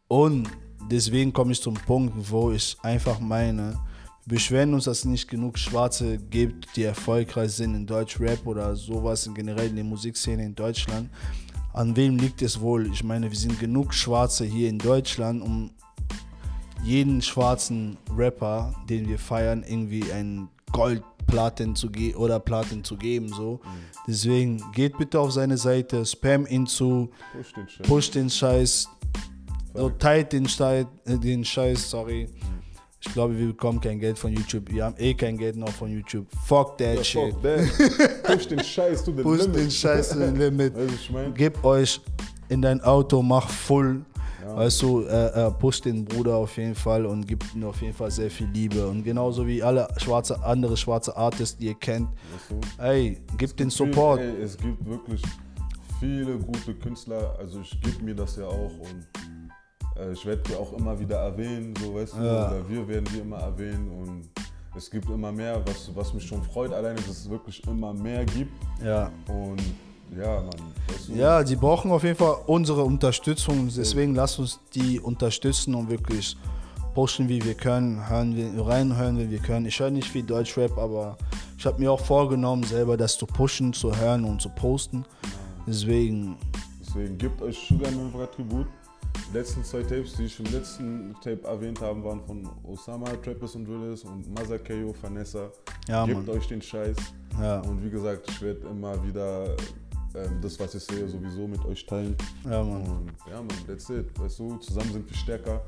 Und 0.08 0.48
deswegen 0.90 1.32
komme 1.32 1.52
ich 1.52 1.60
zum 1.60 1.74
Punkt, 1.74 2.14
wo 2.30 2.52
ich 2.52 2.76
einfach 2.82 3.18
meine, 3.20 3.78
wir 4.24 4.36
beschweren 4.36 4.74
uns, 4.74 4.84
dass 4.84 4.98
es 5.00 5.04
nicht 5.04 5.28
genug 5.28 5.58
Schwarze 5.58 6.18
gibt, 6.18 6.76
die 6.76 6.82
erfolgreich 6.82 7.52
sind 7.52 7.74
in 7.74 7.86
Deutschrap 7.86 8.46
oder 8.46 8.74
sowas, 8.74 9.26
in 9.26 9.34
generell 9.34 9.68
in 9.68 9.76
der 9.76 9.84
Musikszene 9.84 10.44
in 10.44 10.54
Deutschland. 10.54 11.10
An 11.72 11.94
wem 11.94 12.16
liegt 12.16 12.42
es 12.42 12.60
wohl? 12.60 12.90
Ich 12.92 13.04
meine, 13.04 13.30
wir 13.30 13.38
sind 13.38 13.60
genug 13.60 13.94
Schwarze 13.94 14.44
hier 14.44 14.68
in 14.68 14.78
Deutschland, 14.78 15.42
um 15.42 15.70
jeden 16.82 17.22
schwarzen 17.22 17.98
Rapper, 18.16 18.74
den 18.88 19.08
wir 19.08 19.18
feiern, 19.18 19.64
irgendwie 19.66 20.10
ein 20.12 20.48
Goldplatin 20.72 21.74
zu 21.74 21.90
geben 21.90 22.16
oder 22.16 22.40
Platin 22.40 22.82
zu 22.82 22.96
geben. 22.96 23.28
So. 23.28 23.60
Deswegen 24.06 24.62
geht 24.72 24.96
bitte 24.98 25.20
auf 25.20 25.32
seine 25.32 25.56
Seite, 25.56 26.04
spam 26.04 26.46
ihn 26.46 26.66
zu, 26.66 27.10
Push 27.32 27.52
den 27.52 27.68
Shit. 27.68 27.86
push 27.86 28.10
den 28.10 28.30
Scheiß, 28.30 28.88
so 29.76 29.90
teilt 29.90 30.32
den, 30.32 30.46
Schei- 30.46 30.86
äh, 31.04 31.18
den 31.18 31.44
Scheiß, 31.44 31.90
sorry. 31.90 32.28
Ich 33.00 33.12
glaube, 33.12 33.38
wir 33.38 33.46
bekommen 33.48 33.80
kein 33.80 34.00
Geld 34.00 34.18
von 34.18 34.32
YouTube. 34.32 34.70
Wir 34.72 34.84
haben 34.86 34.96
eh 34.98 35.14
kein 35.14 35.36
Geld 35.38 35.56
noch 35.56 35.68
von 35.68 35.90
YouTube. 35.92 36.26
Fuck 36.44 36.76
that 36.78 36.96
Ja, 36.96 37.04
shit. 37.04 37.32
fuck 37.34 37.42
that. 37.42 38.22
Push 38.24 38.48
den 38.48 38.60
Scheiß 38.64 39.04
to 39.04 39.12
the 39.16 39.22
Push 39.22 39.42
limit. 39.42 39.56
den 39.56 39.70
Scheiß 39.70 40.08
to 40.08 40.18
the 40.18 40.24
limit. 40.36 40.74
Weißt 40.74 40.88
du, 40.90 40.94
ich 40.94 41.10
mein? 41.12 41.34
Gib 41.34 41.64
euch 41.64 42.00
in 42.48 42.62
dein 42.62 42.80
Auto, 42.80 43.22
mach 43.22 43.48
full. 43.48 44.04
Ja. 44.42 44.56
Weißt 44.56 44.82
du, 44.82 45.02
äh, 45.02 45.46
äh, 45.46 45.50
push 45.52 45.80
den 45.82 46.04
Bruder 46.04 46.36
auf 46.36 46.56
jeden 46.56 46.74
Fall 46.74 47.04
und 47.06 47.26
gib 47.26 47.44
ihm 47.54 47.64
auf 47.64 47.80
jeden 47.82 47.94
Fall 47.94 48.10
sehr 48.10 48.30
viel 48.30 48.46
Liebe. 48.48 48.86
Und 48.88 49.02
genauso 49.04 49.46
wie 49.46 49.62
alle 49.62 49.86
schwarze, 49.98 50.42
andere 50.44 50.76
schwarze 50.76 51.16
Artists, 51.16 51.58
die 51.58 51.66
ihr 51.66 51.74
kennt, 51.74 52.08
Weißt 52.48 52.50
du? 52.78 52.82
ey, 52.82 53.18
gib 53.38 53.56
den 53.56 53.70
Viel- 53.70 53.86
Support. 53.88 54.20
Ey, 54.20 54.42
es 54.42 54.56
gibt 54.56 54.84
wirklich 54.86 55.22
viele 56.00 56.38
gute 56.38 56.74
Künstler, 56.74 57.36
also 57.38 57.60
ich 57.60 57.80
gebe 57.80 58.04
mir 58.04 58.14
das 58.14 58.36
ja 58.36 58.46
auch 58.46 58.70
und 58.80 59.06
äh, 59.98 60.12
ich 60.12 60.24
werde 60.26 60.42
die 60.48 60.54
auch 60.54 60.72
immer 60.72 60.98
wieder 60.98 61.16
erwähnen, 61.18 61.74
so 61.82 61.94
weißt 61.94 62.14
du, 62.14 62.24
Ja. 62.24 62.48
oder 62.48 62.68
wir 62.68 62.88
werden 62.88 63.04
die 63.14 63.18
immer 63.20 63.38
erwähnen 63.38 63.90
und 63.90 64.28
es 64.76 64.90
gibt 64.90 65.08
immer 65.08 65.32
mehr, 65.32 65.62
was, 65.66 65.90
was 65.94 66.12
mich 66.12 66.24
schon 66.26 66.42
freut, 66.42 66.72
alleine, 66.72 66.96
dass 66.96 67.08
es 67.08 67.30
wirklich 67.30 67.66
immer 67.66 67.92
mehr 67.94 68.24
gibt 68.26 68.52
Ja. 68.84 69.10
und 69.28 69.62
ja, 70.16 70.40
Mann, 70.40 70.50
weißt 70.88 71.08
du, 71.08 71.12
ja, 71.14 71.42
die 71.42 71.56
brauchen 71.56 71.90
auf 71.90 72.04
jeden 72.04 72.16
Fall 72.16 72.36
unsere 72.46 72.84
Unterstützung. 72.84 73.68
Deswegen 73.76 74.14
lasst 74.14 74.38
uns 74.38 74.60
die 74.74 75.00
unterstützen 75.00 75.74
und 75.74 75.90
wirklich 75.90 76.36
pushen, 76.94 77.28
wie 77.28 77.44
wir 77.44 77.54
können, 77.54 78.08
hören 78.08 78.36
wir, 78.36 78.64
reinhören, 78.64 79.18
wie 79.18 79.28
wir 79.30 79.40
können. 79.40 79.66
Ich 79.66 79.80
höre 79.80 79.90
nicht 79.90 80.08
viel 80.08 80.22
Deutschrap, 80.22 80.78
aber 80.78 81.16
ich 81.58 81.66
habe 81.66 81.80
mir 81.80 81.90
auch 81.90 82.00
vorgenommen, 82.00 82.62
selber 82.62 82.96
das 82.96 83.18
zu 83.18 83.26
pushen, 83.26 83.72
zu 83.72 83.96
hören 83.96 84.24
und 84.24 84.40
zu 84.40 84.48
posten. 84.50 85.04
Deswegen, 85.66 86.36
deswegen 86.80 87.18
gebt 87.18 87.42
euch 87.42 87.58
Sugar 87.68 87.90
Tribut. 88.30 88.66
Die 89.32 89.36
letzten 89.38 89.64
zwei 89.64 89.82
Tapes, 89.82 90.14
die 90.16 90.24
ich 90.24 90.38
im 90.40 90.46
letzten 90.52 91.14
Tape 91.22 91.42
erwähnt 91.46 91.80
habe, 91.80 92.02
waren 92.04 92.20
von 92.22 92.48
Osama, 92.64 93.06
Trappers 93.22 93.54
und 93.56 93.64
Drillers 93.66 94.04
und 94.04 94.32
Masakeo, 94.34 94.94
Vanessa. 95.00 95.50
ja, 95.88 96.04
Gebt 96.06 96.26
Mann. 96.26 96.36
euch 96.36 96.46
den 96.48 96.62
Scheiß. 96.62 96.96
Ja, 97.40 97.60
Und 97.60 97.82
wie 97.84 97.90
gesagt, 97.90 98.28
ich 98.30 98.40
werde 98.42 98.66
immer 98.68 99.02
wieder 99.04 99.56
ähm, 100.14 100.38
das, 100.40 100.58
was 100.60 100.74
ich 100.74 100.82
sehe, 100.84 101.08
sowieso 101.08 101.46
mit 101.46 101.64
euch 101.66 101.84
teilen. 101.86 102.16
ja, 102.44 102.62
Mann. 102.62 102.82
Und 102.82 103.12
ja, 103.30 103.36
man, 103.38 103.48
that's 103.66 103.90
it. 103.90 104.06
Weißt 104.18 104.38
du, 104.38 104.56
zusammen 104.56 104.92
sind 104.92 105.08
wir 105.10 105.16
stärker. 105.16 105.60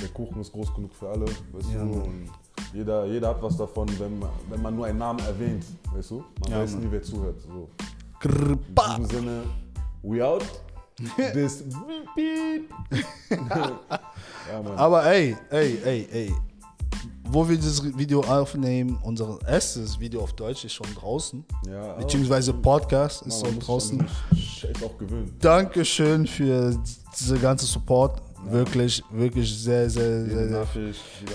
Der 0.00 0.08
Kuchen 0.08 0.40
ist 0.40 0.50
groß 0.52 0.74
genug 0.74 0.94
für 0.94 1.08
alle. 1.10 1.26
Weißt 1.52 1.70
Ja, 1.72 1.80
du, 1.84 1.90
Mann. 1.90 2.00
und 2.02 2.30
jeder, 2.72 3.04
jeder 3.06 3.28
hat 3.28 3.42
was 3.42 3.56
davon, 3.56 3.88
wenn 3.98 4.18
man, 4.18 4.30
wenn 4.48 4.62
man 4.62 4.74
nur 4.74 4.86
einen 4.86 4.98
Namen 4.98 5.20
erwähnt. 5.20 5.64
Weißt 5.92 6.10
du, 6.10 6.24
man 6.40 6.50
Ja, 6.50 6.58
weiß 6.60 6.72
Mann. 6.72 6.80
nie, 6.84 6.90
wer 6.90 7.02
zuhört. 7.02 7.40
So. 7.40 7.68
In 8.24 8.58
diesem 8.74 9.04
Sinne, 9.06 9.42
we 10.02 10.24
out. 10.26 10.44
Beep. 12.16 12.70
ja. 13.30 13.80
Aber 14.76 15.06
ey, 15.06 15.36
ey, 15.50 15.78
ey, 15.84 16.08
ey. 16.12 16.34
Wo 17.24 17.48
wir 17.48 17.56
dieses 17.56 17.82
Video 17.96 18.20
aufnehmen, 18.20 18.98
unser 19.02 19.38
erstes 19.46 19.98
Video 19.98 20.22
auf 20.22 20.34
Deutsch 20.34 20.64
ist 20.66 20.74
schon 20.74 20.94
draußen. 20.94 21.44
ja, 21.66 21.94
Beziehungsweise 21.94 22.52
Podcast 22.52 23.22
ist 23.22 23.46
schon 23.46 23.58
draußen. 23.58 24.06
Scheiß 24.36 24.82
auch 24.84 24.98
gewöhnen. 24.98 25.34
Dankeschön 25.40 26.26
für 26.26 26.76
diese 27.18 27.38
ganze 27.38 27.64
Support. 27.64 28.20
Wirklich, 28.44 29.02
wirklich 29.10 29.54
sehr, 29.56 29.88
sehr, 29.88 30.26
sehr, 30.26 30.48
sehr. 30.48 30.66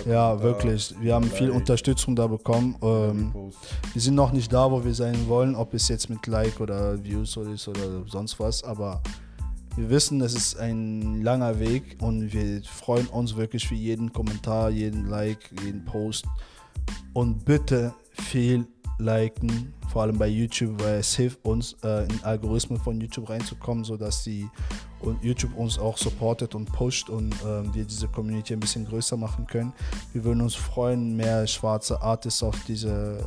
Ja, 0.05 0.39
wirklich. 0.43 0.93
Wir 0.99 1.15
haben 1.15 1.31
viel 1.31 1.49
Unterstützung 1.49 2.15
da 2.15 2.27
bekommen. 2.27 2.75
Ähm, 2.81 3.33
wir 3.93 4.01
sind 4.01 4.15
noch 4.15 4.33
nicht 4.33 4.51
da, 4.51 4.69
wo 4.69 4.83
wir 4.83 4.93
sein 4.93 5.27
wollen, 5.27 5.55
ob 5.55 5.73
es 5.73 5.87
jetzt 5.87 6.09
mit 6.09 6.27
Like 6.27 6.59
oder 6.59 7.01
Views 7.01 7.37
oder 7.37 7.51
ist 7.51 7.67
oder 7.67 8.03
sonst 8.07 8.37
was, 8.39 8.61
aber 8.63 9.01
Wir 9.77 9.91
wissen, 9.91 10.19
es 10.21 10.33
ist 10.33 10.57
ein 10.57 11.21
langer 11.21 11.59
Weg 11.59 11.97
und 12.01 12.33
wir 12.33 12.63
freuen 12.63 13.05
uns 13.05 13.35
wirklich 13.35 13.67
für 13.67 13.75
jeden 13.75 14.11
Kommentar, 14.11 14.71
jeden 14.71 15.05
Like, 15.05 15.51
jeden 15.63 15.85
Post. 15.85 16.25
Und 17.13 17.45
bitte 17.45 17.93
viel 18.11 18.65
liken, 18.97 19.73
vor 19.91 20.03
allem 20.03 20.17
bei 20.17 20.27
YouTube, 20.27 20.81
weil 20.83 20.95
es 20.95 21.15
hilft 21.15 21.43
uns, 21.45 21.75
äh, 21.83 22.05
in 22.05 22.23
Algorithmen 22.23 22.79
von 22.79 22.99
YouTube 22.99 23.29
reinzukommen, 23.29 23.83
sodass 23.83 24.23
die 24.23 24.49
und 24.99 25.23
YouTube 25.23 25.55
uns 25.55 25.77
auch 25.77 25.97
supportet 25.97 26.55
und 26.55 26.71
pusht 26.71 27.09
und 27.09 27.35
ähm, 27.45 27.73
wir 27.73 27.85
diese 27.85 28.07
Community 28.07 28.53
ein 28.53 28.59
bisschen 28.59 28.85
größer 28.85 29.15
machen 29.15 29.45
können. 29.45 29.71
Wir 30.11 30.23
würden 30.23 30.41
uns 30.41 30.55
freuen, 30.55 31.15
mehr 31.15 31.45
schwarze 31.45 32.01
Artists 32.01 32.41
auf 32.41 32.63
dieser 32.65 33.17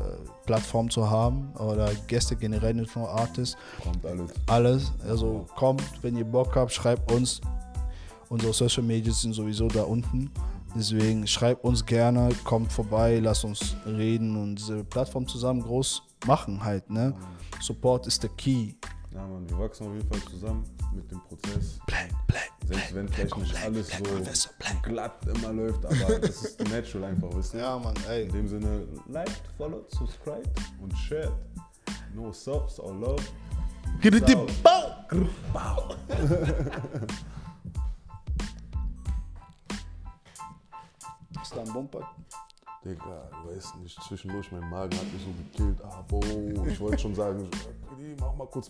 Plattform 0.46 0.90
zu 0.90 1.08
haben 1.08 1.52
oder 1.54 1.92
Gäste 2.08 2.34
generell 2.34 2.74
nicht 2.74 2.94
nur 2.96 3.08
Artists. 3.08 3.56
Kommt 3.82 4.04
alles. 4.04 4.30
Alles. 4.46 4.92
Also 5.08 5.46
kommt, 5.54 5.82
wenn 6.02 6.16
ihr 6.16 6.24
Bock 6.24 6.56
habt, 6.56 6.72
schreibt 6.72 7.10
uns. 7.12 7.40
Unsere 8.28 8.52
Social 8.52 8.82
Media 8.82 9.12
sind 9.12 9.32
sowieso 9.32 9.68
da 9.68 9.82
unten. 9.82 10.30
Deswegen 10.74 11.26
schreibt 11.26 11.64
uns 11.64 11.84
gerne, 11.84 12.30
kommt 12.44 12.72
vorbei, 12.72 13.18
lasst 13.18 13.44
uns 13.44 13.74
reden 13.86 14.36
und 14.36 14.56
diese 14.56 14.84
Plattform 14.84 15.26
zusammen 15.26 15.62
groß 15.62 16.02
machen 16.26 16.62
halt. 16.62 16.88
Ne? 16.90 17.14
Support 17.60 18.06
ist 18.06 18.22
der 18.22 18.30
Key. 18.30 18.74
Ja, 19.12 19.26
Mann, 19.26 19.48
wir 19.50 19.58
wachsen 19.58 19.88
auf 19.88 19.94
jeden 19.94 20.08
Fall 20.08 20.20
zusammen 20.30 20.64
mit 20.94 21.10
dem 21.10 21.20
Prozess. 21.22 21.80
Black, 21.86 22.10
black, 22.28 22.50
Selbst 22.64 22.94
wenn 22.94 23.08
vielleicht 23.08 23.36
nicht 23.36 23.50
black, 23.50 23.64
alles 23.64 23.88
so 23.88 24.02
Professor, 24.04 24.52
glatt 24.82 25.26
immer 25.26 25.52
läuft, 25.52 25.84
aber 25.84 26.18
das 26.20 26.42
ist 26.42 26.68
natural 26.70 27.10
einfach, 27.10 27.28
wisst 27.34 27.54
ihr? 27.54 27.60
Ja, 27.60 27.78
Mann, 27.78 27.94
ey. 28.08 28.24
In 28.24 28.32
dem 28.32 28.48
Sinne, 28.48 28.86
liked, 29.08 29.42
followed, 29.56 29.90
subscribed 29.90 30.48
und 30.80 30.96
shared. 30.96 31.32
No 32.14 32.32
subs 32.32 32.78
or 32.78 32.94
love. 32.94 33.22
Bau! 35.52 35.94
Ist 41.42 41.56
da 41.56 41.62
ein 41.62 41.72
Bumper? 41.72 42.06
Digga, 42.84 43.28
du 43.30 43.50
weißt 43.50 43.76
nicht, 43.76 44.02
zwischendurch 44.02 44.50
mein 44.52 44.68
Magen 44.68 44.96
hat 44.96 45.12
mich 45.12 45.22
so 45.22 45.30
gekillt. 45.32 45.82
Ah, 45.84 46.02
boah, 46.08 46.66
ich 46.66 46.80
wollte 46.80 46.98
schon 46.98 47.14
sagen, 47.14 47.48
mach 48.18 48.34
mal 48.34 48.46
kurz 48.46 48.68